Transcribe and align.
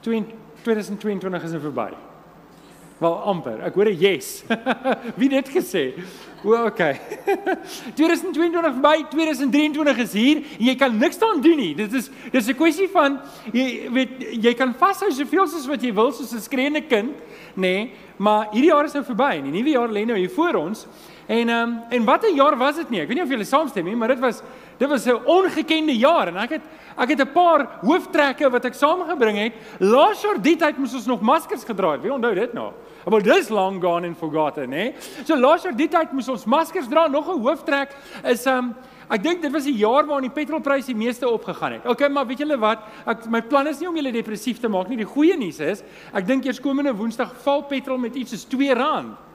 2022 0.00 1.44
is 1.44 1.50
nou 1.50 1.60
verby. 1.60 1.90
Wel 3.00 3.14
amper. 3.24 3.62
Ek 3.64 3.74
hoor 3.74 3.88
'n 3.88 3.96
yes. 3.96 4.42
Wie 5.20 5.28
dit 5.28 5.48
gesê? 5.48 5.94
O, 6.44 6.52
okay. 6.66 7.00
2022 7.96 8.60
verby, 8.76 9.06
2023 9.08 10.02
is 10.04 10.12
hier 10.12 10.36
en 10.36 10.66
jy 10.66 10.74
kan 10.76 10.98
niks 10.98 11.18
daaraan 11.18 11.40
doen 11.40 11.56
nie. 11.56 11.72
Dit 11.74 11.92
is 11.96 12.10
dis 12.32 12.48
'n 12.48 12.56
kwessie 12.60 12.88
van 12.92 13.20
jy 13.52 13.88
weet 13.88 14.12
jy 14.44 14.52
kan 14.54 14.74
vashou 14.74 15.08
soveel 15.12 15.48
soos 15.48 15.66
wat 15.66 15.80
jy 15.82 15.94
wil 15.96 16.12
soos 16.12 16.32
'n 16.32 16.44
skreeende 16.44 16.84
kind, 16.84 17.16
nê? 17.56 17.60
Nee, 17.60 17.90
maar 18.20 18.52
hierdie 18.52 18.68
jaar 18.68 18.84
is 18.84 18.92
nou 18.92 19.04
verby 19.04 19.38
en 19.38 19.48
die 19.48 19.62
nuwe 19.62 19.72
jaar 19.72 19.88
lê 19.88 20.04
nou 20.04 20.18
hier 20.18 20.30
voor 20.30 20.54
ons. 20.60 20.86
En 21.30 21.48
um, 21.48 21.82
en 21.88 22.04
wat 22.04 22.24
'n 22.26 22.34
jaar 22.34 22.56
was 22.56 22.76
dit 22.76 22.90
nie? 22.90 23.00
Ek 23.00 23.06
weet 23.06 23.16
nie 23.16 23.22
of 23.22 23.30
julle 23.30 23.44
saamstem 23.44 23.84
nie, 23.84 23.96
maar 23.96 24.08
dit 24.08 24.18
was 24.18 24.42
dit 24.78 24.88
was 24.88 25.06
'n 25.06 25.22
ongekende 25.24 25.96
jaar 25.96 26.28
en 26.28 26.36
ek 26.36 26.50
het 26.50 26.62
ek 26.96 27.08
het 27.08 27.20
'n 27.20 27.32
paar 27.32 27.68
hooftrekke 27.82 28.50
wat 28.50 28.64
ek 28.64 28.74
saamgebring 28.74 29.38
het. 29.38 29.52
Laas 29.78 30.22
jaar 30.22 30.42
die 30.42 30.56
tyd 30.56 30.78
moes 30.78 30.94
ons 30.94 31.06
nog 31.06 31.20
maskers 31.20 31.64
gedra 31.64 31.92
het. 31.92 32.02
Wie 32.02 32.12
onthou 32.12 32.34
dit 32.34 32.52
nou? 32.52 32.72
Maar 33.08 33.22
dis 33.22 33.48
long 33.48 33.82
gone 33.82 34.06
and 34.06 34.16
forgotten, 34.16 34.72
hè? 34.72 34.92
So 35.24 35.36
laas 35.36 35.62
jaar 35.62 35.76
die 35.76 35.88
tyd 35.88 36.12
moes 36.12 36.28
ons 36.28 36.44
maskers 36.44 36.88
dra. 36.88 37.06
Nog 37.06 37.28
'n 37.28 37.40
hooftrek 37.40 37.96
is 38.24 38.46
um, 38.46 38.74
Ek 39.10 39.22
dink 39.22 39.42
dit 39.42 39.52
was 39.52 39.64
die 39.64 39.74
jaar 39.74 40.06
waarin 40.06 40.30
die 40.30 40.44
petrolprys 40.44 40.86
die 40.86 40.94
meeste 40.94 41.28
opgegaan 41.28 41.72
het. 41.72 41.86
Okay, 41.86 42.08
maar 42.08 42.26
weet 42.26 42.38
julle 42.38 42.58
wat? 42.58 42.78
Ek 43.06 43.26
my 43.26 43.42
plan 43.42 43.66
is 43.66 43.80
nie 43.80 43.88
om 43.88 43.96
julle 43.96 44.12
depressief 44.12 44.60
te 44.60 44.68
maak 44.68 44.88
nie. 44.88 44.96
Die 44.96 45.04
goeie 45.04 45.36
nuus 45.36 45.58
is, 45.60 45.82
ek 46.12 46.26
dink 46.26 46.44
eers 46.44 46.60
komende 46.60 46.94
Woensdag 46.94 47.34
val 47.42 47.62
petrol 47.62 47.98
met 47.98 48.14
iets 48.14 48.30
soos 48.30 48.46
R2. 48.46 49.29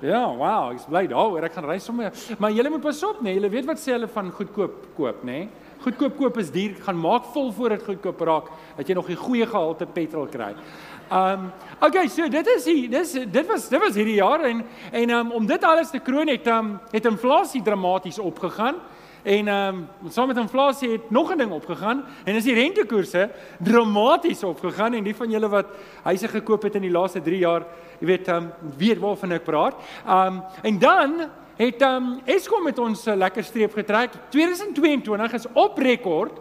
Ja, 0.00 0.22
wow, 0.32 0.70
ek's 0.72 0.86
bly 0.88 1.04
daaroor. 1.10 1.44
Ek 1.44 1.52
gaan 1.52 1.66
ry 1.68 1.76
sommer. 1.82 2.14
Maar 2.40 2.54
julle 2.56 2.70
moet 2.72 2.84
pas 2.84 3.02
op, 3.04 3.18
né? 3.20 3.28
Nee. 3.28 3.34
Julle 3.36 3.50
weet 3.52 3.66
wat 3.68 3.80
sê 3.82 3.92
hulle 3.92 4.08
van 4.08 4.30
goedkoop 4.32 4.86
koop, 4.96 5.24
né? 5.24 5.42
Nee. 5.42 5.48
Goedkoop 5.80 6.16
koop 6.16 6.38
is 6.40 6.50
duur. 6.52 6.76
Gaan 6.84 6.96
maak 7.00 7.28
vol 7.34 7.52
voor 7.56 7.74
dit 7.74 7.84
goedkoop 7.84 8.20
raak 8.28 8.48
dat 8.76 8.88
jy 8.88 8.96
nog 8.96 9.10
die 9.12 9.16
goeie 9.16 9.46
gehalte 9.48 9.88
petrol 9.88 10.26
kry. 10.28 10.54
Um, 11.10 11.48
okay, 11.82 12.06
so 12.08 12.28
dit 12.30 12.46
is 12.52 12.64
die 12.68 12.88
dis 12.88 13.12
dit 13.12 13.46
was 13.48 13.64
dit 13.68 13.80
was 13.82 13.96
hierdie 13.98 14.20
jaar 14.20 14.44
en 14.46 14.60
en 14.92 15.12
um, 15.16 15.32
om 15.40 15.46
dit 15.46 15.64
alles 15.64 15.90
te 15.90 15.98
kroon 15.98 16.28
het 16.30 16.46
um, 16.46 16.76
het 16.92 17.08
inflasie 17.08 17.62
dramaties 17.66 18.18
opgegaan. 18.18 18.80
En 19.22 19.48
ehm 19.48 19.76
um, 20.04 20.10
saam 20.10 20.26
met 20.26 20.36
inflasie 20.36 20.90
het 20.90 21.10
nog 21.10 21.32
'n 21.32 21.38
ding 21.38 21.52
opgegaan 21.52 22.04
en 22.24 22.34
is 22.34 22.44
die 22.44 22.54
rentekoerse 22.54 23.30
dramaties 23.58 24.42
opgegaan 24.44 24.94
en 24.94 25.04
die 25.04 25.16
van 25.16 25.30
julle 25.30 25.48
wat 25.48 25.66
huise 26.02 26.28
gekoop 26.28 26.62
het 26.62 26.74
in 26.74 26.82
die 26.82 26.90
laaste 26.90 27.22
3 27.22 27.38
jaar, 27.38 27.66
jy 27.98 28.06
weet 28.06 28.28
ehm 28.28 28.36
um, 28.36 28.52
weet 28.76 28.98
waarvan 28.98 29.32
ek 29.32 29.44
praat. 29.44 29.74
Ehm 30.06 30.26
um, 30.26 30.42
en 30.62 30.78
dan 30.78 31.30
het 31.56 31.82
ehm 31.82 31.94
um, 31.94 32.20
Eskom 32.24 32.62
met 32.62 32.78
ons 32.78 33.06
'n 33.06 33.16
lekker 33.16 33.44
streep 33.44 33.72
getrek. 33.72 34.10
2022 34.28 35.32
is 35.32 35.46
op 35.52 35.78
rekord 35.78 36.40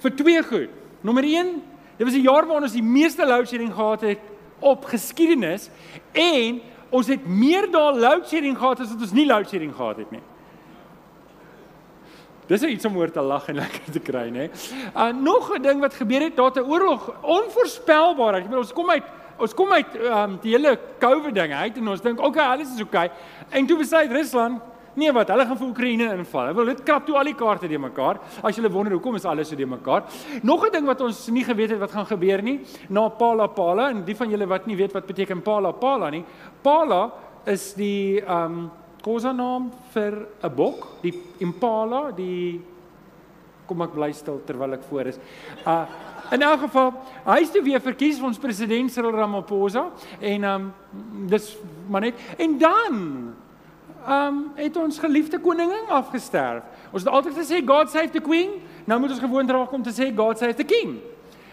vir 0.00 0.14
twee 0.16 0.42
goed. 0.42 0.68
Nommer 1.00 1.24
1, 1.24 1.62
dit 1.96 2.06
was 2.06 2.16
die 2.16 2.22
jaar 2.22 2.46
waarin 2.46 2.62
ons 2.62 2.72
die 2.72 2.82
meeste 2.82 3.26
load 3.26 3.48
shedding 3.48 3.74
gehad 3.74 4.00
het 4.00 4.18
op 4.58 4.84
geskiedenis 4.84 5.70
en 6.12 6.60
ons 6.90 7.06
het 7.06 7.26
meer 7.26 7.70
daal 7.70 7.98
load 7.98 8.28
shedding 8.28 8.58
gehad 8.58 8.80
as 8.80 8.92
wat 8.92 9.00
ons 9.00 9.12
nie 9.12 9.26
load 9.26 9.48
shedding 9.48 9.74
gehad 9.74 9.96
het 9.96 10.10
nie. 10.10 10.22
Dis 12.50 12.62
iets 12.66 12.88
om 12.88 12.96
oor 12.98 13.10
te 13.14 13.22
lag 13.22 13.46
en 13.48 13.60
lekker 13.62 13.92
te 13.94 14.02
kry, 14.02 14.26
nê. 14.34 14.48
Uh 14.90 15.12
nog 15.14 15.52
'n 15.54 15.62
ding 15.62 15.80
wat 15.80 15.94
gebeur 15.94 16.20
het, 16.26 16.36
daar 16.36 16.50
'n 16.50 16.66
oorlog, 16.66 17.12
onvoorspelbaar. 17.22 18.34
Ek 18.34 18.44
bedoel 18.44 18.66
ons 18.66 18.72
kom 18.72 18.90
uit 18.90 19.06
ons 19.40 19.54
kom 19.54 19.72
uit 19.72 19.94
um 19.96 20.38
die 20.42 20.52
hele 20.52 20.78
COVID 20.98 21.34
ding 21.34 21.52
uit 21.52 21.76
en 21.76 21.88
ons 21.88 22.00
dink 22.00 22.20
okay, 22.20 22.44
alles 22.44 22.74
is 22.74 22.82
okay. 22.82 23.10
En 23.50 23.66
toe 23.66 23.78
besluit 23.78 24.12
Rusland 24.12 24.60
Nee 24.94 25.12
wat, 25.14 25.28
hulle 25.30 25.46
gaan 25.46 25.56
vir 25.56 25.68
Oekraïne 25.68 26.06
inval. 26.16 26.48
Hulle 26.48 26.56
wil 26.58 26.70
dit 26.72 26.82
krap 26.82 27.04
toe 27.06 27.14
al 27.16 27.28
die 27.30 27.36
kaarte 27.38 27.68
te 27.70 27.78
mekaar. 27.78 28.18
As 28.42 28.56
jy 28.58 28.68
wonder 28.68 28.92
hoekom 28.92 29.14
is 29.14 29.24
alles 29.24 29.48
so 29.48 29.56
te 29.56 29.64
mekaar. 29.66 30.02
Nog 30.42 30.66
'n 30.66 30.72
ding 30.72 30.86
wat 30.86 31.00
ons 31.00 31.28
nie 31.28 31.44
geweet 31.44 31.70
het 31.70 31.78
wat 31.78 31.92
gaan 31.92 32.06
gebeur 32.06 32.42
nie, 32.42 32.60
na 32.88 33.08
Pala 33.08 33.46
Pala 33.46 33.90
en 33.90 34.04
die 34.04 34.16
van 34.16 34.28
julle 34.28 34.46
wat 34.46 34.66
nie 34.66 34.76
weet 34.76 34.92
wat 34.92 35.06
beteken 35.06 35.42
Pala 35.42 35.72
Pala 35.72 36.10
nie. 36.10 36.24
Pala 36.62 37.12
is 37.46 37.72
die 37.74 38.20
um 38.26 38.70
Kosa 39.00 39.32
naam 39.32 39.70
vir 39.94 40.26
'n 40.42 40.54
bok, 40.54 41.00
die 41.02 41.14
impala, 41.40 42.10
die 42.12 42.60
kom 43.66 43.82
ek 43.82 43.94
bly 43.94 44.12
stil 44.12 44.40
terwyl 44.46 44.74
ek 44.74 44.82
voor 44.90 45.06
is. 45.06 45.18
Uh 45.66 45.86
in 46.30 46.44
elk 46.46 46.60
geval, 46.60 46.92
hy 47.26 47.40
is 47.42 47.50
toe 47.50 47.62
weer 47.62 47.80
verkies 47.82 48.20
vir 48.20 48.28
ons 48.28 48.38
president 48.38 48.92
Cyril 48.92 49.16
Ramaphosa 49.18 49.88
en 50.20 50.44
um 50.44 50.72
dis 51.26 51.56
maar 51.90 52.04
net 52.04 52.14
en 52.38 52.58
dan 52.58 52.98
um 54.06 54.38
het 54.54 54.76
ons 54.76 54.98
geliefde 54.98 55.40
koningin 55.42 55.90
afgesterf. 55.90 56.62
Ons 56.92 57.02
het 57.02 57.12
altyd 57.12 57.34
gesê 57.34 57.66
God 57.66 57.90
save 57.90 58.12
the 58.14 58.22
queen. 58.22 58.60
Nou 58.86 59.00
moet 59.00 59.10
ons 59.10 59.20
gewoond 59.20 59.50
raak 59.50 59.72
om 59.72 59.82
te 59.82 59.90
sê 59.90 60.12
God 60.14 60.38
save 60.38 60.54
the 60.54 60.64
king. 60.64 61.00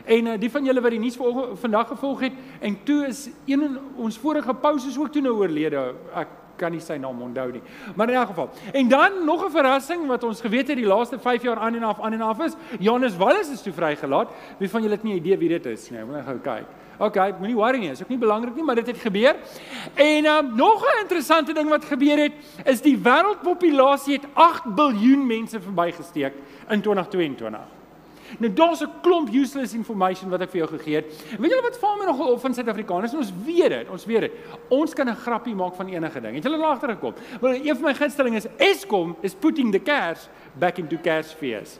En 0.05 0.27
uh, 0.27 0.35
die 0.39 0.51
van 0.51 0.65
julle 0.65 0.81
wat 0.81 0.93
die 0.93 1.01
nuus 1.01 1.17
vandag 1.59 1.87
gevolg 1.87 2.27
het 2.27 2.33
en 2.61 2.77
toe 2.87 3.01
is 3.07 3.29
een 3.45 3.79
ons 3.97 4.17
vorige 4.17 4.53
pauses 4.53 4.97
ook 4.97 5.09
toe 5.11 5.21
nou 5.21 5.33
oorlede. 5.41 5.89
Ek 6.13 6.29
kan 6.57 6.71
nie 6.71 6.81
sy 6.83 6.97
naam 7.01 7.21
onthou 7.21 7.51
nie. 7.51 7.61
Maar 7.95 8.09
in 8.09 8.15
elk 8.15 8.27
geval. 8.33 8.49
En 8.73 8.87
dan 8.87 9.25
nog 9.25 9.45
'n 9.45 9.51
verrassing 9.51 10.07
wat 10.07 10.23
ons 10.23 10.41
geweet 10.41 10.67
het 10.67 10.77
die 10.77 10.85
laaste 10.85 11.19
5 11.19 11.43
jaar 11.43 11.57
aan 11.57 11.75
en 11.75 11.83
af 11.83 12.01
aan 12.01 12.13
en 12.13 12.21
af 12.21 12.39
is, 12.39 12.53
Johannes 12.79 13.17
Wallis 13.17 13.51
is 13.51 13.61
toe 13.61 13.73
vrygelaat. 13.73 14.29
Wie 14.57 14.69
van 14.69 14.81
julle 14.81 14.93
het 14.93 15.03
nie 15.03 15.15
idee 15.15 15.37
wie 15.37 15.49
dit 15.49 15.65
is 15.65 15.89
nie? 15.89 16.03
Moet 16.03 16.15
net 16.15 16.25
gou 16.25 16.39
kyk. 16.39 16.65
Okay, 16.99 17.33
moenie 17.37 17.55
worry 17.55 17.77
nie, 17.77 17.91
is 17.91 18.01
ook 18.01 18.09
nie 18.09 18.17
belangrik 18.17 18.55
nie, 18.55 18.63
maar 18.63 18.75
dit 18.75 18.87
het 18.87 18.97
gebeur. 18.97 19.35
En 19.93 20.25
um, 20.25 20.55
nog 20.55 20.81
'n 20.81 21.01
interessante 21.01 21.53
ding 21.53 21.69
wat 21.69 21.85
gebeur 21.85 22.17
het, 22.17 22.33
is 22.65 22.81
die 22.81 22.97
wêreldpopulasie 22.97 24.13
het 24.13 24.25
8 24.33 24.65
miljard 24.65 25.25
mense 25.25 25.61
verbygesteek 25.61 26.33
in 26.69 26.81
2022. 26.81 27.76
Nou 28.39 28.53
daar's 28.53 28.81
'n 28.81 28.91
klomp 29.01 29.29
useless 29.33 29.73
information 29.73 30.29
wat 30.29 30.41
ek 30.41 30.49
vir 30.49 30.59
jou 30.59 30.69
gegee 30.77 30.95
het. 30.95 31.05
Weet 31.39 31.51
julle 31.51 31.61
wat 31.61 31.77
val 31.77 31.97
my 31.97 32.05
nogal 32.05 32.31
op 32.31 32.41
van 32.41 32.53
Suid-Afrikaners? 32.53 33.13
Ons 33.13 33.33
weet 33.45 33.69
dit, 33.69 33.89
ons 33.89 34.05
weet 34.05 34.19
dit. 34.19 34.31
Ons 34.69 34.93
kan 34.93 35.09
'n 35.09 35.15
grappie 35.15 35.55
maak 35.55 35.75
van 35.75 35.87
enige 35.87 36.21
ding. 36.21 36.35
Het 36.35 36.43
julle 36.43 36.57
al 36.57 36.71
agtergekom? 36.71 37.13
Wel, 37.41 37.53
een 37.53 37.75
van 37.75 37.81
my 37.81 37.93
gunsteling 37.93 38.35
is 38.35 38.47
Eskom 38.57 39.15
is 39.21 39.33
putting 39.33 39.71
the 39.71 39.81
cash 39.81 40.27
back 40.53 40.77
into 40.77 40.97
cash 41.01 41.33
fees. 41.33 41.79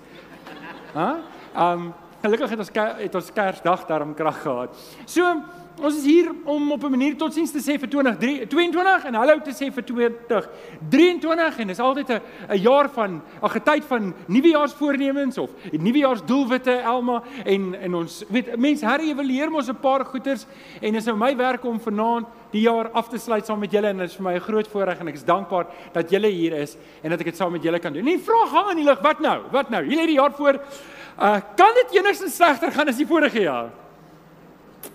Hæ? 0.94 1.00
Huh? 1.00 1.72
Um 1.72 1.94
gelukkig 2.22 2.50
het 2.50 2.60
ons 2.60 2.72
het 2.74 3.16
ons 3.16 3.34
Kersdag 3.34 3.86
daarom 3.86 4.14
krag 4.14 4.42
gehad. 4.42 4.76
So 5.06 5.42
Ons 5.78 6.00
is 6.00 6.06
hier 6.10 6.32
om 6.50 6.72
op 6.72 6.84
'n 6.84 6.90
manier 6.90 7.16
totsiens 7.16 7.52
te 7.52 7.60
sê 7.60 7.78
vir 7.78 7.88
2022 7.88 9.06
en 9.06 9.14
hallo 9.14 9.40
te 9.40 9.52
sê 9.52 9.72
vir 9.72 9.84
2023 9.84 11.60
en 11.60 11.68
dis 11.68 11.80
altyd 11.80 12.10
'n 12.10 12.22
'n 12.50 12.58
jaar 12.58 12.90
van 12.90 13.22
'n 13.44 13.50
getyd 13.50 13.84
van 13.86 14.14
nuwejaarsvoornemens 14.28 15.38
of 15.38 15.52
nuwejaarsdoelwitte 15.72 16.82
Elma 16.82 17.22
en 17.46 17.76
en 17.76 17.94
ons 17.94 18.24
weet 18.30 18.58
mense 18.58 18.86
herevalueer 18.86 19.52
mos 19.52 19.70
'n 19.70 19.80
paar 19.80 20.06
goeters 20.06 20.48
en 20.82 20.92
dit 20.94 21.02
is 21.02 21.06
nou 21.06 21.18
my 21.18 21.36
werk 21.36 21.64
om 21.64 21.80
vanaand 21.80 22.26
die 22.52 22.62
jaar 22.62 22.90
af 22.90 23.10
te 23.10 23.18
sluit 23.18 23.46
saam 23.46 23.60
met 23.60 23.72
julle 23.72 23.88
en 23.88 23.98
dit 23.98 24.10
is 24.10 24.16
vir 24.16 24.24
my 24.24 24.34
'n 24.34 24.40
groot 24.40 24.68
voorreg 24.68 25.00
en 25.00 25.08
ek 25.08 25.16
is 25.16 25.24
dankbaar 25.24 25.68
dat 25.94 26.10
julle 26.10 26.28
hier 26.28 26.54
is 26.54 26.76
en 27.04 27.10
dat 27.10 27.20
ek 27.20 27.26
dit 27.26 27.36
saam 27.36 27.52
met 27.52 27.64
julle 27.64 27.80
kan 27.80 27.94
doen. 27.94 28.04
Nie 28.04 28.18
vra 28.18 28.48
hang 28.48 28.70
in 28.72 28.78
die 28.78 28.86
lug, 28.86 29.02
wat 29.02 29.20
nou? 29.20 29.42
Wat 29.52 29.70
nou? 29.70 29.84
Julle 29.84 30.00
het 30.00 30.08
die 30.08 30.20
jaar 30.20 30.34
voor 30.34 30.54
uh, 31.22 31.40
kan 31.56 31.74
dit 31.74 32.00
enigstens 32.00 32.36
slegter 32.36 32.72
gaan 32.72 32.88
as 32.88 32.98
die 32.98 33.08
vorige 33.08 33.42
jaar? 33.42 33.70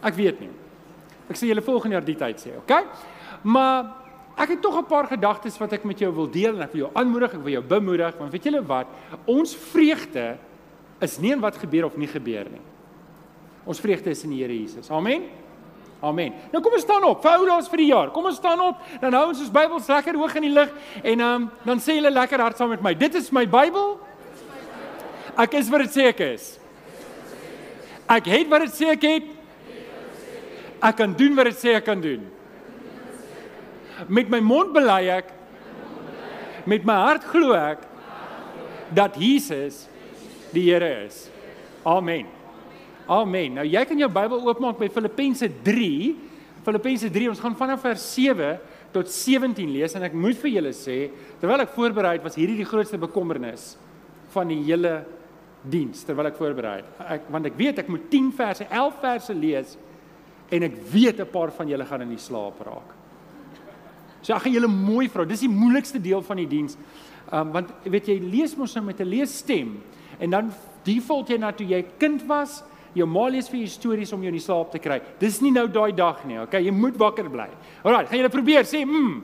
Ek 0.02 0.14
weet 0.14 0.40
nie. 0.40 0.61
Ek 1.32 1.40
sê 1.40 1.48
julle 1.48 1.64
volgende 1.64 1.96
jaar 1.96 2.06
die 2.06 2.18
tyd 2.18 2.40
sê, 2.42 2.54
okay? 2.60 2.84
Maar 3.42 3.88
ek 4.36 4.54
het 4.54 4.62
tog 4.62 4.76
'n 4.78 4.88
paar 4.88 5.06
gedagtes 5.08 5.58
wat 5.58 5.72
ek 5.72 5.84
met 5.84 5.98
jou 5.98 6.12
wil 6.12 6.28
deel 6.28 6.56
en 6.56 6.62
ek 6.62 6.72
wil 6.72 6.84
jou 6.86 6.90
aanmoedig, 6.94 7.34
ek 7.34 7.42
wil 7.42 7.52
jou 7.52 7.64
bemoedig, 7.64 8.18
want 8.18 8.32
weet 8.32 8.44
julle 8.44 8.62
wat? 8.66 8.86
Ons 9.26 9.56
vreugde 9.56 10.36
is 11.00 11.18
nie 11.18 11.32
in 11.32 11.40
wat 11.40 11.56
gebeur 11.56 11.84
of 11.86 11.96
nie 11.96 12.06
gebeur 12.06 12.46
nie. 12.50 12.60
Ons 13.64 13.80
vreugde 13.80 14.10
is 14.10 14.24
in 14.24 14.30
die 14.30 14.42
Here 14.42 14.54
Jesus. 14.54 14.90
Amen. 14.90 15.22
Amen. 16.02 16.32
Nou 16.50 16.62
kom 16.62 16.74
ons 16.74 16.82
staan 16.82 17.04
op. 17.06 17.20
Vir 17.22 17.36
oulaas 17.38 17.68
vir 17.70 17.78
die 17.84 17.90
jaar. 17.92 18.10
Kom 18.10 18.26
ons 18.26 18.36
staan 18.40 18.60
op. 18.60 18.80
Dan 19.00 19.14
hou 19.14 19.28
ons 19.30 19.42
ons 19.44 19.52
Bybels 19.54 19.86
lekker 19.86 20.18
hoog 20.18 20.34
in 20.40 20.48
die 20.48 20.54
lug 20.54 20.72
en 21.02 21.20
um, 21.20 21.44
dan 21.62 21.82
sê 21.82 21.94
julle 21.94 22.10
lekker 22.10 22.42
hard 22.42 22.58
saam 22.58 22.72
met 22.74 22.82
my. 22.82 22.94
Dit 22.98 23.14
is 23.14 23.30
my 23.30 23.44
Bybel. 23.46 24.00
Ek 25.38 25.54
is 25.60 25.70
wat 25.70 25.86
dit 25.86 26.00
ek 26.10 26.24
is. 26.26 26.48
Ek 28.10 28.26
het 28.34 28.50
wat 28.50 28.66
dit 28.66 28.74
sê 28.74 28.90
ek 28.96 29.06
het. 29.06 29.30
Ek 30.82 30.98
kan 30.98 31.14
doen 31.14 31.36
wat 31.38 31.50
dit 31.52 31.60
sê 31.60 31.76
ek 31.78 31.86
kan 31.86 32.00
doen. 32.02 32.24
Met 34.10 34.30
my 34.32 34.40
mond 34.42 34.72
bely 34.74 35.06
ek 35.14 35.30
met 36.66 36.84
my 36.86 36.96
hart 37.06 37.26
glo 37.30 37.54
ek 37.58 37.84
dat 38.94 39.16
Jesus 39.18 39.86
die 40.52 40.66
Here 40.68 40.88
is. 41.06 41.28
Amen. 41.86 42.26
Amen. 43.10 43.56
Nou 43.58 43.66
jy 43.66 43.82
kan 43.88 43.98
jou 43.98 44.10
Bybel 44.12 44.42
oopmaak 44.46 44.78
by 44.80 44.90
Filippense 44.92 45.48
3. 45.64 45.88
Filippense 46.62 47.08
3, 47.10 47.30
ons 47.32 47.40
gaan 47.42 47.56
vanaf 47.58 47.82
vers 47.82 48.02
7 48.14 48.52
tot 48.94 49.08
17 49.10 49.70
lees 49.72 49.96
en 49.98 50.04
ek 50.06 50.14
moet 50.14 50.38
vir 50.38 50.52
julle 50.58 50.70
sê, 50.76 50.98
terwyl 51.40 51.64
ek 51.64 51.72
voorberei 51.74 52.12
het, 52.18 52.26
was 52.26 52.36
hierdie 52.38 52.60
die 52.60 52.68
grootste 52.68 53.00
bekommernis 53.02 53.72
van 54.34 54.52
die 54.52 54.60
hele 54.68 55.00
diens 55.62 56.02
terwyl 56.06 56.28
ek 56.30 56.38
voorberei 56.38 56.76
het. 56.80 57.00
Ek 57.16 57.26
want 57.32 57.48
ek 57.50 57.58
weet 57.58 57.80
ek 57.82 57.90
moet 57.92 58.06
10 58.12 58.30
verse, 58.36 58.66
11 58.68 59.00
verse 59.02 59.36
lees 59.36 59.74
en 60.52 60.66
ek 60.68 60.76
weet 60.92 61.20
'n 61.20 61.30
paar 61.32 61.50
van 61.50 61.68
julle 61.68 61.84
gaan 61.84 62.02
in 62.02 62.12
die 62.12 62.18
slaap 62.18 62.60
raak. 62.60 62.90
So 64.22 64.34
ek 64.34 64.42
gaan 64.42 64.52
julle 64.52 64.68
mooi 64.68 65.08
vra. 65.08 65.24
Dis 65.24 65.40
die 65.40 65.48
moeilikste 65.48 66.00
deel 66.00 66.22
van 66.22 66.36
die 66.36 66.46
diens. 66.46 66.76
Um 67.32 67.52
want 67.52 67.70
weet 67.84 68.06
jy 68.06 68.18
lees 68.20 68.56
mos 68.56 68.74
nou 68.74 68.84
met 68.84 69.00
'n 69.00 69.08
leesstem 69.08 69.80
en 70.20 70.30
dan 70.30 70.52
default 70.84 71.28
jy 71.28 71.38
na 71.38 71.52
toe 71.52 71.66
jy 71.66 71.84
kind 71.98 72.22
was, 72.26 72.62
Jou 72.92 73.06
ma 73.08 73.28
lees 73.32 73.48
vir 73.48 73.62
jou 73.62 73.68
stories 73.72 74.12
om 74.12 74.20
jou 74.20 74.28
in 74.28 74.36
die 74.36 74.44
slaap 74.44 74.72
te 74.74 74.80
kry. 74.82 74.98
Dis 75.20 75.40
nie 75.40 75.52
nou 75.54 75.64
daai 75.72 75.94
dag 75.96 76.24
nie, 76.28 76.36
okay? 76.42 76.60
Jy 76.60 76.74
moet 76.76 76.98
wakker 77.00 77.30
bly. 77.32 77.48
Alraai, 77.86 78.04
gaan 78.10 78.20
julle 78.20 78.32
probeer 78.32 78.68
sê 78.68 78.82
mm. 78.84 79.14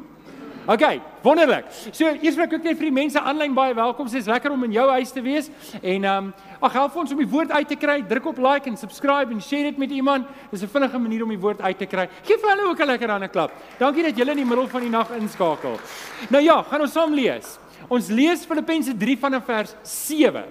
Okay, 0.68 1.00
wonderlik. 1.24 1.64
So 1.96 2.10
eers 2.20 2.34
wil 2.36 2.44
ek 2.44 2.58
ook 2.58 2.66
net 2.66 2.76
vir 2.76 2.90
die 2.90 2.92
mense 2.92 3.16
aanlyn 3.16 3.54
baie 3.56 3.72
welkom 3.72 4.04
sê. 4.04 4.18
Dit 4.18 4.26
is 4.26 4.28
lekker 4.28 4.52
om 4.52 4.66
in 4.66 4.74
jou 4.76 4.84
huis 4.98 5.14
te 5.16 5.22
wees. 5.24 5.46
En 5.80 6.04
ehm 6.04 6.26
um, 6.26 6.26
ag 6.60 6.74
help 6.76 6.98
ons 7.00 7.14
om 7.14 7.22
die 7.22 7.28
woord 7.30 7.54
uit 7.54 7.70
te 7.70 7.78
kry. 7.80 8.02
Druk 8.10 8.26
op 8.28 8.42
like 8.44 8.68
en 8.68 8.76
subscribe 8.76 9.32
en 9.32 9.40
share 9.40 9.70
dit 9.70 9.78
met 9.80 9.94
iemand. 9.96 10.28
Dis 10.50 10.60
'n 10.62 10.68
vinnige 10.68 10.98
manier 10.98 11.22
om 11.24 11.32
die 11.32 11.40
woord 11.40 11.60
uit 11.60 11.78
te 11.78 11.86
kry. 11.86 12.04
Geef 12.22 12.40
vir 12.42 12.50
hulle 12.50 12.68
ook 12.68 12.80
'n 12.80 12.86
lekker 12.86 13.10
ander 13.10 13.28
klap. 13.28 13.52
Dankie 13.78 14.02
dat 14.02 14.16
julle 14.16 14.30
in 14.30 14.44
die 14.44 14.44
middel 14.44 14.68
van 14.68 14.80
die 14.80 14.90
nag 14.90 15.10
inskakel. 15.16 15.80
Nou 16.28 16.42
ja, 16.42 16.62
gaan 16.62 16.80
ons 16.80 16.92
saam 16.92 17.14
lees. 17.14 17.58
Ons 17.88 18.08
lees 18.08 18.44
Filippense 18.44 18.96
3 18.96 19.18
vanaf 19.18 19.44
vers 19.44 19.74
7. 19.82 20.44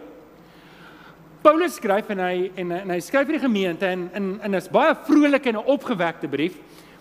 Paulus 1.43 1.75
skryf 1.75 2.09
en 2.09 2.19
hy 2.19 2.51
en, 2.55 2.71
en 2.71 2.89
hy 2.89 2.99
skryf 2.99 3.27
vir 3.27 3.37
die 3.37 3.45
gemeente 3.45 3.85
en 3.85 4.09
in 4.13 4.39
en 4.41 4.53
is 4.53 4.67
baie 4.67 4.95
vrolike 4.95 5.49
en 5.49 5.57
'n 5.57 5.65
opgewekte 5.65 6.27
brief. 6.27 6.57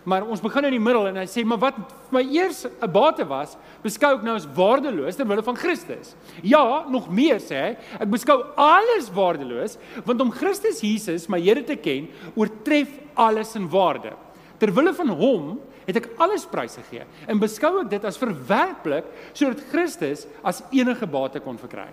Maar 0.07 0.23
ons 0.31 0.43
begin 0.43 0.69
in 0.69 0.77
die 0.77 0.83
middel 0.83 1.09
en 1.11 1.17
hy 1.19 1.25
sê 1.27 1.43
maar 1.43 1.59
wat 1.59 1.79
my 2.15 2.23
eers 2.31 2.65
'n 2.67 2.91
bate 2.93 3.25
was, 3.27 3.57
beskou 3.83 4.15
ek 4.15 4.23
nou 4.23 4.37
as 4.37 4.47
waardeloos 4.47 5.17
ter 5.17 5.27
wille 5.27 5.43
van 5.43 5.57
Christus. 5.57 6.15
Ja, 6.43 6.87
nog 6.89 7.11
meer 7.11 7.41
sê 7.43 7.57
hy, 7.59 7.77
ek 8.01 8.11
beskou 8.11 8.45
alles 8.57 9.11
waardeloos 9.11 9.79
want 10.05 10.21
om 10.21 10.31
Christus 10.31 10.81
Jesus, 10.81 11.29
my 11.29 11.41
Here 11.41 11.63
te 11.63 11.77
ken, 11.77 12.09
oortref 12.37 12.89
alles 13.17 13.57
in 13.57 13.69
waarde. 13.69 14.13
Ter 14.59 14.71
wille 14.71 14.95
van 14.95 15.09
hom 15.09 15.61
het 15.87 15.97
ek 15.97 16.11
alles 16.19 16.47
prys 16.47 16.77
gegee 16.77 17.05
en 17.27 17.41
beskou 17.41 17.81
ek 17.81 17.91
dit 17.91 18.05
as 18.05 18.19
verwerplik 18.19 19.05
sodat 19.33 19.65
Christus 19.73 20.27
as 20.45 20.63
enige 20.71 21.07
bate 21.07 21.41
kon 21.41 21.59
verkry. 21.59 21.91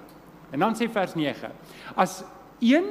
En 0.51 0.60
dan 0.60 0.75
sê 0.75 0.88
vers 0.88 1.15
9: 1.15 1.50
As 1.95 2.24
een 2.62 2.86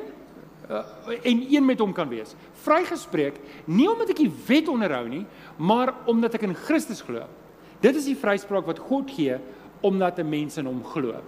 uh, 0.71 0.85
en 1.23 1.43
een 1.49 1.65
met 1.65 1.79
hom 1.79 1.93
kan 1.93 2.09
wees. 2.09 2.35
Vrygespreek 2.65 3.39
nie 3.65 3.89
omdat 3.91 4.15
ek 4.15 4.23
die 4.25 4.33
wet 4.47 4.69
onderhou 4.69 5.05
nie, 5.09 5.25
maar 5.57 5.95
omdat 6.07 6.35
ek 6.39 6.47
in 6.49 6.55
Christus 6.55 7.03
glo. 7.05 7.27
Dit 7.83 7.97
is 7.99 8.07
die 8.07 8.19
vryspraak 8.19 8.67
wat 8.67 8.83
God 8.91 9.11
gee 9.11 9.39
omdat 9.83 10.19
'n 10.19 10.29
mens 10.29 10.59
in 10.59 10.67
hom 10.67 10.85
glo. 10.85 11.19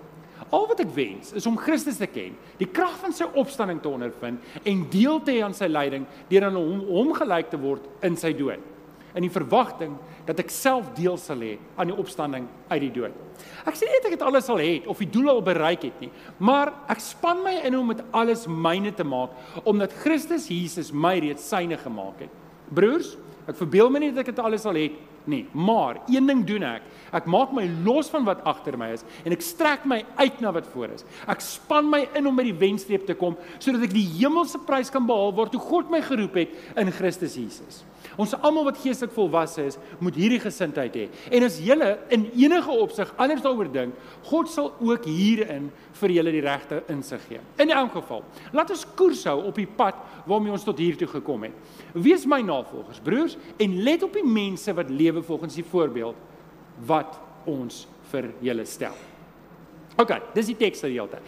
Al 0.51 0.67
wat 0.67 0.81
ek 0.81 0.95
wens 0.95 1.33
is 1.33 1.47
om 1.47 1.59
Christus 1.59 1.97
te 1.97 2.07
ken, 2.07 2.37
die 2.59 2.69
krag 2.69 2.99
van 2.99 3.13
sy 3.13 3.25
opstanding 3.35 3.81
te 3.81 3.89
ondervind 3.89 4.41
en 4.63 4.87
deel 4.91 5.23
te 5.23 5.33
hê 5.33 5.43
aan 5.43 5.55
sy 5.55 5.67
lyding 5.67 6.07
deur 6.29 6.45
aan 6.45 6.55
hom 6.55 6.81
hom 6.81 7.13
gelyk 7.13 7.51
te 7.51 7.59
word 7.59 7.83
in 8.03 8.17
sy 8.17 8.33
dood 8.33 8.74
in 9.15 9.23
die 9.23 9.33
verwagting 9.33 9.95
dat 10.27 10.41
ek 10.43 10.51
self 10.53 10.89
deel 10.97 11.17
sal 11.21 11.43
hê 11.45 11.55
aan 11.79 11.91
die 11.93 11.97
opstanding 12.01 12.49
uit 12.71 12.81
die 12.83 12.93
dood. 12.97 13.15
Ek 13.67 13.77
sê 13.79 13.87
nie 13.87 14.01
ek 14.01 14.17
dit 14.17 14.27
alles 14.27 14.49
al 14.53 14.63
het 14.63 14.89
of 14.91 15.01
die 15.03 15.11
doel 15.11 15.31
al 15.37 15.43
bereik 15.45 15.87
het 15.87 16.03
nie, 16.03 16.11
maar 16.39 16.73
ek 16.91 17.03
span 17.05 17.43
my 17.45 17.55
in 17.67 17.79
om 17.79 17.95
dit 17.95 18.03
alles 18.15 18.47
myne 18.51 18.95
te 18.95 19.07
maak 19.07 19.63
omdat 19.65 19.95
Christus 20.03 20.49
Jesus 20.51 20.93
my 20.93 21.17
reeds 21.23 21.47
syne 21.47 21.79
gemaak 21.81 22.27
het. 22.27 22.41
Broers, 22.75 23.15
ek 23.47 23.59
verbeel 23.61 23.93
my 23.93 24.03
nie 24.03 24.13
dat 24.15 24.25
ek 24.25 24.33
dit 24.33 24.43
alles 24.43 24.67
al 24.67 24.81
het 24.81 25.03
nie, 25.31 25.45
maar 25.57 26.03
een 26.11 26.27
ding 26.29 26.43
doen 26.45 26.67
ek. 26.69 26.85
Ek 27.17 27.29
maak 27.31 27.53
my 27.57 27.65
los 27.87 28.11
van 28.13 28.27
wat 28.27 28.43
agter 28.49 28.77
my 28.81 28.91
is 28.97 29.07
en 29.25 29.33
ek 29.37 29.45
strek 29.45 29.87
my 29.89 30.03
uit 30.19 30.43
na 30.43 30.53
wat 30.57 30.69
voor 30.73 30.93
is. 30.97 31.07
Ek 31.31 31.41
span 31.45 31.89
my 31.91 32.03
in 32.19 32.29
om 32.29 32.37
by 32.37 32.45
die 32.49 32.57
wenstreep 32.61 33.07
te 33.09 33.17
kom 33.19 33.39
sodat 33.57 33.87
ek 33.87 33.95
die 33.97 34.07
hemelse 34.19 34.61
prys 34.67 34.93
kan 34.93 35.07
behaal 35.09 35.33
waartoe 35.37 35.63
God 35.63 35.93
my 35.93 36.03
geroep 36.05 36.41
het 36.43 36.81
in 36.81 36.93
Christus 36.93 37.39
Jesus. 37.41 37.85
Ons 38.21 38.35
almal 38.41 38.69
wat 38.69 38.79
geestelik 38.83 39.15
volwasse 39.15 39.65
is, 39.71 39.79
moet 40.03 40.17
hierdie 40.19 40.41
gesindheid 40.43 40.97
hê. 40.99 41.07
En 41.35 41.47
as 41.47 41.59
julle 41.63 41.91
in 42.15 42.27
enige 42.33 42.77
opsig 42.85 43.11
anders 43.21 43.43
daaroor 43.45 43.71
dink, 43.75 43.97
God 44.29 44.51
sal 44.53 44.73
ook 44.79 45.09
hierin 45.09 45.71
vir 46.01 46.15
julle 46.19 46.35
die 46.35 46.45
regte 46.45 46.83
insig 46.93 47.25
gee. 47.29 47.41
In 47.63 47.73
elk 47.75 47.97
geval, 47.99 48.23
laat 48.55 48.71
ons 48.75 48.87
koers 48.99 49.25
hou 49.31 49.41
op 49.51 49.59
die 49.59 49.69
pad 49.69 49.99
waarmee 50.29 50.55
ons 50.55 50.67
tot 50.67 50.79
hier 50.79 50.99
toe 50.99 51.11
gekom 51.11 51.49
het. 51.49 51.57
Wees 51.95 52.27
my 52.31 52.41
navolgers, 52.45 53.03
broers, 53.05 53.39
en 53.59 53.81
let 53.87 54.07
op 54.07 54.15
die 54.15 54.27
mense 54.27 54.75
wat 54.77 54.93
lewe 54.93 55.23
volgens 55.25 55.59
die 55.59 55.67
voorbeeld 55.67 56.17
wat 56.87 57.19
ons 57.51 57.85
vir 58.13 58.31
julle 58.45 58.65
stel. 58.69 58.95
OK, 59.95 60.11
dis 60.35 60.49
die 60.51 60.57
teks 60.59 60.83
gedeelte. 60.83 61.21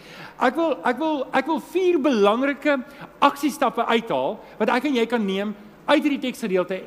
Ek 0.43 0.57
wil 0.59 0.73
ek 0.87 0.97
wil 0.99 1.21
ek 1.35 1.47
wil 1.47 1.61
vier 1.71 1.99
belangrike 2.03 2.75
aksiestappe 3.23 3.85
uithaal 3.87 4.35
wat 4.59 4.71
ek 4.75 4.89
en 4.89 4.97
jy 4.99 5.05
kan 5.07 5.23
neem 5.23 5.53
uit 5.87 6.03
hierdie 6.03 6.21
teksgedeelte 6.27 6.81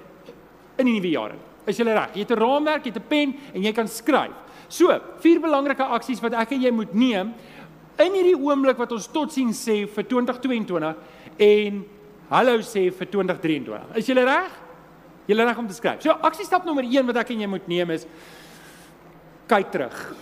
in 0.80 0.86
die 0.88 0.96
nuwe 0.96 1.12
jaar. 1.12 1.34
Is 1.68 1.78
jy 1.78 1.86
reg? 1.88 2.14
Jy 2.14 2.24
het 2.24 2.30
'n 2.30 2.40
raamwerk, 2.40 2.84
jy 2.84 2.92
het 2.92 3.02
'n 3.02 3.08
pen 3.08 3.34
en 3.54 3.62
jy 3.62 3.72
kan 3.72 3.88
skryf. 3.88 4.32
So, 4.68 5.00
vier 5.18 5.40
belangrike 5.40 5.82
aksies 5.82 6.20
wat 6.20 6.32
ek 6.32 6.52
en 6.52 6.62
jy 6.62 6.70
moet 6.70 6.94
neem 6.94 7.34
in 7.98 8.12
hierdie 8.12 8.36
oomblik 8.36 8.78
wat 8.78 8.92
ons 8.92 9.08
totsiens 9.08 9.68
sê 9.68 9.86
vir 9.88 10.04
2022 10.04 10.94
en 11.38 11.84
hallo 12.30 12.58
sê 12.58 12.90
vir 12.90 13.06
2023. 13.06 13.96
Is 13.96 14.06
jy 14.06 14.14
reg? 14.14 14.50
Jy 15.26 15.34
reg 15.34 15.58
om 15.58 15.66
te 15.66 15.74
skryf. 15.74 16.02
So, 16.02 16.10
aksiestap 16.10 16.64
nommer 16.64 16.84
1 16.84 17.06
wat 17.06 17.16
ek 17.16 17.30
en 17.30 17.40
jy 17.40 17.46
moet 17.46 17.68
neem 17.68 17.90
is 17.90 18.06
kyk 19.48 19.70
terug. 19.70 20.14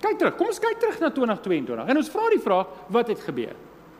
Kyk 0.00 0.18
terug. 0.18 0.36
Kom 0.36 0.46
ons 0.46 0.58
kyk 0.58 0.78
terug 0.80 1.00
na 1.00 1.10
2022. 1.10 1.88
En 1.88 1.96
ons 1.96 2.10
vra 2.10 2.28
die 2.32 2.42
vraag, 2.42 2.66
wat 2.88 3.08
het 3.12 3.20
gebeur? 3.20 3.56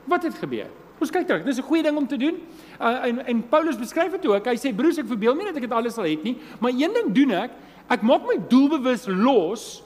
Wat 0.08 0.22
het 0.22 0.38
gebeur? 0.40 0.70
Ons 1.00 1.10
kyk 1.10 1.26
terug. 1.26 1.44
Dis 1.44 1.58
'n 1.58 1.62
goeie 1.62 1.82
ding 1.82 1.96
om 1.96 2.06
te 2.06 2.16
doen. 2.16 2.36
Uh, 2.80 3.04
en 3.04 3.26
en 3.26 3.48
Paulus 3.48 3.76
beskryf 3.76 4.10
dit 4.12 4.26
ook. 4.26 4.46
Hy 4.46 4.56
sê 4.56 4.74
broers, 4.74 4.98
ek 4.98 5.06
verbeel 5.08 5.34
nie 5.34 5.46
dat 5.46 5.56
ek 5.56 5.68
dit 5.68 5.72
alles 5.72 5.98
al 5.98 6.04
het 6.04 6.22
nie, 6.22 6.36
maar 6.60 6.70
een 6.70 6.92
ding 6.92 7.12
doen 7.12 7.30
ek. 7.30 7.50
Ek 7.88 8.02
maak 8.02 8.26
my 8.26 8.36
doelbewus 8.48 9.06
los 9.06 9.82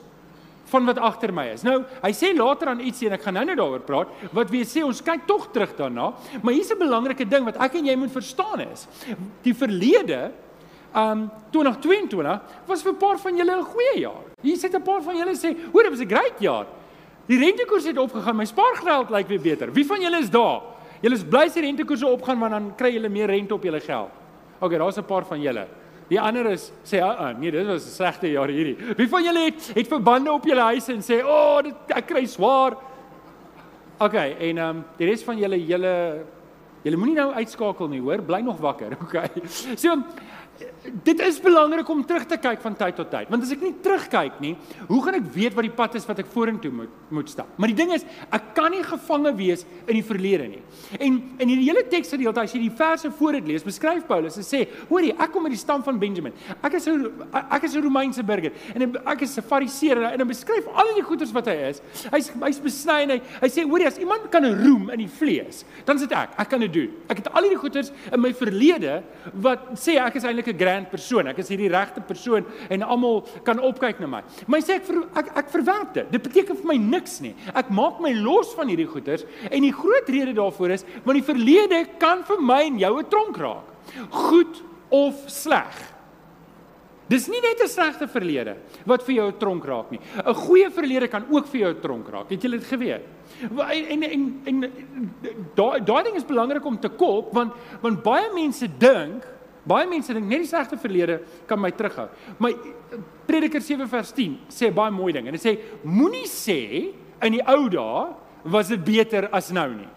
van 0.64 0.84
wat 0.84 0.98
agter 0.98 1.32
my 1.32 1.46
is. 1.52 1.62
Nou, 1.62 1.84
hy 2.02 2.10
sê 2.12 2.32
later 2.36 2.68
aan 2.68 2.80
ietsie 2.80 3.06
en 3.06 3.14
ek 3.14 3.22
gaan 3.22 3.34
nou-nou 3.34 3.56
daaroor 3.56 3.84
praat, 3.86 4.08
wat 4.32 4.50
weer 4.50 4.64
sê 4.64 4.82
ons 4.84 5.02
kyk 5.02 5.26
tog 5.26 5.50
terug 5.52 5.76
daarna, 5.76 6.12
maar 6.42 6.52
hier's 6.52 6.72
'n 6.72 6.78
belangrike 6.78 7.28
ding 7.28 7.44
wat 7.44 7.56
ek 7.56 7.74
en 7.74 7.86
jy 7.86 7.96
moet 7.96 8.10
verstaan 8.10 8.60
is. 8.60 8.88
Die 9.42 9.54
verlede 9.54 10.32
um 10.94 11.30
2022 11.50 12.40
was 12.66 12.82
vir 12.82 12.92
'n 12.92 12.98
paar 12.98 13.18
van 13.18 13.36
julle 13.36 13.56
'n 13.56 13.64
goeie 13.64 14.00
jaar. 14.00 14.24
Hier 14.42 14.56
sit 14.56 14.74
'n 14.74 14.82
paar 14.82 15.02
van 15.02 15.16
julle 15.16 15.34
sê, 15.34 15.56
"Hoor, 15.72 15.82
dit 15.82 15.90
was 15.90 16.00
'n 16.00 16.08
great 16.08 16.40
jaar." 16.40 16.66
Die 17.26 17.38
rentekoers 17.38 17.84
het 17.84 17.98
opgegaan, 17.98 18.36
my 18.36 18.44
spaargeld 18.44 19.10
lyk 19.10 19.28
weer 19.28 19.40
beter. 19.40 19.72
Wie 19.72 19.86
van 19.86 20.00
julle 20.00 20.18
is 20.18 20.30
daar? 20.30 20.73
Julle 21.04 21.18
is 21.18 21.24
bly 21.28 21.44
as 21.50 21.56
die 21.58 21.66
rentekoerse 21.66 22.08
opgaan 22.08 22.40
want 22.40 22.56
dan 22.56 22.68
kry 22.78 22.94
julle 22.94 23.10
meer 23.12 23.28
rente 23.28 23.52
op 23.52 23.64
julle 23.66 23.80
geld. 23.84 24.12
OK, 24.60 24.72
daar's 24.72 24.96
'n 24.96 25.04
paar 25.04 25.24
van 25.24 25.40
julle. 25.40 25.66
Die 26.08 26.20
ander 26.20 26.46
is 26.50 26.72
sê, 26.84 27.00
"Ag, 27.02 27.20
uh, 27.20 27.38
nee, 27.38 27.50
dit 27.50 27.66
was 27.66 27.84
'n 27.84 27.90
slegte 27.90 28.30
jaar 28.30 28.48
hierdie." 28.48 28.76
Wie 28.96 29.08
van 29.08 29.22
julle 29.22 29.44
het 29.44 29.72
het 29.74 29.88
verbande 29.88 30.32
op 30.32 30.44
julle 30.44 30.60
huise 30.60 30.92
en 30.92 31.02
sê, 31.02 31.22
"O, 31.22 31.28
oh, 31.28 31.62
dit 31.62 31.74
ek 31.88 32.06
kry 32.06 32.24
swaar." 32.26 32.76
OK, 33.98 34.14
en 34.14 34.58
ehm 34.58 34.68
um, 34.68 34.84
die 34.96 35.06
res 35.06 35.22
van 35.22 35.38
julle 35.38 35.66
julle 35.66 36.24
julle 36.82 36.96
moenie 36.96 37.14
nou 37.14 37.32
uitskakel 37.32 37.88
nie, 37.88 38.00
hoor, 38.00 38.22
bly 38.22 38.40
nog 38.40 38.58
wakker. 38.58 38.96
OK. 39.04 39.30
So 39.76 40.02
dit 40.84 41.20
is 41.24 41.38
belangrik 41.40 41.88
om 41.88 42.02
terug 42.04 42.26
te 42.28 42.36
kyk 42.40 42.60
van 42.60 42.74
tyd 42.76 42.96
tot 42.98 43.08
tyd. 43.12 43.30
Want 43.32 43.44
as 43.46 43.52
ek 43.54 43.62
nie 43.64 43.72
terugkyk 43.84 44.36
nie, 44.44 44.52
hoe 44.88 45.00
gaan 45.04 45.16
ek 45.16 45.28
weet 45.32 45.56
wat 45.56 45.66
die 45.66 45.72
pad 45.72 45.96
is 45.96 46.06
wat 46.08 46.20
ek 46.20 46.30
vorentoe 46.32 46.72
moet 46.74 46.92
moet 47.14 47.30
stap? 47.30 47.48
Maar 47.60 47.70
die 47.72 47.78
ding 47.78 47.92
is, 47.94 48.04
ek 48.34 48.50
kan 48.56 48.72
nie 48.74 48.82
gevange 48.84 49.32
wees 49.38 49.64
in 49.86 49.96
die 49.96 50.04
verlede 50.04 50.48
nie. 50.50 50.60
En 50.98 51.16
in 51.40 51.52
hierdie 51.52 51.68
hele 51.70 51.84
teksgedeelte, 51.88 52.44
as 52.44 52.54
jy 52.56 52.64
die 52.66 52.74
verse 52.74 53.10
voor 53.18 53.38
dit 53.38 53.52
lees, 53.52 53.64
beskryf 53.64 54.04
Paulus 54.08 54.36
en 54.40 54.46
sê, 54.46 54.64
hoorie, 54.90 55.14
ek 55.16 55.32
kom 55.32 55.48
uit 55.48 55.54
die 55.54 55.60
stam 55.60 55.84
van 55.86 56.00
Benjamin. 56.00 56.34
Ek 56.60 56.76
is 56.80 56.88
'n 56.88 57.12
ek 57.32 57.64
is 57.64 57.76
'n 57.76 57.82
Romeinse 57.82 58.22
burger 58.22 58.52
en 58.74 58.96
ek 59.06 59.22
is 59.22 59.38
'n 59.38 59.42
Fariseer 59.42 60.02
en 60.12 60.20
hy 60.20 60.26
beskryf 60.26 60.66
al 60.74 60.94
die 60.94 61.02
goeders 61.02 61.32
wat 61.32 61.46
hy 61.46 61.56
is. 61.70 61.80
Hy's 62.12 62.30
hy's 62.42 62.60
besny 62.60 63.02
en 63.02 63.10
hy 63.10 63.20
hy 63.40 63.48
sê, 63.48 63.64
hoorie, 63.64 63.86
as 63.86 63.98
iemand 63.98 64.30
kan 64.30 64.44
roem 64.44 64.90
in 64.90 64.98
die 64.98 65.08
vlees, 65.08 65.64
dan 65.84 65.96
is 65.96 66.02
dit 66.02 66.12
ek. 66.12 66.30
Ek 66.38 66.48
kan 66.48 66.60
dit 66.60 66.72
doen. 66.72 66.90
Ek 67.08 67.16
het 67.16 67.28
al 67.32 67.42
hierdie 67.42 67.58
goeders 67.58 67.92
in 68.12 68.20
my 68.20 68.32
verlede 68.32 69.02
wat 69.34 69.78
sê 69.78 69.96
ek 69.98 70.16
is 70.16 70.24
eintlik 70.24 70.48
'n 70.48 70.56
grand 70.74 70.90
persoon. 70.90 71.30
Ek 71.30 71.40
is 71.42 71.50
hierdie 71.52 71.70
regte 71.72 72.02
persoon 72.04 72.46
en 72.72 72.86
almal 72.86 73.22
kan 73.46 73.60
opkyk 73.62 74.02
na 74.02 74.10
my. 74.16 74.22
Maar 74.46 74.60
hy 74.60 74.66
sê 74.66 74.78
ek 74.80 74.88
ver, 74.88 75.00
ek, 75.22 75.32
ek 75.42 75.54
verwerp 75.54 75.94
dit. 76.00 76.12
Dit 76.16 76.26
beteken 76.26 76.60
vir 76.60 76.70
my 76.72 76.78
niks 76.82 77.18
nie. 77.24 77.34
Ek 77.54 77.72
maak 77.74 78.02
my 78.04 78.12
los 78.18 78.52
van 78.58 78.70
hierdie 78.72 78.90
goeters 78.90 79.26
en 79.50 79.64
die 79.64 79.74
groot 79.74 80.10
rede 80.10 80.36
daarvoor 80.36 80.76
is 80.76 80.86
want 81.04 81.18
die 81.20 81.26
verlede 81.26 81.84
kan 82.02 82.24
vir 82.26 82.42
my 82.42 82.62
en 82.68 82.78
jou 82.82 82.94
'n 82.98 83.10
tronk 83.10 83.38
raak. 83.38 83.66
Goed 84.10 84.62
of 84.90 85.28
sleg. 85.28 85.74
Dis 87.06 87.28
nie 87.28 87.40
net 87.40 87.60
'n 87.60 87.68
slegte 87.68 88.08
verlede 88.08 88.56
wat 88.86 89.02
vir 89.02 89.14
jou 89.14 89.28
'n 89.28 89.38
tronk 89.38 89.64
raak 89.64 89.90
nie. 89.90 90.00
'n 90.00 90.34
Goeie 90.34 90.70
verlede 90.70 91.08
kan 91.08 91.24
ook 91.30 91.46
vir 91.46 91.60
jou 91.60 91.70
'n 91.70 91.80
tronk 91.80 92.08
raak. 92.08 92.30
Het 92.30 92.42
jy 92.42 92.50
dit 92.50 92.64
geweet? 92.64 93.02
En 93.90 94.02
en 94.02 94.40
en 94.46 94.72
daai 95.54 95.84
daai 95.84 96.02
ding 96.02 96.16
is 96.16 96.24
belangrik 96.24 96.64
om 96.64 96.78
te 96.78 96.88
kop 96.88 97.32
want 97.32 97.52
want 97.82 98.02
baie 98.02 98.32
mense 98.34 98.66
dink 98.78 99.22
Baie 99.64 99.88
mense 99.88 100.12
dink 100.12 100.28
net 100.28 100.44
die 100.44 100.48
slegte 100.48 100.76
verlede 100.80 101.22
kan 101.48 101.60
my 101.60 101.70
terughou. 101.72 102.08
Maar 102.38 102.52
Prediker 103.24 103.62
7 103.64 103.88
vers 103.88 104.12
10 104.12 104.36
sê 104.52 104.70
baie 104.74 104.92
mooi 104.92 105.12
ding 105.16 105.28
en 105.28 105.36
hy 105.36 105.40
sê 105.40 105.56
moenie 105.88 106.28
sê 106.28 106.60
in 107.24 107.38
die 107.38 107.44
ou 107.48 107.70
dae 107.72 108.06
was 108.52 108.68
dit 108.68 108.82
beter 108.84 109.30
as 109.32 109.48
nou 109.56 109.70
nie. 109.72 109.88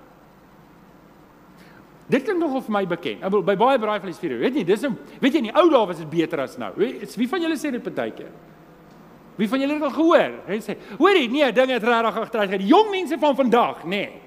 Dit 2.07 2.24
klink 2.24 2.39
nogal 2.39 2.63
vir 2.63 2.71
my 2.71 2.86
bekend. 2.88 3.19
Ek 3.19 3.27
bedoel 3.27 3.43
by 3.50 3.57
baie 3.59 3.79
braaivleisvuur, 3.83 4.38
weet 4.39 4.62
jy, 4.62 4.63
dis 4.63 4.83
'n 4.88 4.95
weet 5.19 5.33
jy 5.33 5.39
in 5.43 5.50
die 5.51 5.57
ou 5.59 5.69
dae 5.69 5.88
was 5.88 6.00
dit 6.00 6.09
beter 6.09 6.39
as 6.39 6.57
nou. 6.57 6.71
Weet 6.77 7.17
wie 7.17 7.27
van 7.27 7.41
julle 7.41 7.57
sê 7.59 7.71
dit 7.71 7.83
partykeer? 7.83 8.31
Wie 9.38 9.47
van 9.47 9.59
julle 9.59 9.74
het 9.74 9.83
al 9.83 9.93
gehoor? 9.93 10.31
Hy 10.47 10.57
sê, 10.65 10.77
hoorie, 10.97 11.27
nee, 11.29 11.51
dinge 11.51 11.74
het 11.74 11.83
regtig 11.83 12.17
agteruit 12.17 12.50
gegaan. 12.50 12.63
Die 12.63 12.74
jong 12.74 12.89
mense 12.89 13.17
van 13.21 13.36
vandag, 13.36 13.83
nê. 13.83 13.89
Nee. 13.89 14.21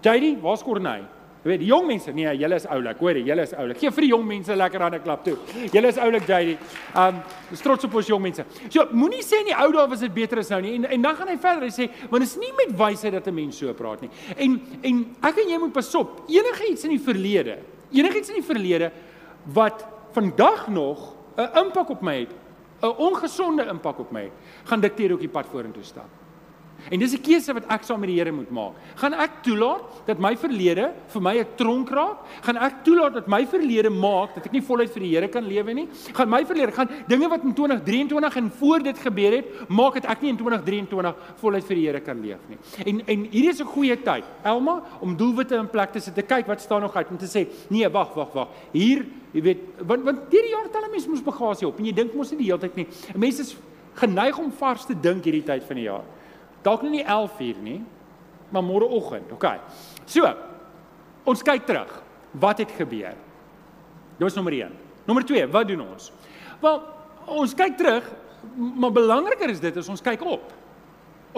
JD, 0.00 0.40
waar's 0.40 0.62
Corneille? 0.62 1.17
Weet, 1.48 1.62
die 1.62 1.70
jong 1.70 1.86
mense, 1.88 2.12
nee, 2.12 2.28
julle 2.36 2.58
is 2.60 2.66
oulik, 2.68 2.98
hoor 3.00 3.16
jy, 3.16 3.22
julle 3.30 3.44
is 3.46 3.54
oulik. 3.56 3.78
Gee 3.80 3.92
vir 3.94 4.04
die 4.04 4.10
jong 4.10 4.24
mense 4.28 4.56
lekker 4.56 4.82
aan 4.84 4.94
'n 4.94 5.02
klap 5.02 5.24
toe. 5.24 5.36
Julle 5.72 5.88
is 5.88 5.98
oulik, 5.98 6.26
JD. 6.28 6.58
Um, 6.94 7.22
ons 7.50 7.62
trots 7.64 7.84
op 7.84 7.94
ons 7.94 8.06
jong 8.06 8.22
mense. 8.22 8.44
So, 8.68 8.86
moenie 8.92 9.22
sê 9.22 9.40
in 9.40 9.48
die 9.48 9.56
ou 9.56 9.72
dae 9.72 9.88
was 9.88 10.00
dit 10.00 10.12
beter 10.14 10.38
as 10.38 10.50
nou 10.50 10.60
nie. 10.60 10.74
En 10.74 10.84
en 10.84 11.02
dan 11.02 11.16
gaan 11.16 11.28
hy 11.28 11.38
verder. 11.38 11.62
Hy 11.62 11.72
sê, 11.72 11.88
want 12.10 12.22
dit 12.22 12.28
is 12.28 12.36
nie 12.36 12.52
met 12.52 12.76
wysheid 12.76 13.12
dat 13.12 13.26
'n 13.26 13.34
mens 13.34 13.56
so 13.56 13.72
praat 13.72 14.00
nie. 14.00 14.10
En 14.36 14.60
en 14.82 15.16
ek 15.22 15.38
en 15.38 15.48
jy 15.48 15.58
moet 15.58 15.72
pas 15.72 15.94
op. 15.94 16.22
Enige 16.28 16.70
iets 16.70 16.84
in 16.84 16.90
die 16.90 17.00
verlede, 17.00 17.58
enigiets 17.92 18.28
in 18.28 18.34
die 18.34 18.44
verlede 18.54 18.92
wat 19.44 19.86
vandag 20.12 20.68
nog 20.68 21.14
'n 21.36 21.64
impak 21.64 21.90
op 21.90 22.02
my 22.02 22.20
het, 22.20 22.34
'n 22.82 22.94
ongesonde 22.98 23.66
impak 23.66 23.98
op 23.98 24.10
my 24.12 24.30
gaan 24.64 24.80
dikteer 24.80 25.08
hoe 25.08 25.16
ek 25.16 25.20
die 25.20 25.28
pad 25.28 25.46
vorentoe 25.46 25.82
stap. 25.82 26.17
En 26.90 26.98
dis 26.98 27.12
'n 27.12 27.22
keuse 27.22 27.52
wat 27.52 27.66
ek 27.68 27.82
saam 27.82 28.00
met 28.00 28.08
die 28.08 28.18
Here 28.18 28.32
moet 28.32 28.50
maak. 28.50 28.72
Gaan 28.96 29.14
ek 29.14 29.42
toelaat 29.42 29.82
dat 30.06 30.18
my 30.18 30.36
verlede 30.36 30.92
vir 31.08 31.22
my 31.22 31.38
'n 31.38 31.46
tronk 31.56 31.90
raak? 31.90 32.18
Gaan 32.42 32.56
ek 32.56 32.84
toelaat 32.84 33.14
dat 33.14 33.26
my 33.28 33.46
verlede 33.46 33.90
maak 33.90 34.34
dat 34.34 34.46
ek 34.46 34.52
nie 34.52 34.62
voluit 34.62 34.90
vir 34.90 35.00
die 35.02 35.14
Here 35.14 35.28
kan 35.28 35.44
lewe 35.44 35.74
nie? 35.74 35.88
Gaan 36.12 36.28
my 36.28 36.44
verlede 36.44 36.72
gaan 36.72 36.88
dinge 37.08 37.28
wat 37.28 37.44
in 37.44 37.54
2023 37.54 38.36
en 38.36 38.50
voor 38.50 38.82
dit 38.82 38.98
gebeur 38.98 39.32
het, 39.32 39.68
maak 39.68 39.94
dit 39.94 40.04
ek 40.04 40.22
nie 40.22 40.30
in 40.30 40.36
2023 40.36 41.14
voluit 41.36 41.64
vir 41.64 41.76
die 41.76 41.86
Here 41.86 42.00
kan 42.00 42.20
leef 42.20 42.38
nie. 42.48 42.58
En 42.86 43.02
en 43.06 43.24
hierdie 43.30 43.50
is 43.50 43.60
'n 43.60 43.66
goeie 43.66 43.96
tyd, 43.96 44.24
Elma, 44.44 44.82
om 45.00 45.16
doelwitte 45.16 45.56
in 45.56 45.68
plek 45.68 45.92
te 45.92 46.00
sit, 46.00 46.14
te 46.14 46.22
kyk 46.22 46.46
wat 46.46 46.60
staan 46.60 46.80
nog 46.80 46.96
uit 46.96 47.10
om 47.10 47.18
te 47.18 47.26
sê, 47.26 47.48
nee, 47.68 47.88
wag, 47.88 48.14
wag, 48.14 48.32
wag. 48.32 48.48
Hier, 48.72 49.04
jy 49.32 49.42
weet, 49.42 49.58
want 49.86 50.04
want 50.04 50.18
hierdie 50.30 50.50
jaar 50.50 50.70
tel 50.70 50.88
mense 50.90 51.08
mos 51.10 51.22
bagasie 51.22 51.66
op 51.68 51.78
en 51.78 51.88
jy 51.88 51.94
dink 51.94 52.14
mos 52.14 52.32
nie 52.32 52.42
die 52.42 52.50
hele 52.50 52.62
tyd 52.62 52.76
nie. 52.76 52.86
Mense 53.16 53.44
is 53.44 53.56
geneig 53.98 54.38
om 54.38 54.50
vars 54.58 54.86
te 54.88 54.94
dink 54.94 55.26
hierdie 55.26 55.44
tyd 55.46 55.66
van 55.68 55.76
die 55.76 55.86
jaar. 55.88 56.06
Dalk 56.68 56.84
nie 56.84 57.00
11 57.04 57.40
uur 57.40 57.62
nie, 57.64 57.78
maar 58.52 58.64
môreoggend. 58.64 59.32
OK. 59.32 59.46
So, 60.04 60.28
ons 61.28 61.44
kyk 61.44 61.64
terug. 61.68 61.94
Wat 62.36 62.60
het 62.60 62.74
gebeur? 62.76 63.16
Dit 64.18 64.26
was 64.26 64.36
nommer 64.36 64.52
1. 64.52 64.74
Nommer 65.08 65.24
2, 65.24 65.46
wat 65.48 65.68
doen 65.68 65.80
ons? 65.86 66.10
Wel, 66.60 66.80
ons 67.40 67.54
kyk 67.56 67.78
terug, 67.80 68.08
maar 68.52 68.92
belangriker 68.92 69.48
is 69.52 69.62
dit 69.62 69.76
is 69.80 69.88
ons 69.88 70.04
kyk 70.04 70.24
op. 70.28 70.52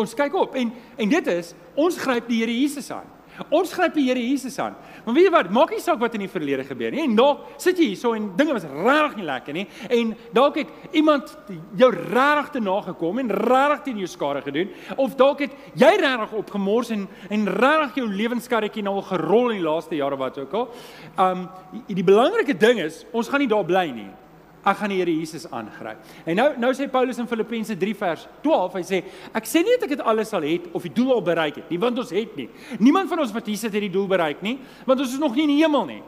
Ons 0.00 0.14
kyk 0.18 0.34
op 0.38 0.56
en 0.58 0.72
en 0.98 1.12
dit 1.12 1.30
is 1.30 1.52
ons 1.78 1.98
gryp 1.98 2.26
die 2.30 2.40
Here 2.42 2.54
Jesus 2.54 2.90
aan. 2.94 3.06
Ons 3.48 3.72
gryp 3.72 3.94
die 3.96 4.06
Here 4.08 4.20
Jesus 4.20 4.58
aan. 4.58 4.76
Maar 5.04 5.14
weet 5.14 5.28
jy 5.28 5.32
wat? 5.32 5.50
Maak 5.50 5.72
nie 5.74 5.80
saak 5.82 6.00
wat 6.02 6.14
in 6.14 6.24
die 6.26 6.30
verlede 6.30 6.64
gebeur 6.68 6.92
nie. 6.94 7.02
En 7.06 7.16
dalk 7.18 7.46
sit 7.62 7.80
jy 7.80 7.90
hierso 7.92 8.12
en 8.16 8.30
dinge 8.36 8.54
was 8.56 8.66
regtig 8.68 9.16
nie 9.20 9.26
lekker 9.28 9.56
nie. 9.56 9.66
En 9.88 10.14
dalk 10.36 10.60
het 10.60 10.94
iemand 11.00 11.34
jou 11.80 11.90
regtig 11.94 12.52
te 12.56 12.64
nagekom 12.64 13.22
en 13.22 13.34
regtig 13.40 13.84
teen 13.88 14.00
jou 14.04 14.10
skade 14.10 14.44
gedoen 14.44 14.72
of 14.96 15.16
dalk 15.18 15.44
het 15.46 15.56
jy 15.78 15.92
regtig 16.00 16.36
opgemors 16.40 16.92
en 16.94 17.06
en 17.30 17.46
regtig 17.56 18.02
jou 18.02 18.08
lewenskarretjie 18.08 18.84
nou 18.84 18.98
al 19.00 19.06
gerol 19.08 19.50
in 19.50 19.60
die 19.60 19.66
laaste 19.66 19.96
jare 19.96 20.18
wat 20.20 20.38
ook 20.38 20.54
al. 20.54 20.68
Um 21.18 21.46
die 21.86 22.04
belangrike 22.04 22.56
ding 22.58 22.80
is, 22.82 23.04
ons 23.12 23.28
gaan 23.28 23.42
nie 23.42 23.50
daar 23.50 23.64
bly 23.66 23.86
nie 23.94 24.10
ek 24.60 24.76
gaan 24.76 24.92
die 24.92 25.00
Here 25.00 25.12
Jesus 25.14 25.46
aangryp. 25.48 26.04
En 26.28 26.36
nou 26.36 26.48
nou 26.60 26.70
sê 26.76 26.88
Paulus 26.90 27.18
in 27.18 27.28
Filippense 27.30 27.76
3 27.80 27.96
vers 27.96 28.26
12, 28.44 28.76
hy 28.76 28.84
sê 28.84 29.02
ek 29.36 29.48
sê 29.48 29.64
nie 29.64 29.76
dat 29.76 29.88
ek 29.88 29.96
dit 29.96 30.06
alles 30.12 30.32
sal 30.34 30.44
het 30.44 30.68
of 30.76 30.84
die 30.84 30.94
doel 30.94 31.14
al 31.16 31.24
bereik 31.24 31.62
het 31.62 31.72
nie, 31.72 31.80
want 31.80 31.98
ons 31.98 32.14
het 32.14 32.36
nie. 32.36 32.48
Niemand 32.78 33.08
van 33.08 33.24
ons 33.24 33.32
wat 33.34 33.48
hier 33.48 33.60
sit 33.60 33.72
het 33.72 33.86
die 33.88 33.92
doel 33.92 34.08
bereik 34.10 34.42
nie, 34.44 34.58
want 34.88 35.00
ons 35.00 35.14
is 35.16 35.22
nog 35.22 35.36
nie 35.36 35.48
in 35.48 35.54
die 35.56 35.62
hemel 35.62 35.86
nie. 35.88 36.02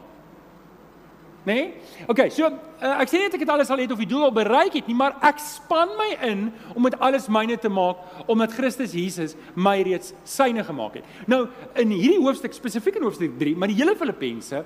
Nee? 1.43 1.73
OK, 2.07 2.29
so 2.31 2.47
uh, 2.47 2.93
ek 3.03 3.09
sê 3.11 3.19
nie 3.19 3.27
dat 3.27 3.35
ek 3.35 3.43
dit 3.43 3.51
alles 3.51 3.67
sal 3.67 3.81
het 3.83 3.91
of 3.91 3.99
die 3.99 4.07
doel 4.07 4.29
al 4.29 4.35
bereik 4.35 4.77
het 4.77 4.87
nie, 4.87 4.95
maar 4.95 5.17
ek 5.27 5.41
span 5.43 5.91
my 5.99 6.13
in 6.29 6.45
om 6.71 6.87
dit 6.87 6.95
alles 7.03 7.27
myne 7.27 7.57
te 7.59 7.71
maak 7.73 8.29
omdat 8.31 8.55
Christus 8.55 8.95
Jesus 8.95 9.35
my 9.51 9.75
reeds 9.83 10.13
syne 10.23 10.63
gemaak 10.63 11.01
het. 11.01 11.09
Nou 11.27 11.45
in 11.81 11.91
hierdie 11.91 12.21
hoofstuk 12.23 12.55
spesifiek 12.55 13.01
in 13.01 13.07
hoofstuk 13.09 13.35
3, 13.41 13.57
maar 13.59 13.71
die 13.71 13.79
hele 13.81 13.97
Filippense 13.99 14.63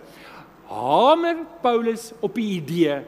hamer 0.69 1.41
Paulus 1.63 2.11
op 2.21 2.37
die 2.37 2.59
idee 2.59 2.99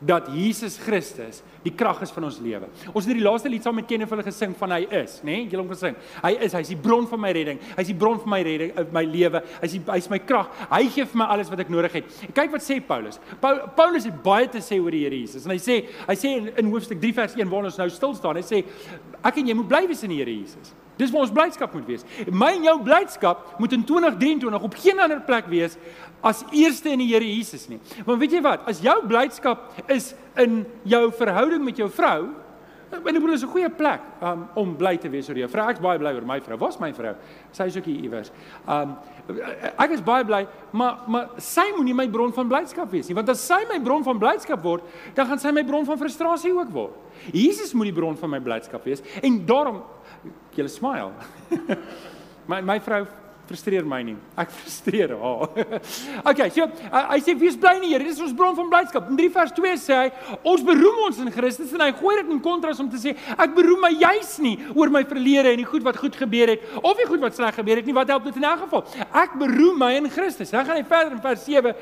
dat 0.00 0.30
Jesus 0.32 0.78
Christus 0.80 1.42
die 1.64 1.72
krag 1.76 2.00
is 2.04 2.12
van 2.14 2.24
ons 2.24 2.38
lewe. 2.40 2.70
Ons 2.94 3.04
het 3.04 3.16
die 3.16 3.24
laaste 3.24 3.50
lied 3.52 3.64
saam 3.64 3.76
met 3.76 3.88
Kenneth 3.88 4.10
hulle 4.14 4.24
gesing 4.24 4.54
van 4.56 4.74
hy 4.78 4.80
is, 5.02 5.18
nê? 5.20 5.42
Nee? 5.42 5.48
Julle 5.52 5.64
hom 5.64 5.72
gesing. 5.74 5.98
Hy 6.22 6.32
is, 6.46 6.56
hy's 6.56 6.72
die 6.72 6.78
bron 6.80 7.06
van 7.10 7.20
my 7.20 7.32
redding. 7.36 7.60
Hy's 7.76 7.90
die 7.92 7.98
bron 8.00 8.20
van 8.22 8.32
my 8.32 8.40
redding, 8.46 8.72
eh, 8.72 8.86
my 8.96 9.04
lewe. 9.04 9.42
Hy's 9.60 9.76
hy's 9.90 10.10
my 10.12 10.20
krag. 10.24 10.48
Hy 10.72 10.82
gee 10.88 11.04
vir 11.04 11.20
my 11.20 11.28
alles 11.36 11.52
wat 11.52 11.64
ek 11.66 11.72
nodig 11.72 12.00
het. 12.00 12.18
En 12.28 12.34
kyk 12.40 12.56
wat 12.56 12.64
sê 12.64 12.80
Paulus. 12.80 13.20
Paulus 13.40 14.08
het 14.08 14.22
baie 14.24 14.48
te 14.48 14.64
sê 14.64 14.80
oor 14.80 14.96
die 14.96 15.04
Here 15.04 15.20
Jesus. 15.20 15.44
En 15.44 15.52
hy 15.52 15.60
sê, 15.60 15.82
hy 16.08 16.16
sê 16.16 16.36
in, 16.40 16.50
in 16.60 16.72
hoofstuk 16.72 17.00
3 17.00 17.12
vers 17.20 17.36
1 17.36 17.52
waar 17.52 17.68
ons 17.68 17.80
nou 17.80 17.88
stil 17.92 18.16
staan, 18.16 18.40
hy 18.40 18.46
sê 18.46 18.64
ek 19.20 19.42
en 19.42 19.52
jy 19.52 19.56
moet 19.58 19.68
bly 19.68 19.86
wees 19.90 20.04
in 20.06 20.14
die 20.14 20.22
Here 20.22 20.32
Jesus. 20.32 20.72
Dis 21.00 21.12
waar 21.14 21.24
ons 21.24 21.32
blydskap 21.32 21.72
moet 21.76 21.88
wees. 21.88 22.04
My 22.28 22.52
en 22.58 22.66
jou 22.68 22.76
blydskap 22.84 23.56
moet 23.62 23.72
in 23.76 23.86
2023 23.88 24.68
op 24.68 24.76
geen 24.82 25.00
ander 25.00 25.22
plek 25.24 25.48
wees 25.48 25.78
as 26.20 26.44
eerste 26.52 26.92
in 26.92 27.00
die 27.00 27.08
Here 27.14 27.24
Jesus 27.24 27.64
nie. 27.70 27.80
Want 28.04 28.20
weet 28.20 28.36
jy 28.36 28.44
wat? 28.44 28.68
As 28.68 28.82
jou 28.84 28.98
blydskap 29.08 29.88
is 29.88 30.12
in 30.40 30.62
jou 30.84 31.06
verhouding 31.16 31.64
met 31.64 31.80
jou 31.80 31.88
vrou, 31.92 32.28
en 32.90 32.98
ek 32.98 33.22
bedoel 33.22 33.36
is 33.36 33.44
'n 33.44 33.52
goeie 33.52 33.70
plek 33.70 34.00
um, 34.20 34.48
om 34.54 34.76
bly 34.76 34.96
te 34.98 35.08
wees 35.08 35.28
oor 35.28 35.38
jou 35.38 35.48
vrou. 35.48 35.68
Ek's 35.70 35.80
baie 35.80 35.98
bly 35.98 36.12
oor 36.12 36.26
my 36.26 36.40
vrou. 36.40 36.58
Waar's 36.58 36.80
my 36.80 36.92
vrou? 36.92 37.14
Sy 37.52 37.64
is 37.64 37.76
ook 37.76 37.84
hier 37.84 38.02
iewers. 38.02 38.32
Um 38.66 38.96
ek 39.78 39.90
is 39.94 40.02
baie 40.02 40.24
bly, 40.24 40.46
maar 40.72 40.98
maar 41.06 41.28
sy 41.38 41.70
moenie 41.76 41.94
my 41.94 42.08
bron 42.08 42.32
van 42.32 42.48
blydskap 42.48 42.90
wees 42.90 43.08
nie, 43.08 43.14
want 43.14 43.28
as 43.28 43.40
sy 43.40 43.64
my 43.70 43.78
bron 43.78 44.02
van 44.02 44.18
blydskap 44.18 44.62
word, 44.62 44.82
dan 45.14 45.26
gaan 45.26 45.38
sy 45.38 45.52
my 45.52 45.62
bron 45.62 45.86
van 45.86 45.98
frustrasie 45.98 46.52
ook 46.52 46.72
word. 46.74 46.92
Jesus 47.32 47.72
moet 47.74 47.92
die 47.92 47.94
bron 48.00 48.16
van 48.16 48.30
my 48.30 48.40
blydskap 48.40 48.84
wees 48.84 49.02
en 49.22 49.46
daarom 49.46 49.82
jy 50.56 50.68
smile. 50.68 51.12
my 52.50 52.60
my 52.60 52.78
vrou 52.82 53.06
frustreer 53.50 53.86
my 53.86 53.98
nie. 54.06 54.14
Ek 54.38 54.52
frustreer 54.54 55.10
haar. 55.18 55.56
okay, 56.30 56.46
so 56.54 56.68
hy 56.92 57.18
sê 57.24 57.34
wees 57.38 57.56
bly 57.58 57.74
in 57.80 57.86
die 57.86 57.90
Here. 57.90 58.06
Dis 58.06 58.20
ons 58.22 58.34
bron 58.36 58.54
van 58.54 58.68
blydskap. 58.70 59.08
In 59.10 59.18
3 59.18 59.30
vers 59.34 59.54
2 59.56 59.72
sê 59.82 59.96
hy 59.96 60.36
ons 60.52 60.62
beroem 60.66 61.00
ons 61.08 61.18
in 61.24 61.32
Christus 61.34 61.72
en 61.74 61.82
hy 61.82 61.90
gooi 61.98 62.14
dit 62.20 62.30
in 62.30 62.42
kontras 62.44 62.78
om 62.82 62.90
te 62.92 63.00
sê 63.02 63.16
ek 63.34 63.56
beroem 63.56 63.82
my 63.82 63.90
juis 63.96 64.36
nie 64.44 64.54
oor 64.76 64.92
my 64.94 65.02
verlede 65.08 65.50
en 65.50 65.62
die 65.62 65.66
goed 65.66 65.84
wat 65.86 65.98
goed 65.98 66.18
gebeur 66.18 66.54
het 66.54 66.78
of 66.78 66.94
die 67.00 67.08
goed 67.10 67.24
wat 67.24 67.38
sleg 67.38 67.58
gebeur 67.58 67.82
het 67.82 67.90
nie. 67.90 67.96
Wat 67.96 68.14
help 68.14 68.30
dit 68.30 68.38
in 68.38 68.46
elk 68.52 68.64
geval? 68.68 68.86
Ek 69.24 69.34
beroem 69.42 69.82
my 69.82 69.92
in 69.98 70.10
Christus. 70.14 70.54
Dan 70.54 70.68
gaan 70.68 70.78
hy 70.78 70.86
verder 70.86 71.18
in 71.18 71.24
vers 71.26 71.46
7 71.48 71.74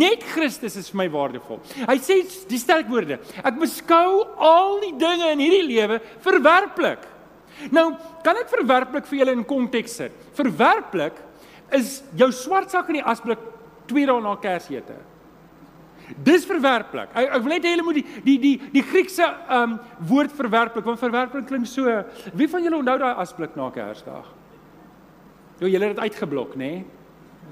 net 0.00 0.24
Christus 0.32 0.78
is 0.80 0.92
vir 0.92 1.04
my 1.04 1.10
waardevol. 1.12 1.60
Hy 1.84 1.98
sê 2.00 2.22
die 2.48 2.60
sterk 2.60 2.88
woorde. 2.88 3.20
Ek 3.44 3.60
beskou 3.60 4.24
al 4.40 4.80
die 4.86 4.94
dinge 5.00 5.34
in 5.36 5.44
hierdie 5.44 5.66
lewe 5.68 6.00
verwerplik 6.24 7.10
Nou, 7.74 7.92
kan 8.24 8.38
ek 8.40 8.50
verwerplik 8.52 9.08
vir 9.08 9.20
julle 9.20 9.34
in 9.38 9.46
konteks 9.48 9.98
sit? 10.00 10.14
Verwerplik 10.36 11.18
is 11.74 12.00
jou 12.18 12.30
swart 12.34 12.72
sak 12.72 12.90
in 12.92 13.00
die 13.00 13.06
asblik 13.06 13.42
2 13.90 14.06
dae 14.10 14.22
na 14.24 14.34
Kersete. 14.40 14.96
Dis 16.24 16.44
verwerplik. 16.44 17.12
Ek, 17.16 17.30
ek 17.30 17.44
wil 17.44 17.54
net 17.54 17.64
hê 17.64 17.72
julle 17.72 17.86
moet 17.86 18.00
die 18.00 18.06
die 18.24 18.36
die 18.42 18.56
die 18.74 18.84
Griekse 18.84 19.26
um 19.56 19.78
woord 20.10 20.34
verwerplik, 20.36 20.84
want 20.84 21.00
verwerplik 21.00 21.46
klink 21.48 21.68
so. 21.70 21.88
Wie 22.36 22.48
van 22.50 22.64
julle 22.64 22.82
onthou 22.82 22.98
daai 23.00 23.22
asblik 23.24 23.56
na 23.56 23.70
Kersdag? 23.72 24.28
Jo, 25.62 25.70
julle 25.70 25.88
het 25.88 25.96
dit 25.96 26.04
uitgeblok, 26.04 26.58
nê? 26.60 26.70
Nee? 26.74 26.84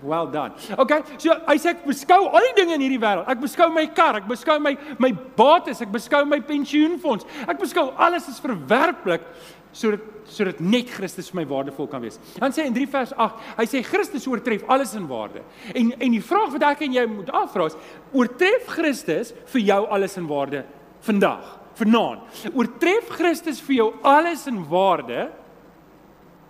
Well 0.02 0.26
done. 0.26 0.56
Okay, 0.82 1.02
so 1.20 1.34
hy 1.46 1.54
sê 1.62 1.76
ek 1.76 1.84
beskou 1.86 2.26
al 2.26 2.46
die 2.48 2.54
dinge 2.58 2.74
in 2.74 2.82
hierdie 2.82 3.00
wêreld. 3.00 3.28
Ek 3.30 3.38
beskou 3.42 3.68
my 3.70 3.84
kar, 3.94 4.18
ek 4.18 4.26
beskou 4.26 4.58
my 4.62 4.72
my 5.02 5.12
bates, 5.36 5.82
ek 5.84 5.92
beskou 5.94 6.24
my 6.26 6.40
pensioenfonds. 6.42 7.28
Ek 7.46 7.60
beskou 7.60 7.92
alles 8.00 8.26
is 8.32 8.40
verwerplik 8.42 9.26
sodat 9.72 10.08
sodat 10.32 10.60
net 10.62 10.90
Christus 10.92 11.30
vir 11.32 11.40
my 11.40 11.44
waardevol 11.50 11.88
kan 11.90 12.02
wees. 12.04 12.18
Dan 12.38 12.54
sê 12.54 12.64
in 12.68 12.74
3 12.76 12.86
vers 12.92 13.12
8, 13.20 13.40
hy 13.58 13.66
sê 13.68 13.82
Christus 13.84 14.26
oortref 14.30 14.62
alles 14.70 14.94
in 14.98 15.08
waarde. 15.10 15.42
En 15.74 15.90
en 15.98 16.14
die 16.14 16.22
vraag 16.22 16.54
wat 16.54 16.66
ek 16.70 16.84
en 16.86 16.94
jy 16.96 17.04
moet 17.10 17.32
afvra 17.42 17.66
is, 17.70 17.76
oortref 18.14 18.70
Christus 18.70 19.34
vir 19.52 19.66
jou 19.66 19.80
alles 19.92 20.16
in 20.20 20.28
waarde 20.30 20.62
vandag, 21.02 21.50
vanaand? 21.80 22.44
Oortref 22.52 23.10
Christus 23.18 23.60
vir 23.66 23.78
jou 23.80 23.88
alles 24.06 24.46
in 24.50 24.62
waarde 24.70 25.26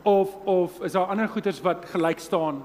of 0.04 0.36
of 0.44 0.78
is 0.84 0.94
daar 0.98 1.10
ander 1.14 1.30
goeders 1.30 1.62
wat 1.64 1.86
gelyk 1.94 2.20
staan 2.20 2.62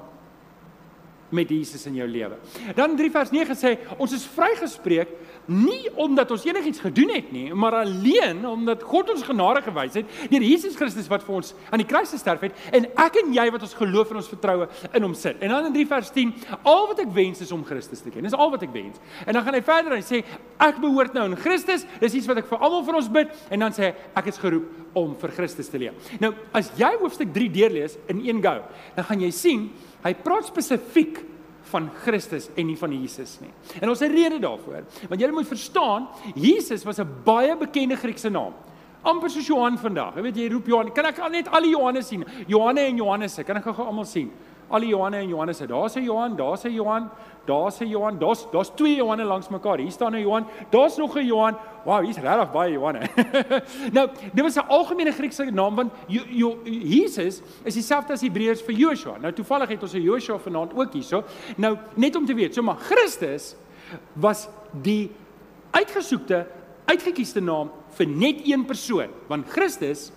met 1.29 1.49
Jesus 1.51 1.85
in 1.85 1.97
jou 1.99 2.07
lewe. 2.07 2.37
Dan 2.75 2.95
3 2.95 3.11
vers 3.11 3.31
9 3.35 3.57
sê 3.59 3.75
ons 3.97 4.13
is 4.15 4.27
vrygespreek 4.35 5.11
nie 5.47 5.87
omdat 5.95 6.31
ons 6.35 6.45
enigiets 6.47 6.81
gedoen 6.83 7.11
het 7.15 7.31
nie, 7.31 7.47
maar 7.53 7.79
alleen 7.81 8.43
omdat 8.47 8.83
God 8.87 9.11
ons 9.13 9.25
genade 9.25 9.61
gewys 9.65 9.95
het 9.99 10.09
deur 10.31 10.43
Jesus 10.43 10.75
Christus 10.75 11.07
wat 11.11 11.23
vir 11.25 11.37
ons 11.39 11.53
aan 11.71 11.81
die 11.81 11.87
kruis 11.87 12.11
gesterf 12.13 12.43
het 12.47 12.57
en 12.75 12.89
ek 13.03 13.19
en 13.21 13.33
jy 13.35 13.47
wat 13.53 13.63
ons 13.67 13.77
geloof 13.79 14.11
en 14.11 14.21
ons 14.21 14.31
vertroue 14.31 14.67
in 14.91 15.05
hom 15.05 15.15
sit. 15.17 15.39
En 15.43 15.53
dan 15.53 15.69
in 15.69 15.75
3 15.75 15.87
vers 15.93 16.11
10, 16.15 16.33
al 16.67 16.87
wat 16.91 17.01
ek 17.03 17.13
wens 17.15 17.43
is 17.43 17.53
om 17.55 17.63
Christus 17.67 18.03
te 18.03 18.11
ken. 18.13 18.25
Dis 18.27 18.35
al 18.35 18.51
wat 18.53 18.65
ek 18.67 18.73
wens. 18.75 18.99
En 19.25 19.37
dan 19.37 19.45
gaan 19.45 19.57
hy 19.57 19.63
verder 19.65 19.95
en 19.95 20.01
hy 20.01 20.07
sê 20.07 20.23
ek 20.67 20.81
behoort 20.83 21.15
nou 21.15 21.27
aan 21.29 21.37
Christus. 21.39 21.85
Dis 22.01 22.19
iets 22.19 22.29
wat 22.29 22.41
ek 22.43 22.49
vir 22.51 22.59
almal 22.59 22.85
van 22.87 22.99
ons 22.99 23.09
bid 23.19 23.33
en 23.53 23.65
dan 23.67 23.75
sê 23.75 23.89
hy 23.89 23.93
ek 24.19 24.31
is 24.33 24.41
geroep 24.41 24.97
om 24.97 25.15
vir 25.21 25.33
Christus 25.37 25.71
te 25.71 25.79
leef. 25.81 26.11
Nou, 26.23 26.33
as 26.57 26.71
jy 26.79 26.91
hoofstuk 26.99 27.33
3 27.35 27.49
deurlees 27.53 27.97
in 28.11 28.23
een 28.25 28.43
go, 28.43 28.59
dan 28.97 29.07
gaan 29.07 29.23
jy 29.23 29.31
sien 29.35 29.67
hy 30.03 30.13
praat 30.23 30.47
spesifiek 30.49 31.23
van 31.71 31.89
Christus 32.03 32.49
en 32.55 32.67
nie 32.67 32.77
van 32.77 32.91
Jesus 32.91 33.39
nie. 33.41 33.51
En 33.81 33.89
ons 33.89 33.99
het 33.99 34.11
'n 34.11 34.15
rede 34.15 34.39
daarvoor. 34.39 34.83
Want 35.09 35.21
jy 35.21 35.31
moet 35.31 35.47
verstaan, 35.47 36.07
Jesus 36.35 36.83
was 36.83 36.99
'n 36.99 37.07
baie 37.23 37.55
bekende 37.55 37.95
Griekse 37.95 38.29
naam. 38.29 38.53
amper 39.03 39.29
soos 39.29 39.47
Johan 39.47 39.77
vandag. 39.77 40.15
Jy 40.15 40.21
weet 40.21 40.35
jy 40.35 40.49
roep 40.51 40.67
Johan, 40.67 40.91
kan 40.91 41.05
ek 41.05 41.19
net 41.31 41.47
al 41.47 41.61
die 41.61 41.71
Johannes 41.71 42.07
sien? 42.07 42.25
Johanne 42.47 42.81
en 42.89 42.97
Johannese, 42.97 43.43
kan 43.43 43.57
ek 43.57 43.63
gou 43.63 43.85
almal 43.85 44.05
sien? 44.05 44.31
Al 44.67 44.83
die 44.83 44.89
Johanne 44.89 45.17
en 45.17 45.27
Johannese. 45.27 45.67
Daar's 45.67 45.95
'n 45.95 46.03
Johan, 46.03 46.35
daar's 46.35 46.63
'n 46.63 46.73
Johan, 46.73 47.09
daar's 47.45 47.79
'n 47.79 47.87
Johan. 47.87 48.17
Daar's 48.19 48.47
daar's 48.51 48.71
twee 48.75 48.95
Johanne 48.95 49.23
langs 49.23 49.49
mekaar. 49.49 49.77
Hier 49.77 49.91
staan 49.91 50.13
'n 50.13 50.21
Johan. 50.21 50.45
Daar's 50.69 50.97
nog 50.97 51.15
'n 51.15 51.25
Johan. 51.25 51.55
Wow, 51.85 52.03
hier's 52.03 52.17
regtig 52.17 52.51
baie 52.51 52.71
Johanne. 52.71 52.99
nou, 53.93 54.09
dit 54.33 54.43
was 54.43 54.55
'n 54.55 54.67
algemene 54.67 55.11
Griekse 55.11 55.43
naam 55.43 55.75
want 55.75 55.93
jo, 56.07 56.21
jo, 56.27 56.57
Jesus 56.63 57.41
is 57.63 57.73
dieselfde 57.73 58.13
as 58.13 58.21
Hebreërs 58.21 58.61
vir 58.61 58.73
Joshua. 58.73 59.17
Nou 59.17 59.33
toevallig 59.33 59.69
het 59.69 59.81
ons 59.81 59.93
'n 59.93 60.01
Joshua 60.01 60.37
vanaand 60.37 60.73
ook 60.75 60.93
hierso. 60.93 61.23
Nou, 61.57 61.77
net 61.93 62.15
om 62.15 62.25
te 62.25 62.33
weet, 62.33 62.53
so 62.53 62.61
maar 62.61 62.77
Christus 62.77 63.55
was 64.13 64.47
die 64.71 65.11
uitgesoekte, 65.71 66.45
uitgekiesde 66.85 67.41
naam 67.41 67.71
vir 67.89 68.07
net 68.07 68.41
een 68.43 68.65
persoon, 68.65 69.09
want 69.27 69.49
Christus 69.49 70.11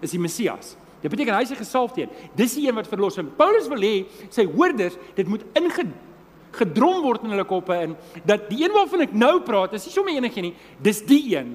is 0.00 0.10
die 0.10 0.20
Messias. 0.20 0.76
Dit 1.02 1.12
beteken 1.12 1.36
hy 1.36 1.44
is 1.46 1.52
die 1.54 1.60
gesalfde 1.60 2.02
een. 2.02 2.16
Dis 2.38 2.56
die 2.58 2.66
een 2.66 2.74
wat 2.78 2.90
verlos. 2.90 3.18
En 3.20 3.30
Paulus 3.38 3.68
wil 3.70 3.84
hê 3.86 3.94
sy 4.34 4.44
hoorders, 4.50 4.98
dit 5.14 5.30
moet 5.30 5.44
ingedrom 5.58 7.02
word 7.04 7.24
in 7.26 7.36
hulle 7.36 7.46
koppe 7.48 7.76
in 7.86 7.94
dat 8.26 8.48
die 8.50 8.64
een 8.64 8.74
waarvan 8.74 9.06
ek 9.06 9.14
nou 9.14 9.36
praat, 9.46 9.76
is 9.78 9.86
nie 9.86 9.94
sommer 9.94 10.16
enige 10.16 10.42
nie, 10.42 10.54
dis 10.82 11.04
die 11.06 11.22
een 11.36 11.54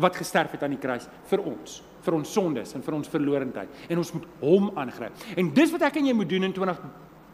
wat 0.00 0.16
gesterf 0.18 0.56
het 0.56 0.64
aan 0.66 0.74
die 0.74 0.82
kruis 0.82 1.08
vir 1.30 1.42
ons 1.46 1.80
vir 2.04 2.18
ons 2.18 2.32
sondes 2.36 2.74
en 2.76 2.82
vir 2.84 2.96
ons 2.98 3.08
verlorendheid 3.08 3.88
en 3.88 4.00
ons 4.02 4.10
moet 4.16 4.26
hom 4.42 4.66
aangryp. 4.80 5.24
En 5.40 5.50
dis 5.56 5.72
wat 5.72 5.86
ek 5.88 6.00
en 6.00 6.10
jy 6.10 6.14
moet 6.16 6.28
doen 6.28 6.48
in 6.50 6.52
20 6.52 6.82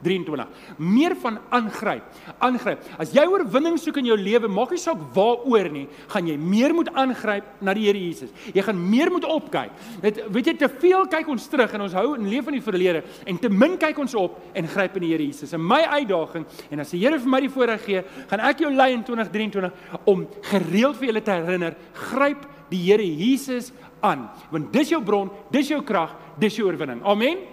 23. 0.02 0.47
Meer 0.78 1.14
van 1.21 1.38
aangryp. 1.52 2.07
Aangryp. 2.38 2.85
As 3.00 3.12
jy 3.14 3.25
oorwinning 3.28 3.76
soek 3.80 4.00
in 4.00 4.11
jou 4.11 4.16
lewe, 4.19 4.49
maak 4.49 4.73
nie 4.75 4.80
saak 4.80 5.00
waaroor 5.16 5.71
nie, 5.73 5.87
gaan 6.12 6.28
jy 6.30 6.37
meer 6.40 6.75
moet 6.76 6.90
aangryp 6.95 7.61
na 7.64 7.75
die 7.76 7.87
Here 7.90 8.00
Jesus. 8.00 8.30
Jy 8.54 8.64
gaan 8.64 8.80
meer 8.80 9.11
moet 9.12 9.26
opkyk. 9.28 9.73
Dit 10.04 10.23
weet 10.33 10.52
jy 10.52 10.57
te 10.61 10.71
veel 10.80 11.09
kyk 11.11 11.28
ons 11.33 11.49
terug 11.50 11.75
en 11.76 11.87
ons 11.87 11.99
hou 11.99 12.07
en 12.16 12.30
leef 12.30 12.49
in 12.50 12.59
die 12.59 12.64
verlede 12.64 13.02
en 13.28 13.40
te 13.40 13.50
min 13.52 13.76
kyk 13.80 13.99
ons 14.04 14.16
op 14.19 14.38
en 14.57 14.71
gryp 14.71 14.97
in 15.00 15.07
die 15.07 15.12
Here 15.14 15.26
Jesus. 15.26 15.54
En 15.57 15.64
my 15.64 15.83
uitdaging 15.99 16.47
en 16.71 16.85
as 16.85 16.95
die 16.95 17.02
Here 17.02 17.21
vir 17.21 17.35
my 17.35 17.42
die 17.45 17.52
voorreg 17.52 17.85
gee, 17.87 18.04
gaan 18.30 18.47
ek 18.50 18.64
jou 18.64 18.73
lei 18.75 18.92
in 18.95 19.04
2023 19.07 20.09
om 20.11 20.26
gereeld 20.52 20.99
vir 21.00 21.11
julle 21.11 21.25
te 21.25 21.37
herinner, 21.37 21.76
gryp 22.11 22.47
die 22.71 22.85
Here 22.87 23.04
Jesus 23.04 23.73
aan, 24.00 24.28
want 24.52 24.71
dis 24.73 24.92
jou 24.95 25.02
bron, 25.04 25.28
dis 25.52 25.73
jou 25.73 25.83
krag, 25.85 26.14
dis 26.40 26.57
jou 26.57 26.69
oorwinning. 26.71 27.02
Amen. 27.04 27.50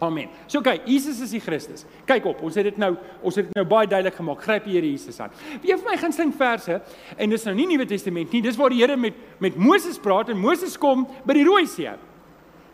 Amen. 0.00 0.30
So 0.48 0.62
kyk, 0.64 0.86
Jesus 0.88 1.18
is 1.20 1.32
die 1.34 1.42
Christus. 1.44 1.84
Kyk 2.08 2.24
op, 2.30 2.38
ons 2.46 2.54
het 2.56 2.64
dit 2.70 2.78
nou, 2.80 2.94
ons 3.20 3.36
het 3.36 3.50
dit 3.50 3.56
nou 3.58 3.66
baie 3.68 3.88
duidelik 3.88 4.16
gemaak. 4.16 4.40
Gryp 4.46 4.64
die 4.64 4.78
Here 4.78 4.88
Jesus 4.88 5.18
aan. 5.20 5.32
Wie 5.60 5.74
van 5.74 5.90
my 5.90 5.96
gunsteling 6.00 6.32
verse 6.36 6.78
en 7.16 7.34
dis 7.34 7.44
nou 7.44 7.54
nie 7.58 7.66
Nuwe 7.68 7.84
Testament 7.90 8.32
nie. 8.32 8.40
Dis 8.44 8.56
waar 8.56 8.72
die 8.72 8.80
Here 8.80 8.96
met 8.96 9.18
met 9.40 9.58
Moses 9.60 10.00
praat 10.00 10.32
en 10.32 10.40
Moses 10.40 10.78
kom 10.80 11.04
by 11.28 11.36
die 11.36 11.44
Rooi 11.44 11.66
See. 11.68 11.92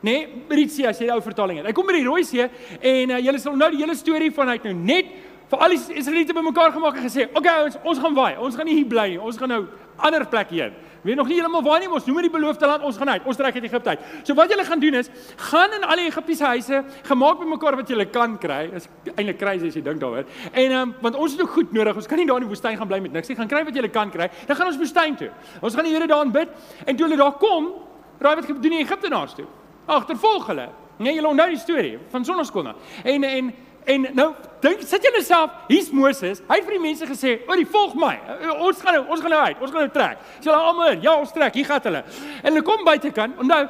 Nee, 0.06 0.26
by 0.47 0.59
die 0.61 0.68
see 0.71 0.87
as 0.87 1.00
jy 1.00 1.09
die 1.09 1.14
ou 1.14 1.23
vertaling 1.25 1.59
het. 1.59 1.66
Hy 1.66 1.75
kom 1.75 1.88
by 1.88 1.97
die 1.97 2.06
Rooi 2.06 2.23
See 2.26 2.47
en 2.47 3.14
uh, 3.14 3.18
julle 3.23 3.42
sal 3.42 3.59
nou 3.59 3.73
die 3.75 3.83
hele 3.83 3.97
storie 3.99 4.30
van 4.35 4.52
hy 4.52 4.59
het 4.61 4.68
nou 4.68 4.76
net 4.76 5.11
vir 5.50 5.59
al 5.59 5.75
die 5.75 5.99
Israeliete 6.00 6.35
bymekaar 6.35 6.73
gemaak 6.73 6.97
en 6.97 7.03
gesê, 7.03 7.29
"Oké 7.29 7.38
okay, 7.38 7.65
ons 7.65 7.76
ons 7.83 7.99
gaan 7.99 8.15
waai. 8.15 8.38
Ons 8.38 8.57
gaan 8.57 8.67
nie 8.67 8.75
hier 8.75 8.87
bly 8.87 9.09
nie. 9.09 9.21
Ons 9.21 9.37
gaan 9.37 9.49
nou 9.49 9.67
ander 9.97 10.26
plek 10.26 10.50
heen." 10.50 10.75
weet 11.07 11.17
nog 11.17 11.29
nie 11.31 11.37
heeltemal 11.38 11.62
waar 11.62 11.81
nie, 11.83 11.88
ons 11.91 12.07
noem 12.09 12.19
dit 12.21 12.26
die 12.26 12.35
beloofde 12.35 12.67
land, 12.67 12.83
ons 12.87 12.97
gaan 12.99 13.12
uit. 13.15 13.26
Ons 13.31 13.38
trek 13.38 13.55
uit 13.55 13.67
Egipte 13.69 13.93
uit. 13.95 14.07
So 14.26 14.35
wat 14.38 14.50
julle 14.50 14.65
gaan 14.67 14.81
doen 14.83 14.99
is, 14.99 15.11
gaan 15.50 15.75
in 15.76 15.85
al 15.87 16.00
die 16.03 16.07
Egiptiese 16.11 16.49
huise, 16.50 16.81
gemaak 17.07 17.38
bymekaar 17.43 17.79
wat 17.79 17.93
julle 17.93 18.07
kan 18.11 18.35
kry. 18.43 18.65
Is 18.76 18.88
eintlik 19.15 19.38
crazy 19.38 19.71
as 19.71 19.76
jy 19.79 19.85
dink 19.87 20.03
daaroor. 20.03 20.26
En 20.50 20.65
ehm 20.65 20.81
um, 20.81 20.95
want 21.05 21.19
ons 21.23 21.37
het 21.37 21.43
ook 21.45 21.53
goed 21.59 21.76
nodig. 21.76 22.00
Ons 22.03 22.11
kan 22.11 22.19
nie 22.19 22.26
daar 22.26 22.41
in 22.43 22.47
die 22.49 22.50
woestyn 22.50 22.79
gaan 22.81 22.91
bly 22.91 22.99
met 23.05 23.15
niks 23.15 23.31
nie. 23.31 23.37
Gaan 23.38 23.50
kry 23.50 23.62
wat 23.69 23.79
julle 23.79 23.93
kan 23.95 24.11
kry. 24.11 24.29
Dan 24.49 24.59
gaan 24.59 24.73
ons 24.73 24.81
woestyn 24.81 25.17
toe. 25.21 25.31
Ons 25.61 25.79
gaan 25.79 25.87
die 25.87 25.95
Here 25.95 26.09
daar 26.11 26.25
aanbid 26.25 26.50
en 26.85 26.97
toe 26.97 27.07
hulle 27.07 27.21
daar 27.21 27.38
kom, 27.38 27.71
raai 28.19 28.35
wat 28.35 28.50
gedoen 28.50 28.81
die 28.81 28.83
Egiptenaars 28.83 29.38
toe? 29.38 29.47
Agtervolg 29.87 30.50
hulle. 30.50 30.69
Nee, 30.99 31.15
julle 31.15 31.29
onthou 31.29 31.49
die 31.53 31.61
storie 31.61 31.97
van 32.11 32.25
sonneskool 32.25 32.67
nou. 32.67 32.75
En 33.05 33.25
en 33.31 33.55
En 33.87 34.07
nou 34.19 34.31
dink 34.64 34.83
sit 34.83 35.05
julle 35.07 35.23
self, 35.23 35.52
hier's 35.71 35.93
Moses. 35.95 36.40
Hy 36.49 36.59
het 36.59 36.66
vir 36.66 36.75
die 36.75 36.83
mense 36.83 37.07
gesê, 37.07 37.37
"Oor 37.47 37.57
die 37.57 37.66
volg 37.66 37.95
my. 37.95 38.19
Ons 38.59 38.80
gaan 38.82 38.95
nou, 38.95 39.04
ons 39.08 39.21
gaan 39.21 39.30
nou 39.30 39.43
uit. 39.43 39.60
Ons 39.60 39.71
gaan 39.71 39.80
nou 39.80 39.93
trek." 39.93 40.19
Sê 40.41 40.50
hulle 40.50 40.56
almal, 40.56 41.00
"Ja, 41.02 41.15
ons 41.15 41.32
trek. 41.32 41.54
Hier 41.54 41.65
gaan 41.65 41.80
hulle." 41.82 42.04
En 42.43 42.52
hulle 42.52 42.63
kom 42.63 42.84
buitekant. 42.84 43.39
Onthou, 43.39 43.69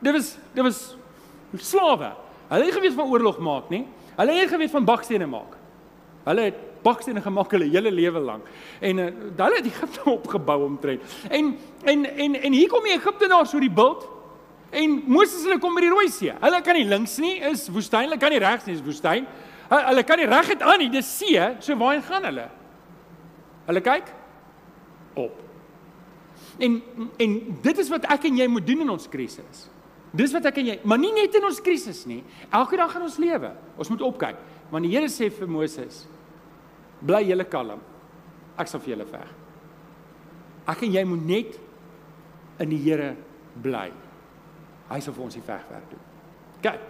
dit 0.00 0.12
was 0.12 0.36
dit 0.54 0.62
was 0.64 0.96
slawe. 1.56 2.12
Hulle 2.48 2.64
het 2.64 2.74
geweet 2.74 2.94
van 2.94 3.10
oorlog 3.10 3.38
maak, 3.38 3.68
nie? 3.68 3.86
Hulle 4.16 4.32
het 4.32 4.48
geweet 4.48 4.70
van 4.70 4.84
bakstene 4.84 5.26
maak. 5.26 5.56
Hulle 6.24 6.40
het 6.40 6.54
bakstene 6.82 7.20
gemaak 7.20 7.50
hulle 7.50 7.68
hele 7.68 7.90
lewe 7.90 8.20
lank. 8.20 8.46
En 8.80 8.98
uh, 8.98 9.08
hulle 9.36 9.56
het 9.56 9.66
Egipte 9.66 10.04
opgebou 10.18 10.64
omtrent. 10.64 11.02
En 11.28 11.56
en 11.84 12.06
en 12.16 12.40
en 12.42 12.52
hier 12.52 12.68
kom 12.68 12.82
die 12.82 12.96
Egiptenaars 12.96 13.54
oor 13.54 13.60
die 13.60 13.70
bult. 13.70 14.08
En 14.70 15.02
Moses 15.06 15.42
hulle 15.46 15.58
kom 15.58 15.74
by 15.74 15.80
die 15.86 15.92
Rooi 15.92 16.08
See. 16.12 16.32
Hulle 16.40 16.60
kan 16.64 16.76
nie 16.76 16.84
links 16.88 17.16
nie, 17.22 17.38
is 17.50 17.68
woestyn. 17.72 18.08
Hulle 18.08 18.18
kan 18.20 18.34
nie 18.34 18.40
regs 18.42 18.66
nie, 18.68 18.76
is 18.76 18.84
woestyn. 18.84 19.24
Hulle 19.68 20.04
kan 20.08 20.20
nie 20.20 20.28
reg 20.28 20.48
het 20.54 20.62
aan 20.64 20.80
nie, 20.80 20.90
dis 20.92 21.08
see, 21.18 21.40
so 21.60 21.76
waarheen 21.76 22.04
gaan 22.06 22.24
hulle? 22.24 22.46
Hulle 23.68 23.82
kyk 23.84 24.12
op. 25.20 25.42
En 26.58 26.78
en 27.20 27.34
dit 27.62 27.82
is 27.82 27.90
wat 27.92 28.06
ek 28.08 28.30
en 28.30 28.38
jy 28.40 28.46
moet 28.50 28.66
doen 28.66 28.86
in 28.86 28.94
ons 28.94 29.08
krisis. 29.10 29.66
Dis 30.16 30.32
wat 30.32 30.48
ek 30.48 30.62
en 30.62 30.70
jy, 30.70 30.76
maar 30.88 31.00
nie 31.00 31.12
net 31.12 31.36
in 31.36 31.44
ons 31.44 31.60
krisis 31.60 32.04
nie. 32.08 32.22
Elke 32.48 32.78
dag 32.80 32.94
in 32.96 33.04
ons 33.04 33.18
lewe. 33.20 33.52
Ons 33.76 33.90
moet 33.92 34.04
opkyk. 34.08 34.40
Want 34.72 34.88
die 34.88 34.94
Here 34.94 35.08
sê 35.12 35.28
vir 35.32 35.48
Moses: 35.48 36.06
"Bly 37.04 37.22
julle 37.28 37.44
kalm. 37.44 37.80
Ek 38.58 38.68
sal 38.68 38.80
vir 38.80 38.96
julle 38.96 39.06
veg." 39.06 39.28
Ek 40.68 40.82
en 40.82 40.92
jy 40.92 41.04
moet 41.04 41.26
net 41.26 41.60
in 42.60 42.70
die 42.70 42.80
Here 42.82 43.14
bly. 43.62 43.92
Hy 44.88 45.00
sal 45.00 45.12
vir 45.12 45.24
ons 45.24 45.34
die 45.34 45.44
vegwerk 45.44 45.90
doen. 45.90 46.04
Kyk. 46.62 46.80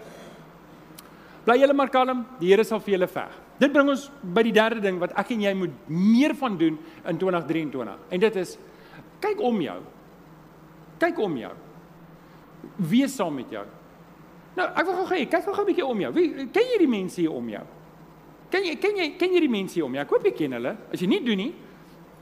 Bly 1.49 1.63
julle 1.63 1.73
maar 1.73 1.89
kalm, 1.89 2.27
die 2.43 2.51
Here 2.51 2.65
sal 2.67 2.81
vir 2.85 2.99
julle 2.99 3.09
veg. 3.09 3.37
Dit 3.59 3.73
bring 3.73 3.89
ons 3.89 4.05
by 4.37 4.43
die 4.45 4.53
derde 4.53 4.83
ding 4.85 4.99
wat 5.01 5.15
ek 5.17 5.33
en 5.33 5.47
jy 5.47 5.55
moet 5.57 5.89
meer 5.89 6.35
van 6.37 6.59
doen 6.61 6.77
in 7.09 7.21
2023. 7.21 7.95
En 8.13 8.21
dit 8.21 8.37
is 8.43 8.53
kyk 9.25 9.41
om 9.41 9.63
jou. 9.65 9.79
Kyk 11.01 11.23
om 11.25 11.39
jou. 11.41 11.55
Wees 12.91 13.17
saam 13.17 13.39
met 13.41 13.55
jou. 13.55 13.65
Nou, 14.59 14.67
ek 14.69 14.85
wil 14.91 14.99
gou 14.99 15.07
gee, 15.15 15.31
kyk 15.31 15.47
gou 15.47 15.55
'n 15.55 15.67
bietjie 15.71 15.87
om 15.87 16.01
jou. 16.01 16.13
Wie 16.13 16.47
ken 16.53 16.69
jy 16.75 16.79
die 16.79 16.91
mense 16.91 17.21
hier 17.21 17.33
om 17.33 17.49
jou? 17.49 17.65
Ken 18.51 18.65
jy 18.65 18.77
ken 18.77 18.97
jy 18.97 19.17
ken 19.17 19.33
jy 19.33 19.41
die 19.41 19.49
mense 19.49 19.75
hier 19.75 19.85
om 19.85 19.95
jou? 19.95 20.03
Ek 20.03 20.11
hoop 20.11 20.25
jy 20.25 20.33
ken 20.33 20.53
hulle. 20.53 20.77
As 20.93 21.01
jy 21.01 21.07
nie 21.07 21.25
doen 21.25 21.37
nie, 21.37 21.55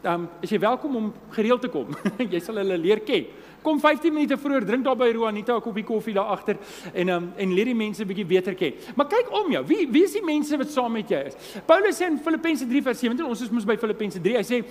um, 0.07 0.29
is 0.41 0.51
jy 0.51 0.59
welkom 0.59 0.97
om 0.97 1.13
gereeld 1.31 1.61
te 1.61 1.69
kom. 1.69 1.93
jy 2.33 2.41
sal 2.41 2.57
hulle 2.63 2.79
leer 2.79 3.05
ken 3.07 3.27
kom 3.67 3.81
15 3.83 4.15
minute 4.15 4.39
vroeër, 4.39 4.67
drink 4.67 4.85
daar 4.87 4.99
by 4.99 5.09
Juanita 5.11 5.57
'n 5.57 5.65
koppie 5.65 5.85
koffie 5.85 6.15
daar 6.15 6.31
agter 6.35 6.57
en 6.95 7.09
um, 7.09 7.33
en 7.37 7.55
leer 7.55 7.73
die 7.73 7.75
mense 7.75 8.03
'n 8.03 8.07
bietjie 8.07 8.27
beter 8.27 8.55
ken. 8.55 8.75
Maar 8.95 9.09
kyk 9.11 9.33
om 9.33 9.51
jou. 9.53 9.65
Wie 9.67 9.89
wie 9.91 10.05
is 10.05 10.13
die 10.13 10.25
mense 10.25 10.57
wat 10.57 10.71
saam 10.71 10.93
met 10.93 11.09
jou 11.09 11.23
is? 11.25 11.35
Paulus 11.67 11.99
sê 11.99 12.07
in 12.07 12.19
Filippense 12.19 12.67
3:17, 12.67 13.27
ons 13.27 13.43
is 13.43 13.51
mos 13.51 13.65
by 13.65 13.77
Filippense 13.77 14.21
3. 14.21 14.37
Hy 14.37 14.43
sê: 14.43 14.65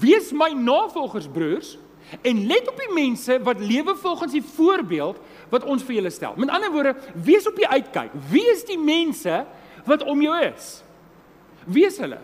"Wees 0.00 0.32
my 0.32 0.50
navolgers, 0.52 1.28
broers, 1.28 1.78
en 2.22 2.46
let 2.46 2.68
op 2.68 2.76
die 2.76 2.94
mense 2.94 3.38
wat 3.42 3.60
lewe 3.60 3.94
volgens 3.94 4.32
die 4.32 4.42
voorbeeld 4.42 5.16
wat 5.50 5.64
ons 5.64 5.82
vir 5.82 5.94
julle 5.94 6.10
stel." 6.10 6.34
Met 6.36 6.50
ander 6.50 6.70
woorde, 6.70 6.96
wees 7.14 7.46
op 7.46 7.56
die 7.56 7.68
uitkyk. 7.68 8.10
Wie 8.30 8.50
is 8.50 8.64
die 8.64 8.78
mense 8.78 9.46
wat 9.86 10.02
om 10.02 10.20
jou 10.22 10.34
is? 10.44 10.82
Wie 11.66 11.86
is 11.86 11.98
hulle? 11.98 12.18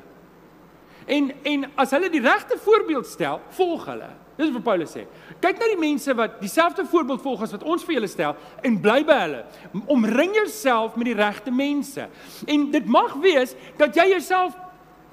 En 1.07 1.33
en 1.43 1.67
as 1.75 1.93
hulle 1.95 2.11
die 2.11 2.23
regte 2.23 2.59
voorbeeld 2.59 3.07
stel, 3.07 3.41
volg 3.59 3.87
hulle. 3.87 4.09
Dis 4.37 4.51
wat 4.53 4.65
Paulus 4.67 4.93
sê. 4.93 5.07
Kyk 5.41 5.61
na 5.61 5.69
die 5.71 5.81
mense 5.81 6.13
wat 6.17 6.41
dieselfde 6.43 6.85
voorbeeld 6.91 7.23
volg 7.25 7.47
as 7.47 7.55
wat 7.57 7.65
ons 7.65 7.85
vir 7.87 7.97
julle 7.97 8.11
stel 8.11 8.35
en 8.67 8.77
bly 8.85 8.99
by 9.09 9.17
hulle. 9.23 9.43
Omring 9.93 10.35
jouself 10.37 10.97
met 11.01 11.09
die 11.09 11.17
regte 11.17 11.55
mense. 11.55 12.09
En 12.45 12.67
dit 12.75 12.91
mag 12.99 13.15
wees 13.23 13.55
dat 13.81 13.97
jy 13.97 14.11
jouself 14.13 14.59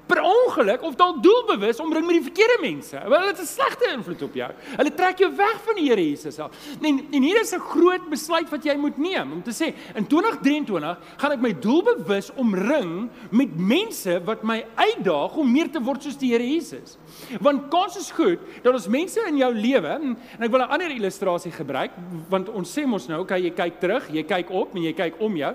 per 0.06 0.20
ongeluk 0.20 0.82
of 0.84 0.96
dalk 1.00 1.22
doelbewus 1.24 1.80
omring 1.80 2.04
met 2.06 2.18
die 2.18 2.26
verkeerde 2.26 2.58
mense. 2.60 2.98
Want 3.08 3.24
dit 3.24 3.30
het 3.30 3.40
'n 3.40 3.46
slegte 3.46 3.90
invloed 3.92 4.22
op 4.22 4.34
jou. 4.34 4.50
Hulle 4.76 4.94
trek 4.94 5.18
jou 5.18 5.36
weg 5.36 5.62
van 5.64 5.74
die 5.74 5.88
Here 5.88 6.08
Jesus 6.10 6.38
af. 6.38 6.50
En 6.80 7.06
en 7.10 7.22
hier 7.22 7.40
is 7.40 7.54
'n 7.54 7.60
groot 7.60 8.08
besluit 8.10 8.50
wat 8.50 8.64
jy 8.64 8.76
moet 8.76 8.98
neem 8.98 9.32
om 9.32 9.42
te 9.42 9.50
sê 9.50 9.74
in 9.94 10.06
2023 10.06 10.98
gaan 11.16 11.32
ek 11.32 11.40
my 11.40 11.52
doelbewus 11.52 12.30
omring 12.36 13.10
met 13.30 13.58
mense 13.58 14.20
wat 14.24 14.42
my 14.42 14.64
uitdaag 14.74 15.36
om 15.36 15.52
meer 15.52 15.70
te 15.70 15.80
word 15.80 16.02
soos 16.02 16.18
die 16.18 16.32
Here 16.32 16.46
Jesus. 16.46 16.98
Want 17.40 17.68
kans 17.70 17.96
is 17.96 18.10
goed 18.10 18.38
dat 18.62 18.74
ons 18.74 18.88
mense 18.88 19.20
in 19.26 19.36
jou 19.36 19.54
lewe 19.54 19.88
en 19.88 20.16
ek 20.38 20.50
wil 20.50 20.60
'n 20.60 20.70
ander 20.70 20.90
illustrasie 20.90 21.52
gebruik 21.52 21.90
want 22.28 22.48
ons 22.48 22.78
sê 22.78 22.86
mos 22.86 23.06
nou, 23.08 23.20
okay, 23.20 23.40
jy 23.40 23.50
kyk 23.50 23.80
terug, 23.80 24.08
jy 24.12 24.22
kyk 24.22 24.50
op 24.50 24.74
en 24.74 24.82
jy 24.82 24.92
kyk 24.92 25.14
om 25.18 25.36
jou. 25.36 25.54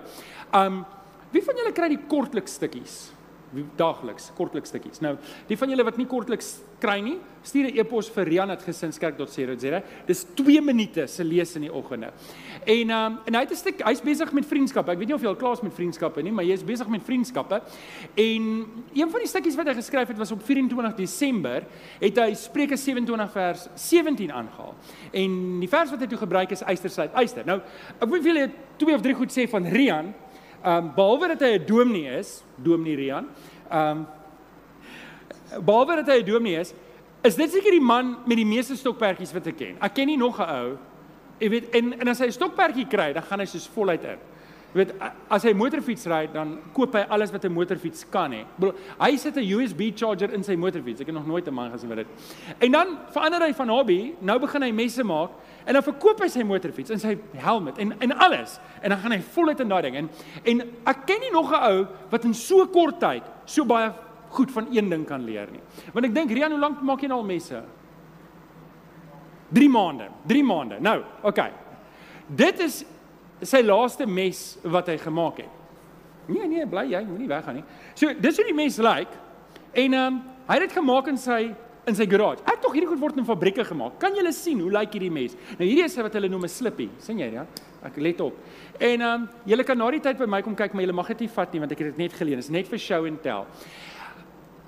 Um 0.53 0.85
wie 1.31 1.43
van 1.43 1.55
julle 1.55 1.71
kry 1.71 1.89
die 1.89 2.07
kortliks 2.07 2.53
stukkies? 2.53 3.18
Daagliks 3.77 4.31
kortliks 4.37 4.69
stukkies. 4.69 5.01
Nou, 5.01 5.15
die 5.49 5.57
van 5.57 5.71
julle 5.71 5.85
wat 5.87 5.97
nie 5.97 6.07
kortliks 6.09 6.59
kry 6.79 6.99
nie, 7.03 7.17
stuur 7.43 7.69
'n 7.69 7.77
e-pos 7.79 8.09
vir 8.09 8.25
rian@gesinskerk.co.za. 8.25 9.81
Dis 10.05 10.25
2 10.35 10.61
minute 10.61 11.07
se 11.07 11.23
lees 11.23 11.55
in 11.55 11.61
die 11.61 11.73
oggende. 11.73 12.11
En 12.65 12.89
ehm 12.89 13.05
um, 13.05 13.19
en 13.25 13.33
hy 13.33 13.41
het 13.41 13.51
'n 13.51 13.55
stuk, 13.55 13.81
hy's 13.81 14.01
besig 14.01 14.31
met 14.31 14.45
vriendskappe. 14.45 14.91
Ek 14.91 14.97
weet 14.97 15.07
nie 15.07 15.15
of 15.15 15.21
jy 15.21 15.27
al 15.27 15.35
klaar 15.35 15.53
is 15.53 15.61
met 15.61 15.73
vriendskappe 15.73 16.21
nie, 16.21 16.31
maar 16.31 16.45
jy 16.45 16.53
is 16.53 16.63
besig 16.63 16.87
met 16.87 17.03
vriendskappe. 17.03 17.61
En 18.15 18.43
een 18.93 19.09
van 19.09 19.19
die 19.19 19.27
stukkies 19.27 19.55
wat 19.55 19.67
hy 19.67 19.73
geskryf 19.73 20.07
het 20.07 20.17
was 20.17 20.31
op 20.31 20.43
24 20.43 20.95
Desember, 20.95 21.65
het 21.99 22.17
hy 22.17 22.33
Spreuke 22.33 22.77
27 22.77 23.31
vers 23.31 23.67
17 23.75 24.31
aangehaal. 24.31 24.75
En 25.11 25.59
die 25.59 25.69
vers 25.69 25.89
wat 25.89 25.99
hy 25.99 26.07
toe 26.07 26.17
gebruik 26.17 26.51
is 26.51 26.61
eyster 26.61 26.89
sluit 26.89 27.13
eyster. 27.13 27.45
Nou, 27.45 27.61
ek 27.99 28.09
wil 28.09 28.21
vir 28.21 28.33
julle 28.33 28.51
twee 28.77 28.95
of 28.95 29.01
drie 29.01 29.15
goed 29.15 29.31
sê 29.31 29.49
van 29.49 29.65
Rian 29.65 30.13
Ehm 30.63 30.85
um, 30.85 30.91
behalwe 30.95 31.27
dat 31.27 31.39
hy 31.39 31.57
'n 31.57 31.65
dominee 31.65 32.17
is, 32.19 32.43
dominee 32.55 32.95
Rian. 32.95 33.27
Ehm 33.69 33.97
um, 33.97 34.07
behalwe 35.65 35.95
dat 35.95 36.07
hy 36.07 36.19
'n 36.21 36.25
dominee 36.25 36.59
is, 36.59 36.73
is 37.21 37.35
dit 37.35 37.51
seker 37.51 37.71
die 37.71 37.81
man 37.81 38.17
met 38.25 38.37
die 38.37 38.45
meeste 38.45 38.75
stokperdjies 38.75 39.33
wat 39.33 39.47
ek 39.47 39.57
ken. 39.57 39.77
Ek 39.79 39.93
ken 39.93 40.07
nie 40.07 40.17
nog 40.17 40.39
'n 40.39 40.49
ou. 40.49 40.77
Jy 41.39 41.49
weet 41.49 41.69
en 41.75 41.99
en 41.99 42.07
as 42.07 42.19
hy 42.19 42.25
'n 42.25 42.31
stokperdjie 42.31 42.87
kry, 42.87 43.13
dan 43.13 43.23
gaan 43.23 43.39
hy 43.39 43.45
soos 43.45 43.67
voluit 43.67 44.03
in. 44.03 44.19
Jy 44.69 44.83
weet 44.83 44.91
as 45.33 45.45
hy 45.47 45.51
motorfiets 45.57 46.05
ry, 46.11 46.27
dan 46.29 46.51
koop 46.75 46.93
hy 46.93 47.01
alles 47.09 47.31
wat 47.33 47.45
'n 47.45 47.53
motorfiets 47.53 48.05
kan 48.11 48.31
hê. 48.31 48.45
Hy 48.99 49.15
sit 49.17 49.35
'n 49.35 49.43
USB 49.43 49.91
charger 49.95 50.31
in 50.33 50.43
sy 50.43 50.55
motorfiets. 50.55 51.01
Ek 51.01 51.07
het 51.07 51.15
nog 51.15 51.25
nooit 51.25 51.47
'n 51.47 51.53
man 51.53 51.71
gesien 51.71 51.89
wat 51.89 51.97
dit. 51.97 52.07
En 52.59 52.71
dan 52.71 52.97
verander 53.11 53.41
hy 53.41 53.53
van 53.53 53.69
hobby, 53.69 54.13
nou 54.21 54.39
begin 54.39 54.61
hy 54.61 54.71
messe 54.71 55.03
maak 55.03 55.31
en 55.65 55.73
dan 55.73 55.83
verkoop 55.83 56.21
hy 56.21 56.27
sy 56.27 56.43
motorfiets 56.43 56.91
en 56.91 56.99
sy 56.99 57.17
helm 57.35 57.67
en 57.67 57.93
en 57.99 58.11
alles. 58.11 58.59
En 58.81 58.89
dan 58.89 58.99
gaan 58.99 59.11
hy 59.11 59.21
voluit 59.21 59.59
in 59.59 59.69
daai 59.69 59.81
ding. 59.81 59.95
En 59.95 60.09
en 60.45 60.61
ek 60.85 61.05
ken 61.05 61.19
nie 61.19 61.31
nog 61.31 61.51
'n 61.51 61.63
ou 61.63 61.87
wat 62.11 62.25
in 62.25 62.33
so 62.33 62.67
kort 62.67 62.99
tyd 62.99 63.23
so 63.45 63.65
baie 63.65 63.91
goed 64.29 64.51
van 64.51 64.67
een 64.71 64.89
ding 64.89 65.05
kan 65.05 65.23
leer 65.25 65.47
nie. 65.51 65.61
Want 65.93 66.05
ek 66.05 66.13
dink 66.13 66.31
Rian, 66.31 66.51
hoe 66.51 66.59
lank 66.59 66.81
maak 66.81 67.01
jy 67.01 67.07
nou 67.07 67.19
al 67.19 67.25
messe? 67.25 67.63
3 69.51 69.69
maande. 69.69 70.09
3 70.27 70.43
maande. 70.43 70.79
Nou, 70.79 71.03
okay. 71.23 71.51
Dit 72.27 72.59
is 72.59 72.85
sy 73.41 73.61
laaste 73.63 74.05
mes 74.05 74.57
wat 74.63 74.91
hy 74.91 74.97
gemaak 74.97 75.43
het. 75.43 75.55
Nee 76.29 76.47
nee, 76.47 76.65
bly 76.69 76.85
jy, 76.91 77.01
moenie 77.07 77.29
weggaan 77.29 77.59
nie. 77.59 77.65
So, 77.97 78.13
dis 78.13 78.37
hoe 78.37 78.45
die 78.45 78.57
mes 78.57 78.77
lyk. 78.77 79.09
Like, 79.09 79.25
en 79.73 79.97
ehm 79.97 80.13
um, 80.13 80.21
hy 80.49 80.55
het 80.57 80.63
dit 80.65 80.77
gemaak 80.79 81.07
in 81.11 81.17
sy 81.21 81.39
in 81.89 81.97
sy 81.97 82.05
garage. 82.09 82.41
Ek 82.49 82.61
tog 82.61 82.73
hierdie 82.75 82.89
goed 82.89 83.01
word 83.01 83.17
in 83.21 83.25
fabrieke 83.25 83.63
gemaak. 83.65 83.97
Kan 84.01 84.15
julle 84.17 84.31
sien 84.35 84.59
hoe 84.61 84.71
lyk 84.73 84.93
hierdie 84.97 85.11
mes? 85.13 85.35
Nou 85.57 85.65
hierdie 85.65 85.85
is 85.85 85.97
wat 85.97 86.13
hulle 86.17 86.29
noem 86.29 86.45
'n 86.45 86.49
slippie. 86.49 86.89
sien 86.99 87.19
jy 87.19 87.31
ja? 87.33 87.45
Ek 87.83 87.97
let 87.97 88.21
op. 88.21 88.33
En 88.79 89.01
ehm 89.01 89.21
um, 89.21 89.29
julle 89.45 89.63
kan 89.63 89.77
na 89.77 89.91
die 89.91 89.99
tyd 89.99 90.17
by 90.17 90.25
my 90.25 90.41
kom 90.41 90.55
kyk, 90.55 90.73
maar 90.73 90.83
julle 90.83 90.93
mag 90.93 91.07
dit 91.07 91.19
nie 91.21 91.29
vat 91.29 91.53
nie 91.53 91.59
want 91.59 91.71
ek 91.71 91.79
het 91.79 91.87
dit 91.87 91.97
net 91.97 92.13
geleen. 92.13 92.35
Dit 92.35 92.45
is 92.45 92.49
net 92.49 92.67
vir 92.67 92.79
show 92.79 93.05
and 93.05 93.21
tell. 93.23 93.45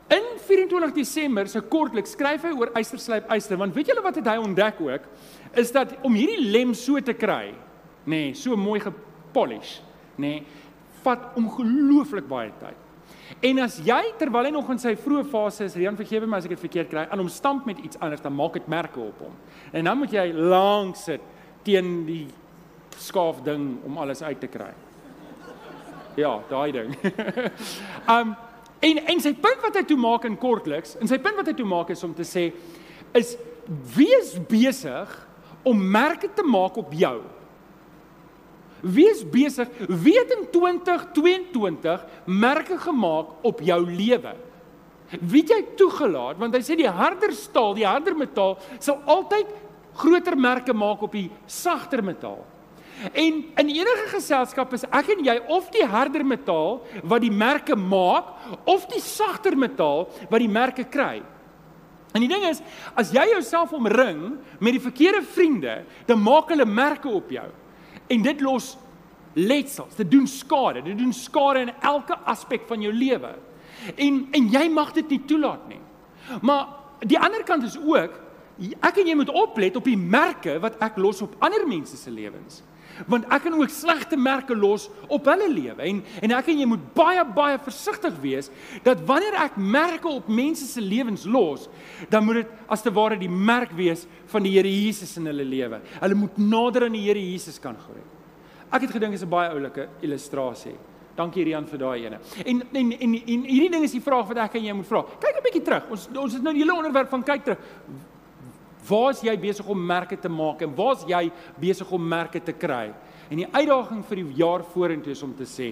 In 0.09 0.23
24 0.37 0.91
Desember 0.93 1.47
se 1.47 1.61
kortliks 1.61 2.11
skryf 2.11 2.43
hy 2.43 2.51
oor 2.51 2.71
eysterslyp 2.75 3.29
eyster 3.31 3.57
want 3.57 3.75
weet 3.75 3.87
julle 3.87 4.01
wat 4.03 4.15
het 4.15 4.27
hy 4.27 4.37
ontdek 4.37 4.81
ook 4.81 5.01
is 5.55 5.71
dat 5.71 5.93
om 6.03 6.13
hierdie 6.13 6.49
lem 6.51 6.73
so 6.73 6.99
te 6.99 7.13
kry 7.13 7.53
nê 8.05 8.29
nee, 8.29 8.33
so 8.37 8.57
mooi 8.57 8.79
gepolish 8.83 9.79
nê 10.17 10.39
nee, 10.39 10.43
vat 11.01 11.31
ongelooflik 11.39 12.27
baie 12.29 12.51
tyd. 12.61 12.77
En 13.41 13.61
as 13.63 13.79
jy 13.81 14.01
terwyl 14.19 14.45
hy 14.45 14.51
nog 14.53 14.69
in 14.69 14.81
sy 14.81 14.91
vroeë 14.99 15.25
fase 15.31 15.65
is, 15.65 15.77
Rian 15.79 15.97
vergewe 15.97 16.27
my 16.29 16.37
as 16.37 16.45
ek 16.45 16.53
dit 16.53 16.61
verkeerd 16.61 16.91
kry, 16.91 17.05
aan 17.07 17.23
hom 17.23 17.31
stamp 17.31 17.65
met 17.65 17.79
iets 17.81 17.97
anders, 17.97 18.21
dan 18.21 18.35
maak 18.37 18.59
dit 18.59 18.67
merke 18.69 19.01
op 19.01 19.23
hom. 19.23 19.33
En 19.73 19.89
dan 19.89 19.97
moet 19.97 20.13
jy 20.13 20.27
lank 20.35 20.99
sit 20.99 21.23
teen 21.65 22.03
die 22.05 22.25
skaaf 23.01 23.41
ding 23.45 23.79
om 23.87 23.97
alles 24.03 24.21
uit 24.21 24.39
te 24.43 24.49
kry. 24.51 24.69
Ja, 26.19 26.35
daai 26.51 26.71
ding. 26.75 26.93
um 28.19 28.35
En 28.81 28.97
en 29.13 29.19
sy 29.21 29.33
punt 29.37 29.61
wat 29.61 29.75
hy 29.77 29.83
toe 29.85 29.97
maak 29.99 30.23
in 30.25 30.37
kortliks, 30.41 30.95
en 30.97 31.09
sy 31.09 31.19
punt 31.21 31.37
wat 31.37 31.51
hy 31.51 31.53
toe 31.57 31.67
maak 31.69 31.91
is 31.93 32.01
om 32.01 32.15
te 32.17 32.25
sê 32.25 32.47
is 33.17 33.35
wees 33.93 34.33
besig 34.49 35.11
om 35.67 35.83
merke 35.93 36.31
te 36.33 36.43
maak 36.47 36.79
op 36.81 36.95
jou. 36.97 37.19
Wees 38.81 39.21
besig, 39.29 39.69
weet 39.87 40.31
in 40.37 40.47
2022 40.51 42.05
merke 42.25 42.77
gemaak 42.81 43.45
op 43.45 43.61
jou 43.61 43.81
lewe. 43.85 44.33
Wie 45.19 45.43
jy 45.43 45.59
toegelaat 45.77 46.39
want 46.39 46.55
hy 46.55 46.61
sê 46.65 46.77
die 46.79 46.89
harder 46.89 47.33
staal, 47.35 47.75
die 47.77 47.87
harder 47.87 48.15
metaal 48.17 48.57
sal 48.79 49.01
altyd 49.05 49.49
groter 49.99 50.37
merke 50.39 50.73
maak 50.73 51.03
op 51.03 51.13
die 51.17 51.29
sagter 51.45 52.03
metaal. 52.03 52.39
En 53.11 53.41
in 53.57 53.69
enige 53.73 54.07
geselskap 54.13 54.73
is 54.77 54.85
ek 54.93 55.09
en 55.15 55.23
jy 55.25 55.35
of 55.51 55.71
die 55.73 55.85
harder 55.89 56.23
metaal 56.27 56.81
wat 57.01 57.23
die 57.23 57.33
merke 57.33 57.75
maak 57.75 58.35
of 58.69 58.85
die 58.91 59.01
sagter 59.01 59.57
metaal 59.57 60.05
wat 60.29 60.41
die 60.41 60.51
merke 60.51 60.85
kry. 60.85 61.21
En 62.11 62.23
die 62.23 62.29
ding 62.29 62.43
is, 62.43 62.59
as 62.99 63.13
jy 63.15 63.23
jouself 63.31 63.71
omring 63.73 64.35
met 64.59 64.75
die 64.75 64.83
verkeerde 64.83 65.23
vriende, 65.23 65.77
dan 66.07 66.19
maak 66.19 66.51
hulle 66.51 66.67
merke 66.67 67.07
op 67.07 67.31
jou. 67.31 67.47
En 68.11 68.25
dit 68.25 68.41
los 68.43 68.73
letsels, 69.33 69.95
dit 69.95 70.09
doen 70.11 70.27
skade, 70.27 70.83
dit 70.83 70.97
doen 70.97 71.13
skade 71.15 71.67
in 71.67 71.71
elke 71.79 72.17
aspek 72.27 72.67
van 72.67 72.83
jou 72.83 72.91
lewe. 72.93 73.31
En 73.95 74.25
en 74.35 74.49
jy 74.51 74.65
mag 74.69 74.91
dit 74.97 75.15
nie 75.15 75.21
toelaat 75.29 75.63
nie. 75.71 75.79
Maar 76.41 76.67
die 77.07 77.19
ander 77.19 77.43
kant 77.47 77.63
is 77.63 77.77
ook 77.79 78.19
ek 78.61 78.99
en 79.01 79.07
jy 79.07 79.15
moet 79.17 79.31
oplet 79.33 79.77
op 79.79 79.87
die 79.87 79.97
merke 79.97 80.59
wat 80.61 80.75
ek 80.83 80.99
los 81.01 81.23
op 81.25 81.33
ander 81.41 81.63
mense 81.67 81.97
se 81.97 82.11
lewens 82.13 82.59
want 83.07 83.25
ek 83.31 83.43
kan 83.43 83.53
ook 83.53 83.69
slegte 83.69 84.17
merke 84.17 84.55
los 84.55 84.89
op 85.07 85.25
hulle 85.25 85.49
lewe 85.49 85.81
en 85.81 86.03
en 86.21 86.31
ek 86.31 86.51
en 86.53 86.59
jy 86.59 86.65
moet 86.65 86.85
baie 86.93 87.25
baie 87.35 87.57
versigtig 87.59 88.17
wees 88.21 88.51
dat 88.83 89.01
wanneer 89.07 89.37
ek 89.45 89.57
merke 89.57 90.07
op 90.07 90.27
mense 90.27 90.65
se 90.65 90.81
lewens 90.81 91.25
los, 91.25 91.67
dan 92.09 92.25
moet 92.25 92.41
dit 92.41 92.53
as 92.71 92.83
te 92.83 92.93
ware 92.93 93.17
die 93.19 93.29
merk 93.31 93.73
wees 93.77 94.05
van 94.31 94.43
die 94.43 94.51
Here 94.51 94.69
Jesus 94.69 95.15
in 95.17 95.29
hulle 95.29 95.45
lewe. 95.47 95.79
Hulle 96.01 96.15
moet 96.15 96.37
nader 96.37 96.87
aan 96.87 96.95
die 96.97 97.05
Here 97.05 97.19
Jesus 97.19 97.59
kan 97.59 97.77
groei. 97.79 98.03
Ek 98.71 98.85
het 98.85 98.91
gedink 98.91 99.13
is 99.13 99.23
'n 99.23 99.29
baie 99.29 99.49
oulike 99.49 99.89
illustrasie. 100.01 100.75
Dankie 101.15 101.43
Rian 101.43 101.67
vir 101.67 101.77
daai 101.77 102.05
ene. 102.05 102.19
En, 102.45 102.61
en 102.73 102.91
en 102.91 103.13
en 103.13 103.43
hierdie 103.43 103.69
ding 103.69 103.83
is 103.83 103.91
die 103.91 104.01
vraag 104.01 104.27
wat 104.27 104.37
ek 104.37 104.55
aan 104.55 104.63
jou 104.63 104.75
moet 104.75 104.87
vra. 104.87 105.03
Kyk 105.19 105.37
'n 105.37 105.43
bietjie 105.43 105.63
terug. 105.63 105.89
Ons 105.91 106.07
ons 106.15 106.33
het 106.33 106.43
nou 106.43 106.53
die 106.53 106.63
hele 106.63 106.77
onderwerp 106.77 107.09
van 107.09 107.23
kyk 107.23 107.43
terug. 107.43 107.59
Waar 108.87 109.11
is 109.13 109.21
jy 109.25 109.35
besig 109.39 109.67
om 109.69 109.85
merke 109.85 110.17
te 110.17 110.29
maak 110.31 110.63
en 110.65 110.73
waar 110.75 110.95
is 110.97 111.05
jy 111.09 111.23
besig 111.61 111.91
om 111.93 112.07
merke 112.07 112.41
te 112.43 112.53
kry? 112.53 112.89
En 113.29 113.39
die 113.39 113.47
uitdaging 113.47 114.03
vir 114.09 114.21
die 114.21 114.39
jaar 114.41 114.65
vorentoe 114.73 115.13
is 115.13 115.23
om 115.23 115.33
te 115.37 115.47
sê, 115.47 115.71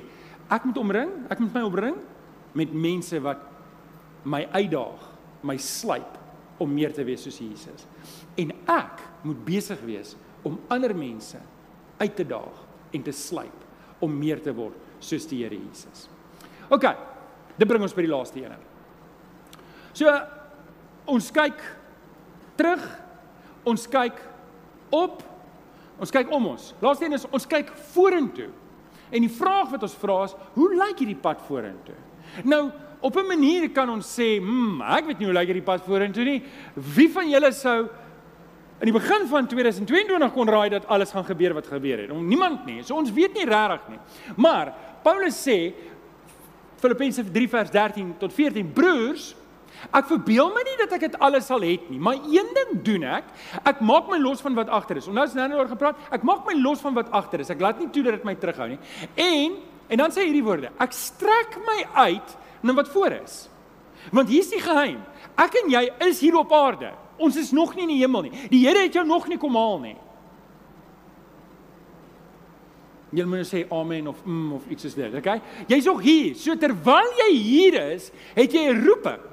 ek 0.50 0.66
moet 0.66 0.78
omring, 0.82 1.12
ek 1.30 1.42
moet 1.44 1.58
my 1.58 1.64
omring 1.68 1.98
met 2.58 2.74
mense 2.74 3.20
wat 3.24 3.42
my 4.30 4.44
uitdaag, 4.54 5.04
my 5.46 5.56
slyp 5.62 6.18
om 6.60 6.72
meer 6.74 6.94
te 6.94 7.06
wees 7.08 7.24
soos 7.24 7.40
Jesus. 7.42 7.86
En 8.40 8.52
ek 8.70 9.04
moet 9.24 9.46
besig 9.48 9.82
wees 9.88 10.16
om 10.48 10.60
ander 10.72 10.94
mense 10.96 11.40
uit 12.00 12.16
te 12.16 12.26
daag 12.28 12.66
en 12.96 13.04
te 13.06 13.14
slyp 13.16 14.04
om 14.04 14.16
meer 14.16 14.42
te 14.44 14.54
word 14.56 14.76
soos 15.04 15.28
die 15.30 15.44
Here 15.44 15.56
Jesus. 15.56 16.08
OK. 16.70 16.86
Dit 17.60 17.68
bring 17.68 17.84
ons 17.84 17.96
by 17.96 18.06
die 18.06 18.12
laaste 18.12 18.40
een. 18.44 18.68
So 19.98 20.12
ons 21.10 21.32
kyk 21.36 21.60
terug. 22.60 22.84
Ons 23.68 23.88
kyk 23.92 24.20
op. 24.96 25.24
Ons 26.00 26.14
kyk 26.16 26.32
om 26.36 26.52
ons. 26.54 26.74
Laaste 26.84 27.08
een 27.08 27.18
is 27.18 27.28
ons 27.30 27.48
kyk 27.50 27.72
vorentoe. 27.94 28.50
En 29.10 29.26
die 29.26 29.32
vraag 29.32 29.72
wat 29.74 29.84
ons 29.88 29.98
vra 30.00 30.22
is, 30.28 30.36
hoe 30.56 30.70
lyk 30.76 31.02
hierdie 31.02 31.18
pad 31.20 31.42
vorentoe? 31.48 31.98
Nou, 32.46 32.70
op 33.02 33.16
'n 33.16 33.28
manier 33.28 33.70
kan 33.70 33.90
ons 33.90 34.06
sê, 34.06 34.40
"Hm, 34.40 34.82
ek 34.82 35.06
weet 35.06 35.20
nie 35.20 35.28
hoe 35.28 35.34
lyk 35.34 35.48
hierdie 35.48 35.66
pad 35.66 35.82
vorentoe 35.82 36.24
nie. 36.24 36.44
Wie 36.76 37.10
van 37.10 37.30
julle 37.30 37.52
sou 37.52 37.90
in 38.80 38.86
die 38.86 39.00
begin 39.00 39.28
van 39.28 39.48
2022 39.48 40.34
kon 40.34 40.48
raai 40.48 40.70
dat 40.70 40.88
alles 40.88 41.12
gaan 41.12 41.26
gebeur 41.26 41.54
wat 41.54 41.68
gebeur 41.68 41.98
het? 41.98 42.12
Niemand 42.12 42.66
nie. 42.66 42.84
So 42.84 42.96
ons 42.96 43.12
weet 43.12 43.34
nie 43.34 43.46
regtig 43.46 43.90
nie. 43.90 44.00
Maar 44.36 44.74
Paulus 45.04 45.48
sê 45.48 45.74
Filippense 46.80 47.32
3 47.32 47.50
vers 47.50 47.72
13 47.72 48.18
tot 48.18 48.34
14, 48.34 48.74
broers, 48.74 49.36
Ek 49.96 50.10
verbeel 50.10 50.52
my 50.54 50.64
nie 50.68 50.78
dat 50.82 50.94
ek 50.98 51.06
dit 51.08 51.18
alles 51.24 51.48
sal 51.50 51.64
hê 51.64 51.78
nie, 51.88 52.00
maar 52.04 52.20
een 52.28 52.50
ding 52.56 52.74
doen 52.86 53.06
ek. 53.18 53.30
Ek 53.68 53.82
maak 53.86 54.10
my 54.12 54.20
los 54.22 54.44
van 54.44 54.58
wat 54.58 54.72
agter 54.76 55.00
is. 55.00 55.08
Onthou 55.10 55.26
as 55.26 55.38
nou 55.38 55.48
oor 55.56 55.72
gepraat, 55.72 56.02
ek 56.16 56.26
maak 56.28 56.44
my 56.48 56.56
los 56.60 56.84
van 56.84 56.98
wat 56.98 57.12
agter 57.16 57.46
is. 57.46 57.52
Ek 57.54 57.64
laat 57.64 57.80
nie 57.80 57.90
toe 57.94 58.04
dat 58.08 58.20
dit 58.20 58.28
my 58.28 58.36
terughou 58.40 58.70
nie. 58.74 58.80
En 59.16 59.60
en 59.90 60.04
dan 60.04 60.14
sê 60.14 60.28
hierdie 60.28 60.46
woorde: 60.46 60.70
Ek 60.78 60.94
strek 60.94 61.58
my 61.66 61.80
uit 62.10 62.36
na 62.62 62.76
wat 62.78 62.92
voor 62.94 63.16
is. 63.22 63.48
Want 64.14 64.30
hier's 64.30 64.52
die 64.52 64.62
geheim. 64.62 65.00
Ek 65.40 65.56
en 65.64 65.72
jy 65.72 65.86
is 66.10 66.22
hier 66.24 66.38
op 66.40 66.54
aarde. 66.54 66.92
Ons 67.20 67.40
is 67.40 67.52
nog 67.56 67.74
nie 67.76 67.88
in 67.88 67.96
die 67.96 68.04
hemel 68.04 68.28
nie. 68.28 68.46
Die 68.52 68.62
Here 68.68 68.86
het 68.86 68.96
jou 68.96 69.06
nog 69.08 69.28
nie 69.28 69.40
kom 69.40 69.58
haal 69.60 69.80
nie. 69.84 69.98
Jy 73.10 73.26
moet 73.26 73.42
nou 73.42 73.48
sê 73.48 73.64
amen 73.74 74.12
of 74.12 74.20
mm 74.26 74.54
of 74.60 74.68
iets 74.70 74.86
soos 74.86 74.96
dit, 74.98 75.16
okay? 75.18 75.40
Jy's 75.68 75.88
nog 75.90 76.02
hier. 76.06 76.36
So 76.38 76.54
terwyl 76.60 77.10
jy 77.24 77.32
hier 77.34 77.78
is, 77.96 78.12
het 78.36 78.54
jy 78.54 78.70
'n 78.70 78.84
roeping. 78.86 79.29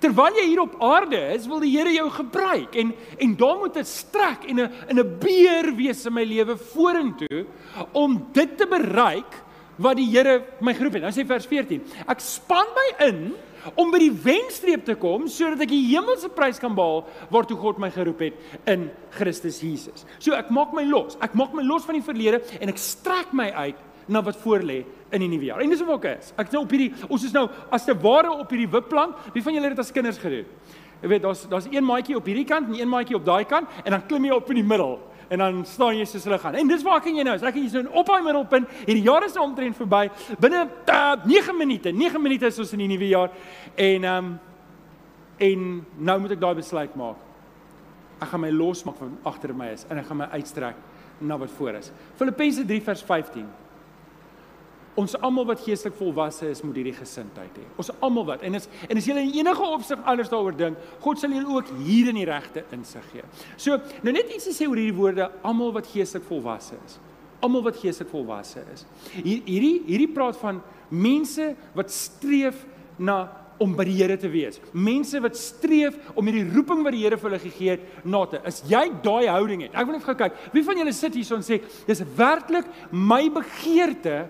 Terwyl 0.00 0.38
jy 0.38 0.46
hier 0.48 0.62
op 0.62 0.78
aarde 0.80 1.18
is, 1.34 1.46
wil 1.50 1.60
die 1.60 1.74
Here 1.74 1.92
jou 1.92 2.08
gebruik 2.14 2.76
en 2.80 2.94
en 3.20 3.36
daar 3.36 3.58
moet 3.60 3.76
'n 3.76 3.84
strek 3.84 4.48
en 4.48 4.60
'n 4.60 4.72
in 4.88 4.98
'n 4.98 5.18
beer 5.18 5.74
wees 5.76 6.06
in 6.06 6.12
my 6.12 6.24
lewe 6.24 6.56
vorentoe 6.56 7.46
om 7.92 8.26
dit 8.32 8.56
te 8.56 8.66
bereik 8.66 9.32
wat 9.76 9.96
die 9.96 10.08
Here 10.08 10.44
my 10.60 10.74
geroep 10.74 10.92
het. 10.92 11.02
Nou 11.02 11.12
sê 11.12 11.26
vers 11.26 11.46
14: 11.46 11.82
Ek 12.08 12.20
span 12.20 12.66
my 12.74 13.06
in 13.06 13.34
om 13.74 13.90
by 13.92 13.98
die 13.98 14.12
wenstreep 14.24 14.84
te 14.84 14.94
kom 14.94 15.28
sodat 15.28 15.60
ek 15.60 15.68
die 15.68 15.84
hemelse 15.90 16.30
prys 16.32 16.58
kan 16.58 16.74
behaal 16.74 17.04
waartoe 17.32 17.58
God 17.60 17.78
my 17.78 17.90
geroep 17.90 18.20
het 18.20 18.34
in 18.66 18.90
Christus 19.10 19.60
Jesus. 19.60 20.06
So 20.18 20.32
ek 20.32 20.50
maak 20.50 20.72
my 20.72 20.84
los. 20.88 21.18
Ek 21.20 21.34
maak 21.34 21.52
my 21.52 21.62
los 21.62 21.84
van 21.84 21.94
die 21.94 22.06
verlede 22.06 22.40
en 22.60 22.72
ek 22.72 22.78
strek 22.78 23.34
my 23.36 23.50
uit 23.50 23.76
na 24.10 24.22
wat 24.26 24.38
voorlê 24.42 24.82
in 25.10 25.24
die 25.24 25.30
nuwe 25.30 25.50
jaar. 25.50 25.62
En 25.62 25.70
dis 25.70 25.82
wat 25.86 26.04
ek 26.04 26.20
is. 26.20 26.32
Ek 26.38 26.52
nou 26.54 26.64
op 26.64 26.74
hierdie 26.74 26.90
ons 27.08 27.24
is 27.26 27.34
nou 27.34 27.46
as 27.70 27.86
te 27.86 27.94
ware 27.94 28.32
op 28.34 28.50
hierdie 28.50 28.70
wipplank. 28.70 29.16
Wie 29.34 29.42
van 29.42 29.56
julle 29.56 29.70
het 29.70 29.76
dit 29.78 29.84
as 29.84 29.94
kinders 29.94 30.18
gedoen? 30.20 30.48
Jy 31.00 31.08
weet 31.08 31.22
daar's 31.24 31.46
daar's 31.48 31.70
een 31.70 31.86
maatjie 31.86 32.18
op 32.18 32.26
hierdie 32.28 32.44
kant 32.48 32.68
en 32.68 32.80
een 32.80 32.90
maatjie 32.90 33.16
op 33.16 33.24
daai 33.24 33.44
kant 33.48 33.70
en 33.84 33.96
dan 33.96 34.04
klim 34.06 34.26
jy 34.28 34.36
op 34.36 34.50
in 34.52 34.60
die 34.60 34.66
middel. 34.66 34.98
en 35.30 35.38
dan 35.38 35.64
staan 35.64 35.94
jy 35.94 36.04
soos 36.10 36.24
hulle 36.26 36.38
gaan. 36.42 36.56
En 36.58 36.66
dis 36.66 36.82
waar 36.82 36.98
kan 37.02 37.14
jy 37.14 37.22
nou? 37.22 37.36
Ek 37.38 37.58
is 37.60 37.70
so 37.70 37.84
op 37.94 38.08
daai 38.08 38.22
middelpunt. 38.26 38.70
Hierdie 38.82 39.04
jaar 39.06 39.22
is 39.22 39.36
omtrent 39.38 39.78
verby. 39.78 40.08
Binne 40.42 40.64
uh, 40.90 41.12
9 41.22 41.54
minute, 41.54 41.92
9 41.94 42.22
minute 42.22 42.50
is 42.50 42.58
ons 42.58 42.72
in 42.74 42.82
die 42.82 42.88
nuwe 42.90 43.10
jaar. 43.12 43.30
En 43.78 44.06
ehm 44.10 44.30
um, 44.30 44.38
en 45.40 45.60
nou 45.96 46.18
moet 46.20 46.34
ek 46.34 46.40
daai 46.42 46.58
besluit 46.58 46.96
maak. 47.00 47.20
Ek 48.20 48.28
gaan 48.28 48.42
my 48.42 48.50
losmaak 48.52 48.98
van 49.00 49.14
agter 49.24 49.54
my 49.56 49.70
is 49.72 49.86
en 49.88 50.02
ek 50.02 50.10
gaan 50.10 50.18
my 50.20 50.26
uitstrek 50.34 50.82
na 51.24 51.38
wat 51.40 51.54
voor 51.56 51.78
is. 51.78 51.88
Filippense 52.18 52.66
3 52.68 52.82
vers 52.90 53.04
15. 53.08 53.46
Ons 54.98 55.14
almal 55.22 55.46
wat 55.46 55.60
geestelik 55.62 55.94
volwasse 56.00 56.48
is, 56.50 56.62
moet 56.66 56.80
hierdie 56.80 56.96
gesindheid 56.96 57.58
hê. 57.60 57.66
Ons 57.78 57.92
almal 58.02 58.26
wat 58.32 58.42
en 58.46 58.58
is 58.58 58.66
en 58.88 58.98
as 58.98 59.06
jy 59.06 59.14
in 59.14 59.34
enige 59.38 59.68
opsig 59.76 60.00
anders 60.08 60.30
daaroor 60.32 60.56
dink, 60.58 60.80
God 61.04 61.20
sal 61.20 61.34
julle 61.34 61.54
ook 61.60 61.70
hier 61.84 62.10
in 62.10 62.18
die 62.18 62.26
regte 62.26 62.64
insig 62.74 63.06
gee. 63.12 63.26
So, 63.54 63.78
nou 64.02 64.14
net 64.16 64.32
iets 64.34 64.48
te 64.50 64.54
sê 64.56 64.66
oor 64.66 64.80
hierdie 64.80 64.96
woorde, 64.96 65.28
almal 65.46 65.70
wat 65.76 65.90
geestelik 65.92 66.26
volwasse 66.26 66.78
is. 66.82 66.98
Almal 67.40 67.62
wat 67.68 67.78
geestelik 67.80 68.10
volwasse 68.10 68.64
is. 68.74 68.82
Hier 69.14 69.44
hierdie 69.46 69.76
hierdie 69.86 70.10
praat 70.14 70.40
van 70.42 70.58
mense 70.90 71.52
wat 71.78 71.94
streef 71.94 72.66
na 72.98 73.22
om 73.60 73.76
by 73.76 73.84
die 73.86 73.94
Here 73.98 74.16
te 74.18 74.28
wees. 74.32 74.58
Mense 74.72 75.20
wat 75.22 75.36
streef 75.38 75.96
om 76.18 76.26
hierdie 76.26 76.48
roeping 76.48 76.82
wat 76.82 76.96
die 76.96 77.04
Here 77.04 77.20
vir 77.20 77.30
hulle 77.30 77.42
gegee 77.42 77.76
het 77.76 78.04
na 78.08 78.24
te. 78.26 78.40
Is 78.48 78.62
jy 78.68 78.86
daai 79.04 79.28
houding 79.28 79.66
het? 79.66 79.76
Ek 79.76 79.86
wil 79.86 79.98
net 79.98 80.06
gou 80.08 80.16
kyk. 80.18 80.36
Wie 80.56 80.64
van 80.66 80.80
julle 80.80 80.94
sit 80.96 81.14
hier 81.14 81.34
en 81.36 81.46
sê 81.46 81.60
dis 81.86 82.04
werklik 82.18 82.68
my 82.90 83.22
begeerte 83.32 84.24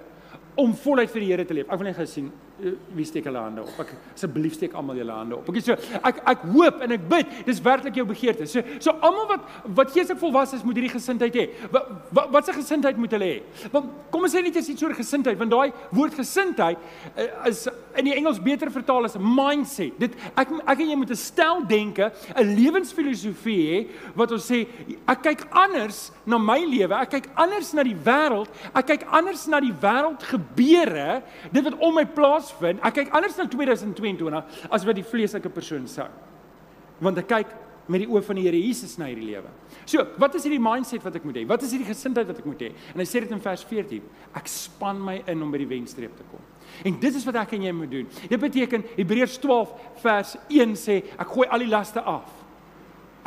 om 0.55 0.75
voluit 0.75 1.11
vir 1.11 1.21
die 1.21 1.31
Here 1.33 1.45
te 1.45 1.55
leef. 1.55 1.69
Ek 1.71 1.79
wil 1.79 1.91
net 1.91 2.01
gesien 2.01 2.31
Eh, 2.61 2.73
wie 2.93 3.05
steek 3.09 3.25
hulle 3.25 3.41
hande 3.41 3.63
op? 3.65 3.77
Ek 3.81 3.93
asseblief 4.13 4.57
steek 4.57 4.75
almal 4.77 4.99
julle 5.01 5.15
hande 5.15 5.37
op. 5.39 5.47
Okay, 5.49 5.63
so 5.65 5.77
ek 6.05 6.19
ek 6.29 6.43
hoop 6.53 6.83
en 6.85 6.93
ek 6.97 7.07
bid, 7.09 7.31
dis 7.47 7.61
werklik 7.65 7.97
jou 7.97 8.05
begeerte. 8.09 8.45
So 8.51 8.61
so 8.83 8.93
almal 9.07 9.29
wat 9.31 9.47
wat 9.79 9.95
geestelik 9.95 10.21
volwasse 10.21 10.59
is, 10.59 10.65
moet 10.67 10.77
hierdie 10.77 10.93
gesindheid 10.93 11.39
hê. 11.41 11.47
Wat 11.73 11.89
wat 12.19 12.35
wat 12.35 12.51
se 12.51 12.57
gesindheid 12.59 13.01
moet 13.01 13.17
hulle 13.17 13.31
hê? 13.31 13.39
Want 13.73 13.95
kom 14.13 14.27
ons 14.29 14.37
sê 14.37 14.43
net 14.45 14.59
iets 14.61 14.85
oor 14.85 14.97
gesindheid, 14.99 15.39
want 15.41 15.55
daai 15.55 15.73
woord 15.97 16.19
gesindheid 16.21 16.77
uh, 17.15 17.29
is 17.49 17.65
in 17.97 18.05
die 18.05 18.15
Engels 18.15 18.41
beter 18.43 18.71
vertaal 18.71 19.05
as 19.05 19.17
mindset. 19.19 19.99
Dit 19.99 20.17
ek 20.37 20.49
ek 20.67 20.81
en 20.81 20.91
jy 20.91 20.97
moet 20.97 21.11
'n 21.11 21.17
stel 21.17 21.63
denke, 21.67 22.13
'n 22.37 22.57
lewensfilosofie 22.57 23.63
hê 23.71 23.89
wat 24.15 24.33
ons 24.33 24.51
sê 24.51 24.67
ek 25.07 25.23
kyk 25.23 25.47
anders 25.51 26.13
na 26.27 26.39
my 26.39 26.59
lewe, 26.59 26.95
ek 26.95 27.11
kyk 27.11 27.29
anders 27.37 27.73
na 27.75 27.83
die 27.83 27.97
wêreld, 27.97 28.49
ek 28.75 28.87
kyk 28.87 29.07
anders 29.11 29.47
na 29.47 29.61
die 29.61 29.73
wêreld 29.73 30.23
gebeure, 30.23 31.23
dit 31.53 31.65
wat 31.65 31.79
om 31.81 31.95
my 31.95 32.05
plaas 32.05 32.41
plaasvind. 32.41 32.83
Ek 32.85 33.01
kyk 33.01 33.17
anders 33.17 33.37
na 33.39 33.47
2022 33.51 34.71
as 34.71 34.87
wat 34.87 34.99
die 34.99 35.07
vleeslike 35.07 35.51
persoon 35.53 35.89
sou. 35.91 36.09
Want 37.01 37.21
ek 37.23 37.29
kyk 37.31 37.57
met 37.91 38.05
die 38.05 38.11
oë 38.11 38.23
van 38.23 38.39
die 38.39 38.45
Here 38.47 38.61
Jesus 38.61 38.97
na 39.01 39.09
hierdie 39.11 39.33
lewe. 39.33 39.51
So, 39.89 40.05
wat 40.21 40.37
is 40.39 40.47
hierdie 40.47 40.63
mindset 40.63 41.03
wat 41.03 41.17
ek 41.19 41.27
moet 41.27 41.41
hê? 41.41 41.47
Wat 41.49 41.65
is 41.67 41.75
hierdie 41.75 41.89
gesindheid 41.89 42.29
wat 42.31 42.39
ek 42.43 42.47
moet 42.47 42.69
hê? 42.69 42.71
En 42.95 43.03
hy 43.03 43.09
sê 43.09 43.25
dit 43.25 43.35
in 43.35 43.43
vers 43.43 43.65
14. 43.67 44.09
Ek 44.39 44.51
span 44.53 45.01
my 45.03 45.21
in 45.27 45.43
om 45.43 45.51
by 45.51 45.63
die 45.65 45.71
wenstreep 45.71 46.15
te 46.19 46.27
kom. 46.31 46.45
En 46.85 47.01
dit 47.01 47.15
is 47.15 47.25
wat 47.25 47.41
ek 47.43 47.57
en 47.57 47.63
jy 47.69 47.73
moet 47.73 47.91
doen. 47.91 48.11
Dit 48.29 48.41
beteken 48.41 48.85
Hebreërs 48.97 49.39
12 49.43 49.73
vers 50.03 50.37
1 50.49 50.77
sê 50.81 51.03
ek 51.17 51.35
gooi 51.35 51.49
al 51.49 51.65
die 51.65 51.73
laste 51.73 52.03
af. 52.03 52.41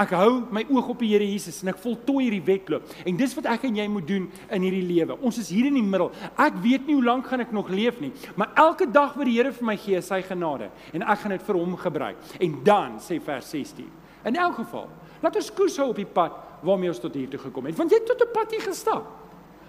Ek 0.01 0.09
hou 0.17 0.41
my 0.49 0.63
oog 0.73 0.87
op 0.89 1.03
die 1.03 1.11
Here 1.11 1.25
Jesus 1.27 1.59
en 1.61 1.69
ek 1.69 1.81
voltooi 1.83 2.23
hierdie 2.25 2.41
wedloop. 2.47 2.87
En 3.05 3.17
dis 3.17 3.35
wat 3.37 3.45
ek 3.51 3.67
en 3.69 3.75
jy 3.77 3.85
moet 3.93 4.07
doen 4.09 4.25
in 4.25 4.65
hierdie 4.65 4.85
lewe. 4.87 5.19
Ons 5.21 5.37
is 5.43 5.51
hier 5.53 5.67
in 5.69 5.77
die 5.77 5.85
middel. 5.85 6.09
Ek 6.33 6.57
weet 6.63 6.87
nie 6.87 6.95
hoe 6.97 7.05
lank 7.05 7.29
gaan 7.29 7.43
ek 7.45 7.53
nog 7.53 7.69
leef 7.69 7.99
nie, 8.01 8.09
maar 8.39 8.55
elke 8.57 8.87
dag 8.89 9.13
wat 9.13 9.29
die 9.29 9.35
Here 9.37 9.53
vir 9.53 9.67
my 9.69 9.75
gee, 9.77 9.99
is 10.01 10.09
sy 10.09 10.23
genade 10.25 10.71
en 10.93 11.05
ek 11.05 11.21
gaan 11.21 11.35
dit 11.35 11.45
vir 11.45 11.59
hom 11.59 11.75
gebruik. 11.77 12.31
En 12.41 12.57
dan 12.65 12.97
sê 13.03 13.19
vers 13.21 13.53
16. 13.53 13.85
In 14.29 14.39
elk 14.39 14.63
geval, 14.63 14.87
laat 15.21 15.37
ons 15.37 15.51
koers 15.53 15.77
hou 15.81 15.91
op 15.91 15.99
die 15.99 16.09
pad 16.09 16.41
waarmee 16.65 16.89
ons 16.89 17.01
tot 17.03 17.13
hier 17.13 17.29
toe 17.29 17.41
gekom 17.43 17.69
het. 17.69 17.77
Want 17.77 17.93
jy 17.93 18.01
het 18.01 18.09
tot 18.09 18.21
'n 18.23 18.33
pad 18.33 18.51
hier 18.51 18.65
gestap. 18.65 19.05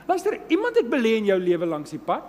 Luister, 0.07 0.41
iemand 0.49 0.77
het 0.77 0.89
belê 0.89 1.17
in 1.17 1.25
jou 1.25 1.39
lewe 1.41 1.67
langs 1.67 1.91
die 1.91 1.99
pad. 1.99 2.25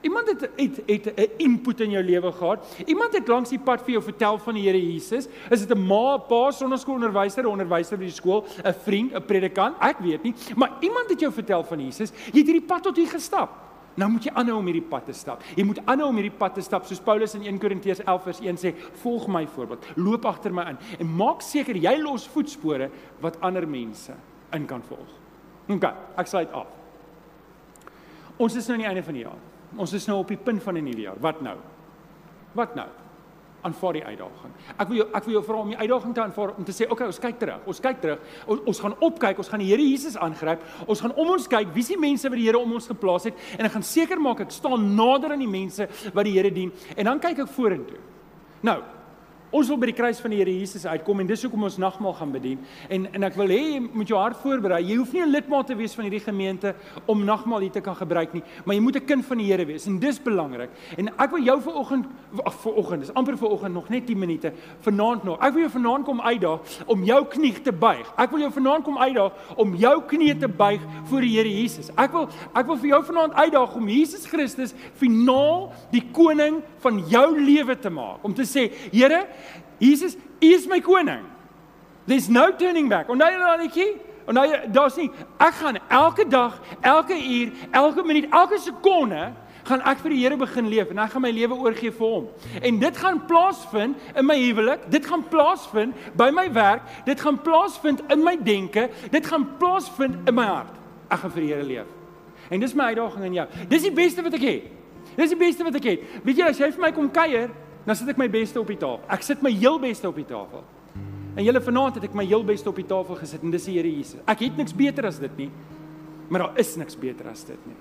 Iemand 0.00 0.28
het 0.28 0.50
het 0.56 0.82
het 0.86 1.14
'n 1.16 1.30
input 1.36 1.80
in 1.80 1.90
jou 1.90 2.04
lewe 2.04 2.32
gehad. 2.32 2.76
Iemand 2.86 3.12
het 3.12 3.28
langs 3.28 3.50
die 3.50 3.58
pad 3.58 3.80
vir 3.82 3.90
jou 3.90 4.02
vertel 4.02 4.38
van 4.38 4.54
die 4.54 4.62
Here 4.62 4.92
Jesus. 4.92 5.28
Is 5.50 5.66
dit 5.66 5.76
'n 5.76 5.86
ma, 5.86 6.16
pa, 6.16 6.50
sonneskoolonderwyser, 6.50 7.42
'n 7.42 7.46
onderwyser 7.46 7.98
by 7.98 8.04
die 8.04 8.12
skool, 8.12 8.46
'n 8.64 8.74
vriend, 8.74 9.14
'n 9.14 9.24
predikant? 9.24 9.76
Ek 9.80 9.98
weet 9.98 10.22
nie, 10.22 10.34
maar 10.56 10.70
iemand 10.80 11.08
het 11.08 11.20
jou 11.20 11.32
vertel 11.32 11.64
van 11.64 11.80
Jesus. 11.80 12.10
Jy 12.32 12.38
het 12.38 12.46
hierdie 12.46 12.66
pad 12.66 12.82
tot 12.82 12.96
hier 12.96 13.08
gestap. 13.08 13.50
Nou 13.98 14.10
moet 14.10 14.24
jy 14.24 14.30
aanhou 14.30 14.58
om 14.58 14.66
hierdie 14.66 14.88
pad 14.88 15.04
te 15.04 15.12
stap. 15.12 15.42
Jy 15.56 15.64
moet 15.64 15.80
aanhou 15.84 16.08
om 16.08 16.14
hierdie 16.20 16.38
pad 16.38 16.54
te 16.54 16.60
stap 16.60 16.84
soos 16.84 17.00
Paulus 17.00 17.34
in 17.34 17.42
1 17.42 17.58
Korintiërs 17.58 18.04
11 18.04 18.22
vers 18.22 18.40
1 18.40 18.56
sê, 18.56 18.74
"Volg 19.02 19.26
my 19.26 19.46
voorbeeld. 19.46 19.86
Loop 19.96 20.24
agter 20.24 20.54
my 20.54 20.62
in 20.62 20.78
en 20.98 21.16
maak 21.16 21.42
seker 21.42 21.74
jy 21.76 22.00
los 22.02 22.28
voetspore 22.28 22.90
wat 23.20 23.40
ander 23.40 23.68
mense 23.68 24.12
in 24.52 24.66
kan 24.66 24.82
volg." 24.82 25.08
OK, 25.68 25.84
ek 26.16 26.26
sluit 26.26 26.52
af. 26.52 26.66
Ons 28.36 28.54
is 28.54 28.66
nou 28.66 28.78
aan 28.78 28.84
die 28.84 28.88
einde 28.88 29.02
van 29.02 29.14
die 29.14 29.22
jaar. 29.22 29.57
Ons 29.76 29.92
is 29.92 30.06
nou 30.08 30.18
op 30.22 30.30
die 30.32 30.40
punt 30.40 30.62
van 30.62 30.76
'n 30.76 30.84
nuwe 30.84 31.00
jaar. 31.00 31.20
Wat 31.20 31.40
nou? 31.40 31.56
Wat 32.52 32.74
nou? 32.74 32.88
Aanvaar 33.60 33.92
die 33.92 34.04
uitdaging. 34.04 34.52
Ek 34.78 34.88
wil 34.88 34.96
jou 34.96 35.08
ek 35.12 35.24
wil 35.24 35.32
jou 35.32 35.44
vra 35.44 35.56
om 35.56 35.68
die 35.68 35.76
uitdaging 35.76 36.14
te 36.14 36.20
aanvaar 36.20 36.54
om 36.56 36.64
te 36.64 36.72
sê, 36.72 36.84
"Oké, 36.84 36.92
okay, 36.92 37.06
ons 37.06 37.18
kyk 37.18 37.38
terug. 37.38 37.66
Ons 37.66 37.80
kyk 37.80 38.00
terug. 38.00 38.18
Ons, 38.46 38.60
ons 38.64 38.80
gaan 38.80 38.94
opkyk. 39.00 39.38
Ons 39.38 39.48
gaan 39.48 39.58
die 39.58 39.68
Here 39.68 39.82
Jesus 39.82 40.16
aangryp. 40.16 40.62
Ons 40.86 41.00
gaan 41.00 41.14
om 41.14 41.30
ons 41.30 41.46
kyk. 41.46 41.72
Wie 41.72 41.82
is 41.82 41.88
die 41.88 41.98
mense 41.98 42.28
wat 42.28 42.38
die 42.38 42.46
Here 42.46 42.58
om 42.58 42.72
ons 42.72 42.86
geplaas 42.86 43.24
het? 43.24 43.34
En 43.58 43.64
ek 43.64 43.72
gaan 43.72 43.82
seker 43.82 44.20
maak 44.20 44.40
ek 44.40 44.50
staan 44.50 44.94
nader 44.94 45.32
aan 45.32 45.38
die 45.38 45.48
mense 45.48 45.88
wat 46.14 46.24
die 46.24 46.32
Here 46.32 46.52
dien. 46.52 46.72
En 46.96 47.04
dan 47.04 47.18
kyk 47.18 47.38
ek 47.38 47.48
vorentoe. 47.48 47.98
Nou, 48.62 48.82
Ons 49.48 49.70
wil 49.72 49.78
by 49.80 49.88
die 49.88 49.96
kruis 49.96 50.18
van 50.20 50.32
die 50.34 50.38
Here 50.42 50.52
Jesus 50.52 50.82
uitkom 50.84 51.22
en 51.22 51.28
dis 51.28 51.40
hoekom 51.46 51.62
ons 51.64 51.78
nagmaal 51.80 52.12
gaan 52.18 52.32
bedien. 52.34 52.58
En 52.92 53.06
en 53.16 53.24
ek 53.24 53.36
wil 53.38 53.48
hê 53.48 53.60
jy 53.62 53.78
moet 53.80 54.10
jou 54.10 54.18
hart 54.20 54.36
voorberei. 54.42 54.82
Jy 54.84 54.98
hoef 55.00 55.12
nie 55.14 55.22
'n 55.22 55.32
lidmaat 55.32 55.66
te 55.66 55.74
wees 55.74 55.94
van 55.94 56.04
hierdie 56.04 56.20
gemeente 56.20 56.74
om 57.06 57.24
nagmaal 57.24 57.60
hier 57.60 57.70
te 57.70 57.80
kan 57.80 57.96
gebruik 57.96 58.34
nie, 58.34 58.42
maar 58.64 58.74
jy 58.74 58.82
moet 58.82 58.96
'n 58.96 59.06
kind 59.06 59.24
van 59.24 59.38
die 59.38 59.46
Here 59.46 59.64
wees 59.64 59.86
en 59.86 59.98
dis 59.98 60.18
belangrik. 60.18 60.68
En 60.98 61.08
ek 61.08 61.30
wil 61.30 61.42
jou 61.42 61.60
vanoggend 61.60 62.04
ag 62.44 62.54
vanoggend, 62.60 63.00
dis 63.00 63.14
amper 63.14 63.38
vanoggend 63.38 63.74
nog 63.74 63.88
net 63.88 64.06
10 64.06 64.18
minute 64.18 64.52
vanaand 64.80 65.24
nog. 65.24 65.40
Ek 65.40 65.52
wil 65.52 65.62
jou 65.62 65.70
vanaand 65.70 66.04
kom 66.04 66.20
uitdaag 66.20 66.60
om 66.86 67.04
jou 67.04 67.24
knie 67.24 67.62
te 67.62 67.72
buig. 67.72 68.12
Ek 68.18 68.30
wil 68.30 68.40
jou 68.40 68.52
vanaand 68.52 68.84
kom 68.84 68.98
uitdaag 68.98 69.32
om 69.56 69.74
jou 69.74 70.02
knie 70.06 70.36
te 70.36 70.48
buig 70.48 70.80
voor 71.04 71.20
die 71.20 71.36
Here 71.36 71.48
Jesus. 71.48 71.88
Ek 71.96 72.12
wil 72.12 72.28
ek 72.54 72.66
wil 72.66 72.76
vir 72.76 72.88
jou 72.88 73.02
vanaand 73.02 73.32
uitdaag 73.32 73.74
om 73.74 73.88
Jesus 73.88 74.26
Christus 74.26 74.74
finaal 74.94 75.72
die 75.90 76.04
koning 76.12 76.62
van 76.78 76.98
jou 77.08 77.40
lewe 77.40 77.78
te 77.78 77.90
maak. 77.90 78.18
Om 78.22 78.34
te 78.34 78.42
sê, 78.42 78.70
Here, 78.92 79.26
Jesus, 79.78 80.16
U 80.16 80.46
is 80.54 80.66
my 80.66 80.80
koning. 80.80 81.24
There's 82.06 82.28
no 82.28 82.50
turning 82.56 82.88
back. 82.88 83.08
Onthou 83.08 83.38
daai 83.38 83.58
liedjie? 83.66 83.90
Onthou 84.28 84.72
daar's 84.72 84.96
nie 84.96 85.10
ek 85.40 85.58
gaan 85.60 85.78
elke 85.88 86.24
dag, 86.28 86.56
elke 86.80 87.16
uur, 87.16 87.52
elke 87.72 88.04
minuut, 88.04 88.30
elke 88.32 88.58
sekonde 88.60 89.28
gaan 89.68 89.84
ek 89.84 90.00
vir 90.00 90.14
die 90.14 90.20
Here 90.22 90.38
begin 90.40 90.70
leef 90.72 90.92
en 90.92 91.02
ek 91.02 91.12
gaan 91.12 91.24
my 91.24 91.32
lewe 91.34 91.58
oorgee 91.60 91.92
vir 91.92 92.14
hom. 92.14 92.30
En 92.64 92.80
dit 92.80 93.00
gaan 93.02 93.20
plaasvind 93.28 94.08
in 94.16 94.26
my 94.26 94.38
huwelik, 94.40 94.88
dit 94.92 95.04
gaan 95.06 95.24
plaasvind 95.28 96.08
by 96.16 96.30
my 96.34 96.46
werk, 96.56 96.88
dit 97.04 97.20
gaan 97.20 97.36
plaasvind 97.44 98.02
in 98.12 98.24
my 98.24 98.34
denke, 98.40 98.88
dit 99.12 99.28
gaan 99.28 99.44
plaasvind 99.60 100.28
in 100.28 100.36
my 100.38 100.48
hart. 100.48 100.74
Ek 101.12 101.22
gaan 101.24 101.34
vir 101.36 101.44
die 101.44 101.52
Here 101.52 101.68
leef. 101.68 101.94
En 102.48 102.60
dis 102.64 102.74
my 102.76 102.90
uitdaging 102.92 103.28
aan 103.28 103.40
jou. 103.42 103.46
Dis 103.68 103.84
die 103.84 103.92
beste 103.92 104.24
wat 104.24 104.36
ek 104.38 104.46
het. 104.48 104.68
Dis 105.18 105.32
die 105.34 105.40
beste 105.40 105.64
wat 105.66 105.76
ek 105.76 105.88
het. 105.92 106.12
Weet 106.24 106.40
jy 106.40 106.48
as 106.48 106.60
jy 106.60 106.70
vir 106.72 106.84
my 106.86 106.92
kom 106.96 107.10
kuier, 107.12 107.52
dan 107.88 107.96
sit 107.96 108.10
ek 108.12 108.18
my 108.20 108.28
beste 108.28 108.60
op 108.60 108.68
die 108.68 108.76
tafel. 108.76 109.06
Ek 109.08 109.22
sit 109.24 109.40
my 109.44 109.50
heel 109.54 109.78
beste 109.80 110.08
op 110.10 110.18
die 110.20 110.26
tafel. 110.28 110.60
En 111.38 111.44
julle 111.46 111.60
vanaand 111.64 111.96
het 111.96 112.08
ek 112.10 112.16
my 112.18 112.26
heel 112.28 112.42
beste 112.44 112.68
op 112.68 112.76
die 112.76 112.86
tafel 112.88 113.16
gesit 113.16 113.44
en 113.46 113.54
dis 113.54 113.68
die 113.70 113.78
Here 113.78 113.88
Jesus. 113.88 114.20
Ek 114.28 114.42
het 114.44 114.58
niks 114.60 114.74
beter 114.76 115.08
as 115.08 115.20
dit 115.22 115.38
nie. 115.40 115.48
Maar 116.28 116.44
daar 116.44 116.60
is 116.60 116.74
niks 116.76 116.98
beter 117.00 117.30
as 117.30 117.46
dit 117.48 117.68
nie. 117.68 117.78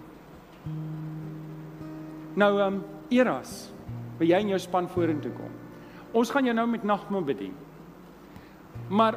Nou 2.39 2.53
ehm 2.55 2.77
um, 2.77 2.83
Eras, 3.11 3.69
wil 4.19 4.27
jy 4.27 4.39
in 4.43 4.49
jou 4.51 4.59
span 4.59 4.87
vorentoe 4.91 5.31
kom? 5.31 5.51
Ons 6.15 6.31
gaan 6.31 6.47
jou 6.47 6.55
nou 6.55 6.65
met 6.67 6.83
nagmaal 6.83 7.23
bedien. 7.27 7.53
Maar 8.87 9.15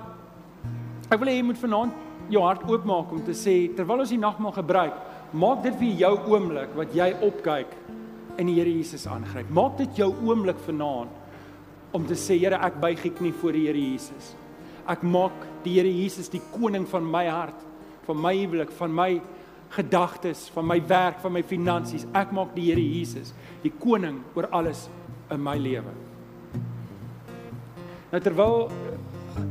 ek 1.11 1.19
wil 1.19 1.31
hê 1.31 1.37
jy 1.39 1.47
moet 1.47 1.59
vanaand 1.59 2.31
jou 2.31 2.43
hart 2.45 2.67
oopmaak 2.71 3.11
om 3.15 3.23
te 3.27 3.35
sê 3.35 3.57
terwyl 3.75 4.03
ons 4.05 4.15
die 4.15 4.19
nagmaal 4.19 4.55
gebruik, 4.59 4.99
maak 5.35 5.63
dit 5.67 5.75
vir 5.83 6.05
jou 6.05 6.13
oomblik 6.31 6.75
wat 6.79 6.95
jy 6.95 7.11
opkyk 7.27 7.75
en 8.41 8.49
die 8.49 8.57
Here 8.57 8.73
Jesus 8.73 9.07
aangryp. 9.11 9.51
Maak 9.53 9.79
dit 9.81 10.01
jou 10.01 10.11
oomblik 10.25 10.61
vanaand 10.65 11.97
om 11.97 12.07
te 12.07 12.17
sê 12.19 12.39
Here, 12.41 12.61
ek 12.63 12.79
buig 12.81 13.03
ek 13.11 13.21
nie 13.25 13.35
voor 13.37 13.57
die 13.57 13.67
Here 13.69 13.81
Jesus. 13.81 14.33
Ek 14.91 15.05
maak 15.05 15.37
die 15.65 15.77
Here 15.77 15.91
Jesus 15.93 16.31
die 16.33 16.43
koning 16.55 16.87
van 16.89 17.05
my 17.07 17.27
hart, 17.29 17.67
van 18.07 18.21
my 18.21 18.35
huwelik, 18.39 18.73
van 18.79 18.95
my 18.95 19.11
gedagtes, 19.71 20.49
van 20.55 20.67
my 20.67 20.81
werk, 20.91 21.21
van 21.23 21.35
my 21.37 21.43
finansies. 21.47 22.07
Ek 22.17 22.33
maak 22.35 22.55
die 22.57 22.71
Here 22.71 22.83
Jesus 22.83 23.35
die 23.65 23.73
koning 23.83 24.23
oor 24.35 24.49
alles 24.57 24.89
in 25.31 25.43
my 25.45 25.59
lewe. 25.61 25.93
Nou 28.11 28.19
terwyl 28.25 28.71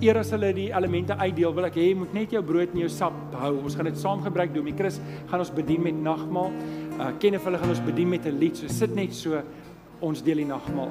eer 0.04 0.18
as 0.20 0.34
hulle 0.36 0.50
die 0.56 0.68
elemente 0.76 1.16
uitdeel, 1.16 1.54
wil 1.56 1.70
ek 1.70 1.78
hê 1.80 1.90
jy 1.90 1.96
moet 2.02 2.16
net 2.18 2.34
jou 2.36 2.42
brood 2.46 2.74
en 2.74 2.82
jou 2.84 2.90
sap 2.92 3.16
hou. 3.40 3.54
Ons 3.64 3.78
gaan 3.80 3.88
dit 3.88 4.00
saam 4.00 4.24
gebruik. 4.26 4.52
Domie 4.56 4.76
Chris 4.76 5.00
gaan 5.30 5.44
ons 5.44 5.54
bedien 5.56 5.86
met 5.86 5.96
nagmaal 5.96 6.52
uh 7.00 7.12
of 7.36 7.44
hulle 7.48 7.58
gaan 7.58 7.70
ons 7.70 7.84
bedien 7.84 8.10
met 8.10 8.26
'n 8.26 8.38
lied. 8.38 8.58
So 8.58 8.68
sit 8.68 8.96
net 8.96 9.16
so 9.16 9.42
ons 10.00 10.24
deel 10.24 10.38
die 10.38 10.46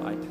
uit. 0.05 0.25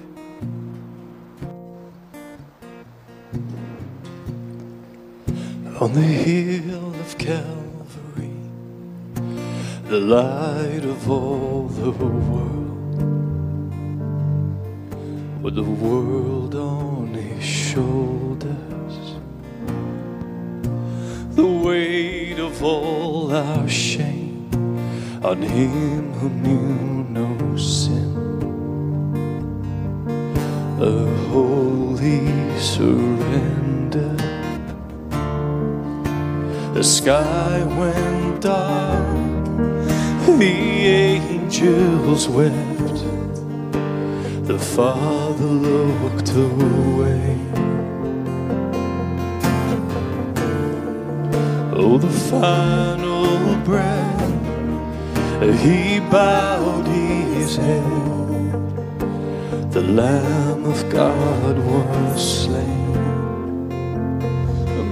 On 5.80 5.92
the 5.92 6.00
hill 6.00 6.92
of 7.00 7.16
Calvary, 7.18 8.34
the 9.88 10.00
light 10.00 10.84
of 10.84 11.08
all 11.08 11.68
the 11.68 11.90
world, 11.90 13.02
with 15.42 15.54
the 15.54 15.62
world 15.62 16.54
on 16.56 17.14
his 17.14 17.44
shoulders, 17.44 19.14
the 21.36 21.46
weight 21.46 22.40
of 22.40 22.62
all 22.62 23.32
our 23.32 23.68
shame 23.68 24.17
on 25.22 25.42
him 25.42 26.12
who 26.14 26.28
knew 26.28 27.04
no 27.10 27.56
sin. 27.56 28.14
A 30.80 31.04
holy 31.28 32.58
surrender. 32.58 34.14
The 36.74 36.84
sky 36.84 37.64
went 37.76 38.42
dark, 38.42 39.44
the 40.38 40.44
angels 40.44 42.28
wept, 42.28 43.02
the 44.46 44.58
Father 44.58 45.44
looked 45.44 46.30
away. 46.30 47.36
Oh, 51.80 51.98
the 51.98 52.10
final 52.30 53.56
breath, 53.64 54.47
he 55.40 56.00
bowed 56.00 56.86
his 56.86 57.56
head. 57.56 57.82
The 59.70 59.82
Lamb 59.82 60.64
of 60.64 60.90
God 60.90 61.58
was 61.58 62.44
slain. 62.44 63.68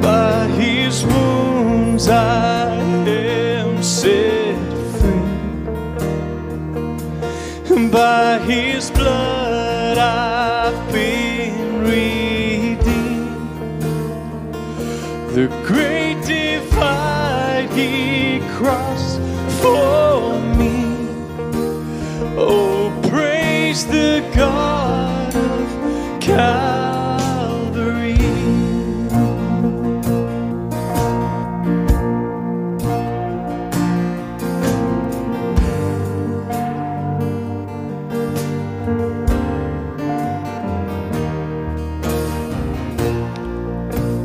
By 0.01 0.47
his 0.47 1.05
wounds 1.05 2.09
I 2.09 2.77
am 3.09 3.83
set 3.83 4.57
free. 4.99 5.27
By 7.91 8.39
his 8.39 8.91
blood 8.91 9.99
I've 9.99 10.93
been 10.93 11.81
redeemed. 11.81 13.33
The 15.35 15.49
great 15.67 16.23
divide 16.25 17.71
he 17.71 18.41
crossed 18.57 19.21
for 19.61 20.06
the 23.85 24.27
God 24.35 25.37
of 25.37 26.21
Calvary. 26.21 26.57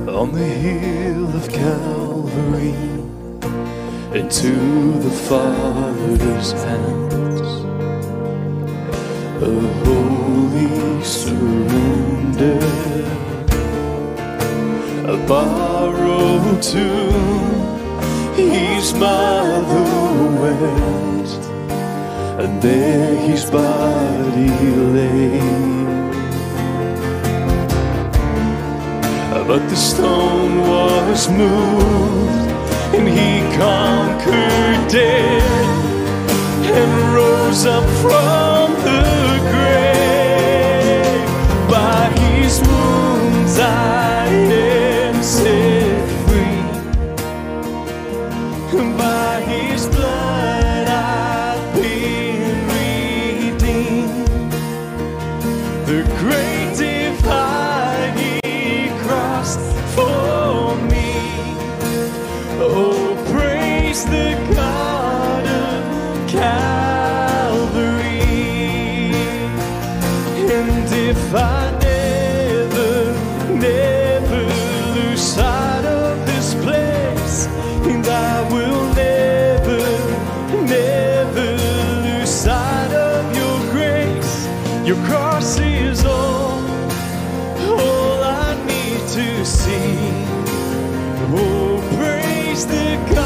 On 0.08 0.32
the 0.32 0.40
hill 0.40 1.36
of 1.36 1.50
Calvary, 1.50 2.74
into 4.18 4.54
the 5.00 5.10
Father's 5.10 6.54
hands 6.54 7.01
a 15.06 15.26
borrowed 15.28 16.62
tomb, 16.62 18.36
his 18.36 18.94
mother 18.96 19.84
went, 20.42 21.30
and 22.42 22.62
there 22.62 23.16
his 23.16 23.46
body 23.46 24.50
lay. 24.96 25.40
But 29.48 29.68
the 29.68 29.76
stone 29.76 30.62
was 30.62 31.30
moved, 31.30 32.50
and 32.96 33.08
he 33.08 33.42
conquered 33.58 34.88
death 34.90 35.44
and 36.64 37.14
rose 37.14 37.66
up 37.66 37.84
from 38.02 38.74
the 38.86 39.40
grave. 39.52 40.11
To 89.14 89.46
see. 89.46 89.98
Oh, 91.34 91.82
praise 91.98 92.66
the 92.66 92.96
God 93.14 93.21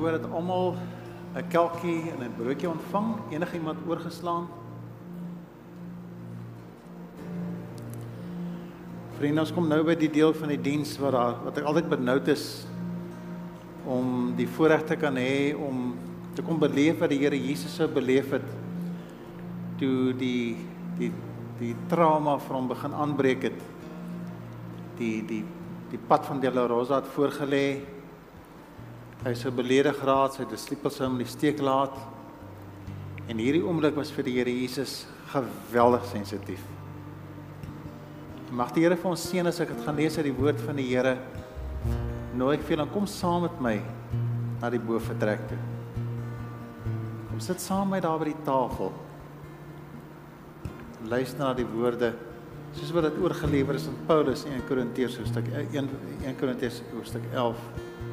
hoor 0.00 0.16
dat 0.16 0.30
almal 0.32 0.74
'n 1.36 1.46
kelkie 1.48 2.10
en 2.10 2.24
'n 2.24 2.34
broodjie 2.36 2.68
ontvang. 2.68 3.14
Enigiemand 3.30 3.78
oorgeslaan? 3.86 4.48
Vriende, 9.18 9.40
ons 9.40 9.52
kom 9.52 9.68
nou 9.68 9.84
by 9.84 9.94
die 9.94 10.10
deel 10.10 10.32
van 10.32 10.48
die 10.48 10.60
diens 10.60 10.98
wat 10.98 11.12
daar 11.12 11.34
wat 11.44 11.58
ek 11.58 11.64
altyd 11.64 11.88
benoud 11.88 12.28
is 12.28 12.66
om 13.84 14.34
die 14.36 14.48
voorreg 14.48 14.84
te 14.84 14.96
kan 14.96 15.16
hê 15.16 15.54
om 15.54 15.94
te 16.34 16.42
kom 16.42 16.58
beleef 16.58 16.98
wat 16.98 17.10
die 17.10 17.18
Here 17.18 17.36
Jesus 17.36 17.74
sou 17.74 17.88
beleef 17.88 18.30
het 18.30 18.46
toe 19.78 20.12
die 20.16 20.56
die 20.98 21.12
die 21.60 21.74
trauma 21.88 22.38
van 22.38 22.56
hom 22.56 22.68
begin 22.68 22.94
aanbreek 22.96 23.42
het. 23.42 23.62
Die 24.96 25.20
die 25.26 25.44
die 25.90 25.98
pad 26.08 26.26
van 26.26 26.40
Dela 26.40 26.66
Rosa 26.66 27.00
het 27.00 27.08
voorgelê. 27.14 27.80
Hy 29.20 29.34
sou 29.36 29.50
beledig 29.52 29.98
geraak, 30.00 30.32
sy 30.32 30.46
disippels 30.48 30.94
sou 30.96 31.04
hom 31.04 31.18
in 31.18 31.26
die 31.26 31.28
steek 31.28 31.58
laat. 31.60 31.92
En 33.28 33.36
hierdie 33.36 33.60
oomblik 33.60 33.98
was 33.98 34.08
vir 34.16 34.24
die 34.24 34.38
Here 34.38 34.52
Jesus 34.54 35.02
geweldig 35.28 36.06
sensitief. 36.08 36.62
Mag 38.56 38.72
die 38.72 38.86
Here 38.86 38.96
vir 38.96 39.10
ons 39.10 39.26
seën 39.28 39.46
as 39.46 39.60
ek 39.60 39.74
dit 39.74 39.82
gaan 39.84 40.00
lees 40.00 40.16
uit 40.16 40.24
die 40.30 40.38
woord 40.38 40.64
van 40.64 40.80
die 40.80 40.86
Here. 40.88 41.18
Nooi 42.32 42.54
ek 42.56 42.64
vir 42.64 42.78
julle 42.78 42.88
kom 42.94 43.04
saam 43.10 43.44
met 43.44 43.60
my 43.60 43.74
na 44.62 44.72
die 44.72 44.80
boefretrek 44.80 45.44
toe. 45.52 45.60
Kom 47.28 47.44
sit 47.44 47.60
saam 47.60 47.92
met 47.92 47.98
my 47.98 48.02
daar 48.08 48.24
by 48.24 48.30
die 48.30 48.40
tafel. 48.48 48.88
Luister 51.12 51.44
na 51.44 51.52
die 51.60 51.68
woorde 51.68 52.14
soos 52.72 52.96
wat 52.96 53.10
dit 53.10 53.20
oorgelewer 53.20 53.76
is 53.76 53.88
aan 53.90 54.00
Paulus 54.08 54.46
in 54.48 54.56
1 54.56 54.66
Korintiërs 54.68 55.20
hoofstuk 55.20 55.52
1 55.60 55.92
1 56.24 56.40
Korintiërs 56.40 56.80
hoofstuk 56.94 57.28
11. 57.34 58.09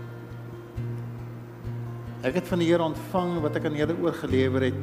Ek 2.26 2.40
het 2.40 2.48
van 2.50 2.58
die 2.58 2.66
Here 2.72 2.82
ontvang 2.82 3.36
wat 3.44 3.60
ek 3.60 3.68
aan 3.70 3.76
julle 3.78 3.94
oorgelewer 4.02 4.64
het 4.72 4.80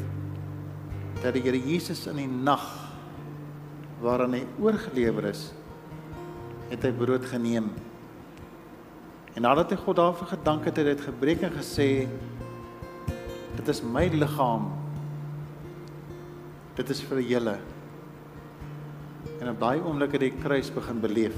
dat 1.18 1.34
die 1.34 1.42
Here 1.42 1.58
Jesus 1.58 2.04
in 2.06 2.20
die 2.20 2.28
nag 2.30 2.62
waaraan 4.04 4.36
hy 4.36 4.42
oorgelewer 4.62 5.26
is, 5.32 5.48
het 6.70 6.84
hy 6.86 6.92
brood 6.94 7.26
geneem. 7.26 7.72
En 9.34 9.46
nadat 9.48 9.72
hy 9.74 9.80
God 9.82 9.98
daarvoor 9.98 10.30
gedank 10.30 10.68
het, 10.68 10.76
het 10.78 10.84
hy 10.84 10.92
dit 10.92 11.04
gebreek 11.08 11.42
en 11.48 11.56
gesê: 11.56 11.88
"Dit 13.56 13.68
is 13.72 13.82
my 13.82 14.06
liggaam. 14.14 14.70
Dit 16.78 16.90
is 16.90 17.02
vir 17.02 17.24
julle." 17.24 17.58
En 19.40 19.50
op 19.50 19.58
daai 19.58 19.82
oomblik 19.82 20.14
het 20.14 20.28
hy 20.28 20.32
kruis 20.38 20.70
begin 20.70 21.00
beleef. 21.02 21.34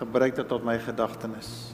Gebruik 0.00 0.36
dit 0.36 0.48
tot 0.48 0.64
my 0.64 0.78
gedagtenis. 0.78 1.73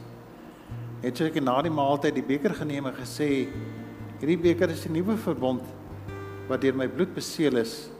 Het 1.01 1.16
sy 1.16 1.40
na 1.40 1.55
die 1.64 1.72
maaltyd 1.72 2.18
die 2.18 2.24
beker 2.26 2.53
geneem 2.59 2.90
en 2.90 2.96
gesê: 2.98 3.48
"Hierdie 4.20 4.36
beker 4.36 4.68
is 4.70 4.82
die 4.84 4.92
nuwe 4.92 5.16
verbond 5.16 5.62
wat 6.48 6.61
deur 6.61 6.74
my 6.74 6.88
bloed 6.88 7.14
beseël 7.14 7.57
is. 7.57 7.90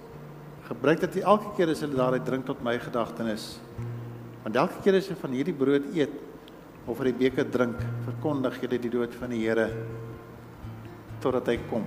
Gebruik 0.69 1.01
dit 1.01 1.23
elke 1.23 1.55
keer 1.57 1.71
as 1.71 1.81
jy 1.81 1.89
daaruit 1.89 2.25
drink 2.27 2.47
tot 2.47 2.63
my 2.63 2.79
gedagtenis. 2.79 3.59
Want 4.45 4.57
elke 4.57 4.83
keer 4.85 4.99
as 4.99 5.09
jy 5.09 5.15
van 5.15 5.33
hierdie 5.33 5.57
brood 5.57 5.87
eet 5.95 6.13
of 6.87 7.01
uit 7.01 7.17
die 7.17 7.29
beker 7.31 7.45
drink, 7.45 7.77
verkondig 8.05 8.61
jy 8.63 8.69
die 8.69 8.91
dood 8.91 9.15
van 9.15 9.31
die 9.31 9.47
Here 9.47 9.71
totdat 11.21 11.47
hy 11.47 11.59
kom." 11.71 11.87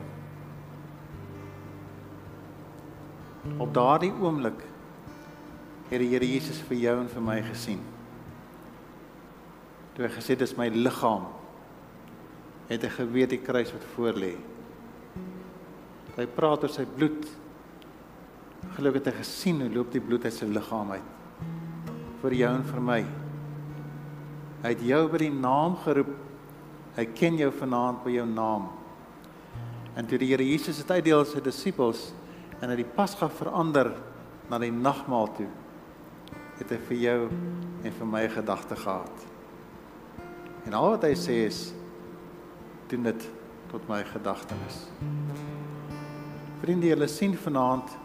Op 3.59 3.73
daardie 3.73 4.13
oomblik 4.17 4.63
het 5.91 5.99
die 5.99 6.09
Here 6.09 6.25
Jesus 6.25 6.61
vir 6.69 6.77
jou 6.77 7.01
en 7.01 7.09
vir 7.11 7.21
my 7.21 7.41
gesien. 7.41 7.92
Toe 9.93 10.07
hy 10.07 10.11
gesê 10.15 10.37
dis 10.39 10.55
my 10.57 10.69
liggaam, 10.73 11.27
het 12.69 12.85
hy 12.85 12.91
geweet 12.95 13.33
die 13.35 13.41
kruis 13.43 13.73
wat 13.75 13.85
voor 13.93 14.17
lê. 14.17 14.33
Hy 16.13 16.25
praat 16.35 16.65
oor 16.65 16.73
sy 16.73 16.85
bloed. 16.89 17.25
Gelukkig 18.77 19.01
het 19.01 19.11
hy 19.11 19.15
gesien 19.19 19.59
hoe 19.61 19.71
loop 19.73 19.91
die 19.93 20.01
bloed 20.01 20.25
uit 20.25 20.33
sy 20.33 20.47
liggaam 20.49 20.95
uit 20.95 21.09
vir 22.23 22.37
jou 22.39 22.49
en 22.55 22.63
vir 22.63 22.83
my. 22.87 23.01
Hy 24.63 24.69
het 24.71 24.83
jou 24.87 25.01
by 25.11 25.19
die 25.25 25.33
naam 25.35 25.75
geroep. 25.83 26.13
Hy 26.95 27.03
ken 27.17 27.39
jou 27.41 27.49
vanaand 27.51 27.99
by 28.05 28.13
jou 28.15 28.25
naam. 28.29 28.69
En 29.99 30.07
toe 30.07 30.17
die 30.21 30.29
Here 30.31 30.45
Jesus 30.47 30.79
het 30.79 30.93
uitdeel 30.93 31.25
sy 31.27 31.41
disippels 31.43 32.13
en 32.61 32.71
hy 32.71 32.77
die 32.79 32.87
Pasga 32.95 33.27
verander 33.27 33.91
na 34.47 34.61
die 34.61 34.71
nagmaal 34.71 35.29
toe 35.35 35.49
het 36.61 36.71
hy 36.71 36.79
vir 36.87 36.99
jou 37.01 37.19
en 37.83 37.95
vir 37.99 38.07
my 38.07 38.23
gedagte 38.31 38.77
gehad. 38.79 39.32
En 40.67 40.75
al 40.77 40.93
wat 40.95 41.05
hy 41.07 41.13
sê 41.17 41.43
is 41.47 41.71
doen 42.91 43.09
dit 43.09 43.25
tot 43.71 43.87
my 43.89 44.01
gedagtenis. 44.07 44.83
Vriende, 46.61 46.91
julle 46.91 47.07
sien 47.11 47.33
vanaand 47.37 47.95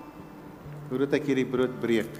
hoe 0.89 1.03
dit 1.05 1.17
ek 1.19 1.29
hierdie 1.29 1.47
brood 1.49 1.75
breek. 1.83 2.15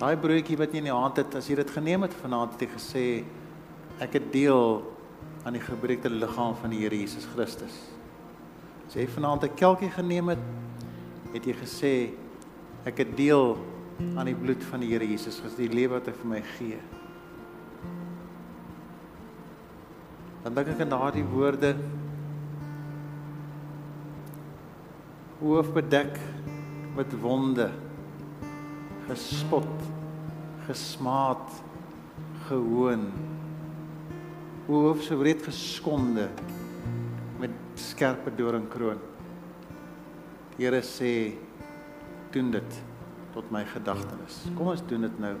Daai 0.00 0.16
broodjie 0.20 0.58
wat 0.58 0.74
jy 0.74 0.82
in 0.82 0.90
die 0.90 0.94
hand 0.94 1.20
het, 1.22 1.36
as 1.38 1.48
jy 1.48 1.56
dit 1.60 1.70
geneem 1.70 2.04
het 2.04 2.16
vanaand 2.24 2.56
het 2.56 2.66
jy 2.66 2.70
gesê 2.74 3.04
ek 4.02 4.18
het 4.18 4.26
deel 4.34 4.82
aan 5.46 5.54
die 5.56 5.62
gebreekte 5.62 6.10
liggaam 6.10 6.58
van 6.58 6.74
die 6.74 6.82
Here 6.82 6.98
Jesus 6.98 7.28
Christus. 7.32 7.78
As 8.88 8.98
jy 8.98 9.06
vanaand 9.06 9.44
'n 9.44 9.56
kelkie 9.56 9.90
geneem 9.90 10.34
het, 10.34 10.44
het 11.32 11.46
jy 11.46 11.54
gesê 11.62 11.94
Ek 12.84 13.00
het 13.00 13.14
deel 13.16 13.54
aan 14.12 14.28
die 14.28 14.36
bloed 14.36 14.60
van 14.68 14.82
die 14.84 14.90
Here 14.92 15.06
Jesus, 15.08 15.38
Christus, 15.40 15.56
die 15.56 15.72
lewe 15.72 15.96
wat 15.96 16.10
hy 16.10 16.12
vir 16.18 16.30
my 16.34 16.40
gee. 16.58 16.80
Dan 20.44 20.58
dink 20.58 20.74
ek 20.74 20.82
aan 20.84 20.92
daardie 20.92 21.24
woorde 21.24 21.72
hoof 25.40 25.70
bedek 25.72 26.18
met 26.96 27.16
wonde 27.20 27.70
gespot 29.08 29.88
gesmaad 30.68 31.48
gehoon 32.48 33.08
hoof 34.68 35.02
so 35.04 35.16
wreed 35.20 35.42
geskonde 35.44 36.28
met 37.40 37.56
skerpe 37.80 38.32
doringkroon 38.36 39.00
Here 40.54 40.84
sê 40.86 41.34
doen 42.30 42.52
dit 42.54 42.76
tot 43.34 43.48
my 43.50 43.64
gedagtenis. 43.66 44.44
Kom 44.54 44.70
ons 44.70 44.84
doen 44.86 45.02
dit 45.08 45.16
nou 45.18 45.34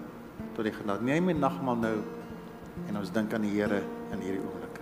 tot 0.56 0.66
die 0.66 0.74
genade. 0.74 1.06
Neem 1.06 1.30
my 1.30 1.36
nagmaal 1.38 1.78
nou 1.78 1.96
en 2.88 2.98
ons 2.98 3.14
dink 3.14 3.34
aan 3.34 3.46
die 3.46 3.54
Here 3.54 3.84
in 4.10 4.24
hierdie 4.26 4.42
oomblik. 4.42 4.73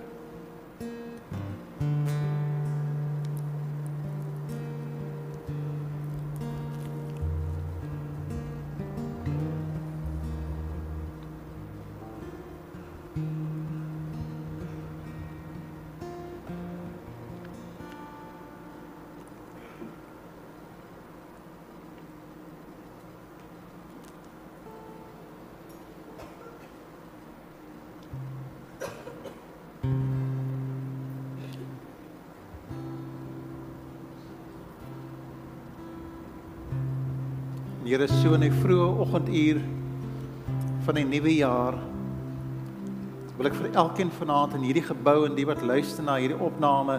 So 38.32 38.38
in 38.40 38.46
die 38.46 38.60
vroeë 38.62 38.84
oggenduur 39.04 39.58
van 40.86 40.96
die 40.96 41.02
nuwe 41.04 41.34
jaar 41.34 41.74
wil 43.36 43.48
ek 43.50 43.58
vir 43.58 43.74
elkeen 43.82 44.12
vanaand 44.16 44.54
in 44.56 44.64
hierdie 44.64 44.84
gebou 44.86 45.26
en 45.26 45.36
die 45.36 45.44
wat 45.44 45.60
luister 45.68 46.06
na 46.06 46.14
hierdie 46.16 46.38
opname 46.40 46.96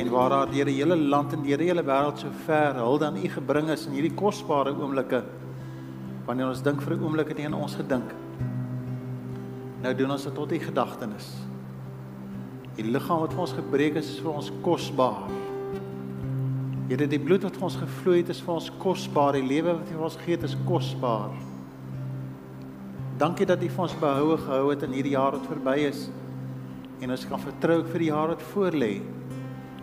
en 0.00 0.12
waar 0.14 0.32
daar 0.32 0.54
deur 0.54 0.70
die 0.70 0.78
hele 0.78 0.96
land 0.96 1.36
en 1.36 1.44
deur 1.44 1.60
die 1.60 1.68
hele 1.68 1.84
wêreld 1.84 2.24
so 2.24 2.32
ver 2.46 2.80
hulde 2.80 3.10
aan 3.10 3.20
U 3.20 3.28
gebring 3.34 3.68
is 3.76 3.84
in 3.90 3.98
hierdie 3.98 4.14
kosbare 4.16 4.72
oomblikke 4.72 5.20
wanneer 6.24 6.48
ons 6.48 6.64
dink 6.64 6.80
vir 6.80 6.96
'n 6.96 7.04
oomblik 7.04 7.28
het 7.28 7.44
U 7.44 7.44
aan 7.50 7.60
ons 7.60 7.76
gedink. 7.76 8.16
Nou 9.84 9.94
doen 9.94 10.16
ons 10.16 10.24
dit 10.24 10.34
tot 10.34 10.52
U 10.52 10.58
gedagtenis. 10.58 11.28
Die 12.80 12.88
liggaam 12.88 13.20
wat 13.20 13.34
vir 13.36 13.40
ons 13.40 13.52
gebreek 13.52 14.00
is 14.00 14.08
is 14.16 14.20
vir 14.24 14.32
ons 14.32 14.52
kosbaar 14.62 15.28
Here, 16.92 17.06
die 17.08 17.16
bloed 17.16 17.46
wat 17.46 17.54
vir 17.56 17.64
ons 17.64 17.76
gevloei 17.80 18.18
het, 18.18 18.30
is 18.34 18.42
vir 18.44 18.52
ons 18.52 18.66
kosbaar. 18.82 19.38
Die 19.38 19.46
lewe 19.48 19.78
wat 19.78 19.88
U 19.88 19.94
vir 19.94 20.02
ons 20.10 20.16
gegee 20.20 20.36
het, 20.36 20.42
is 20.44 20.56
kosbaar. 20.66 21.30
Dankie 23.16 23.46
dat 23.48 23.64
U 23.64 23.70
vir 23.72 23.84
ons 23.86 23.94
behoue 24.02 24.36
gehou 24.42 24.66
het 24.68 24.84
in 24.84 24.92
hierdie 24.98 25.14
jaar 25.14 25.32
wat 25.32 25.48
verby 25.48 25.78
is. 25.86 26.02
En 27.00 27.14
ons 27.16 27.24
kan 27.30 27.40
vertrou 27.40 27.78
vir 27.86 28.04
die 28.04 28.10
jaar 28.10 28.34
wat 28.34 28.44
voorlê. 28.50 28.90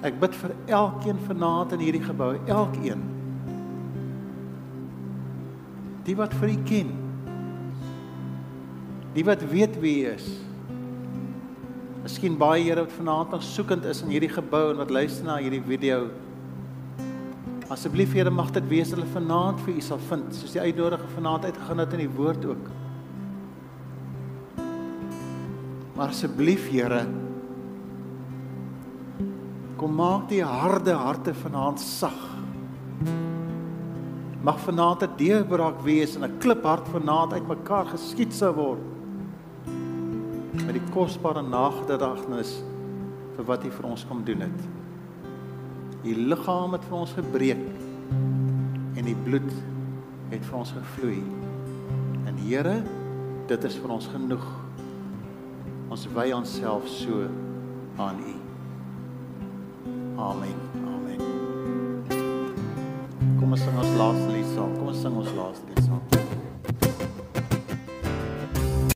Ek 0.06 0.22
bid 0.22 0.38
vir 0.38 0.54
elkeen 0.70 1.24
vanaand 1.26 1.74
in 1.80 1.84
hierdie 1.88 2.04
gebou, 2.06 2.30
elkeen. 2.46 3.02
Die 6.06 6.20
wat 6.22 6.38
vir 6.38 6.54
U 6.54 6.62
ken. 6.70 6.96
Die 9.18 9.26
wat 9.26 9.50
weet 9.50 9.82
wie 9.82 9.98
U 10.04 10.08
is. 10.14 10.30
Miskien 12.06 12.38
baie 12.38 12.70
Here 12.70 12.86
wat 12.86 12.98
vanaand 13.02 13.34
nog 13.34 13.50
soekend 13.50 13.90
is 13.90 14.06
in 14.06 14.14
hierdie 14.14 14.36
gebou 14.38 14.68
en 14.70 14.86
wat 14.86 14.94
luister 14.94 15.26
na 15.26 15.42
hierdie 15.42 15.66
video 15.66 16.12
Asseblief 17.70 18.16
Here 18.18 18.32
mag 18.34 18.50
dit 18.50 18.66
wees 18.66 18.90
hulle 18.96 19.06
vanaand 19.14 19.60
vir 19.62 19.76
u 19.78 19.82
sal 19.86 20.00
vind, 20.10 20.32
soos 20.34 20.56
die 20.56 20.62
uitnodiging 20.64 21.12
vanaand 21.14 21.44
uitgegaan 21.46 21.82
het 21.84 21.92
in 21.94 22.02
die 22.02 22.14
woord 22.16 22.48
ook. 22.50 22.70
Maar 25.94 26.10
asseblief 26.10 26.66
Here 26.72 27.04
kom 29.80 29.94
maak 29.96 30.26
die 30.32 30.42
harde 30.44 30.98
harte 30.98 31.32
vanaand 31.44 31.80
sag. 31.80 32.18
Mag 34.44 34.60
vanaand 34.66 35.06
'n 35.06 35.16
deurbraak 35.22 35.80
wees 35.86 36.16
en 36.16 36.26
'n 36.26 36.40
kliphart 36.40 36.90
vanaand 36.90 37.34
uitmekaar 37.34 37.86
geskiet 37.94 38.34
sou 38.34 38.52
word. 38.56 38.82
Met 40.66 40.74
die 40.74 40.90
kosbare 40.92 41.42
nagedagtenis 41.42 42.64
vir 43.36 43.46
wat 43.46 43.64
U 43.64 43.72
vir 43.72 43.86
ons 43.86 44.06
kom 44.06 44.24
doen 44.24 44.42
het. 44.42 44.79
U 46.04 46.16
liggaam 46.16 46.74
het 46.78 46.86
vir 46.88 46.98
ons 46.98 47.12
gebreek 47.12 47.64
en 48.96 49.04
die 49.04 49.18
bloed 49.26 49.50
het 50.32 50.46
vir 50.46 50.58
ons 50.62 50.72
gevloei. 50.72 51.20
En 52.30 52.38
Here, 52.40 52.78
dit 53.50 53.64
is 53.68 53.76
vir 53.82 53.92
ons 53.98 54.08
genoeg. 54.14 54.46
Ons 55.90 56.06
wy 56.16 56.30
onsself 56.36 56.88
so 56.88 57.28
aan 58.00 58.22
U. 58.24 58.38
Amen. 60.30 60.56
Amen. 60.94 61.20
Kom 63.40 63.52
ons 63.52 63.64
sing 63.64 63.84
ons 63.84 64.00
laaste 64.00 64.32
lied 64.32 64.50
saam. 64.56 64.80
Kom 64.80 64.94
ons 64.94 65.04
sing 65.04 65.20
ons 65.20 65.36
laaste 65.36 65.68
lied. 65.68 65.79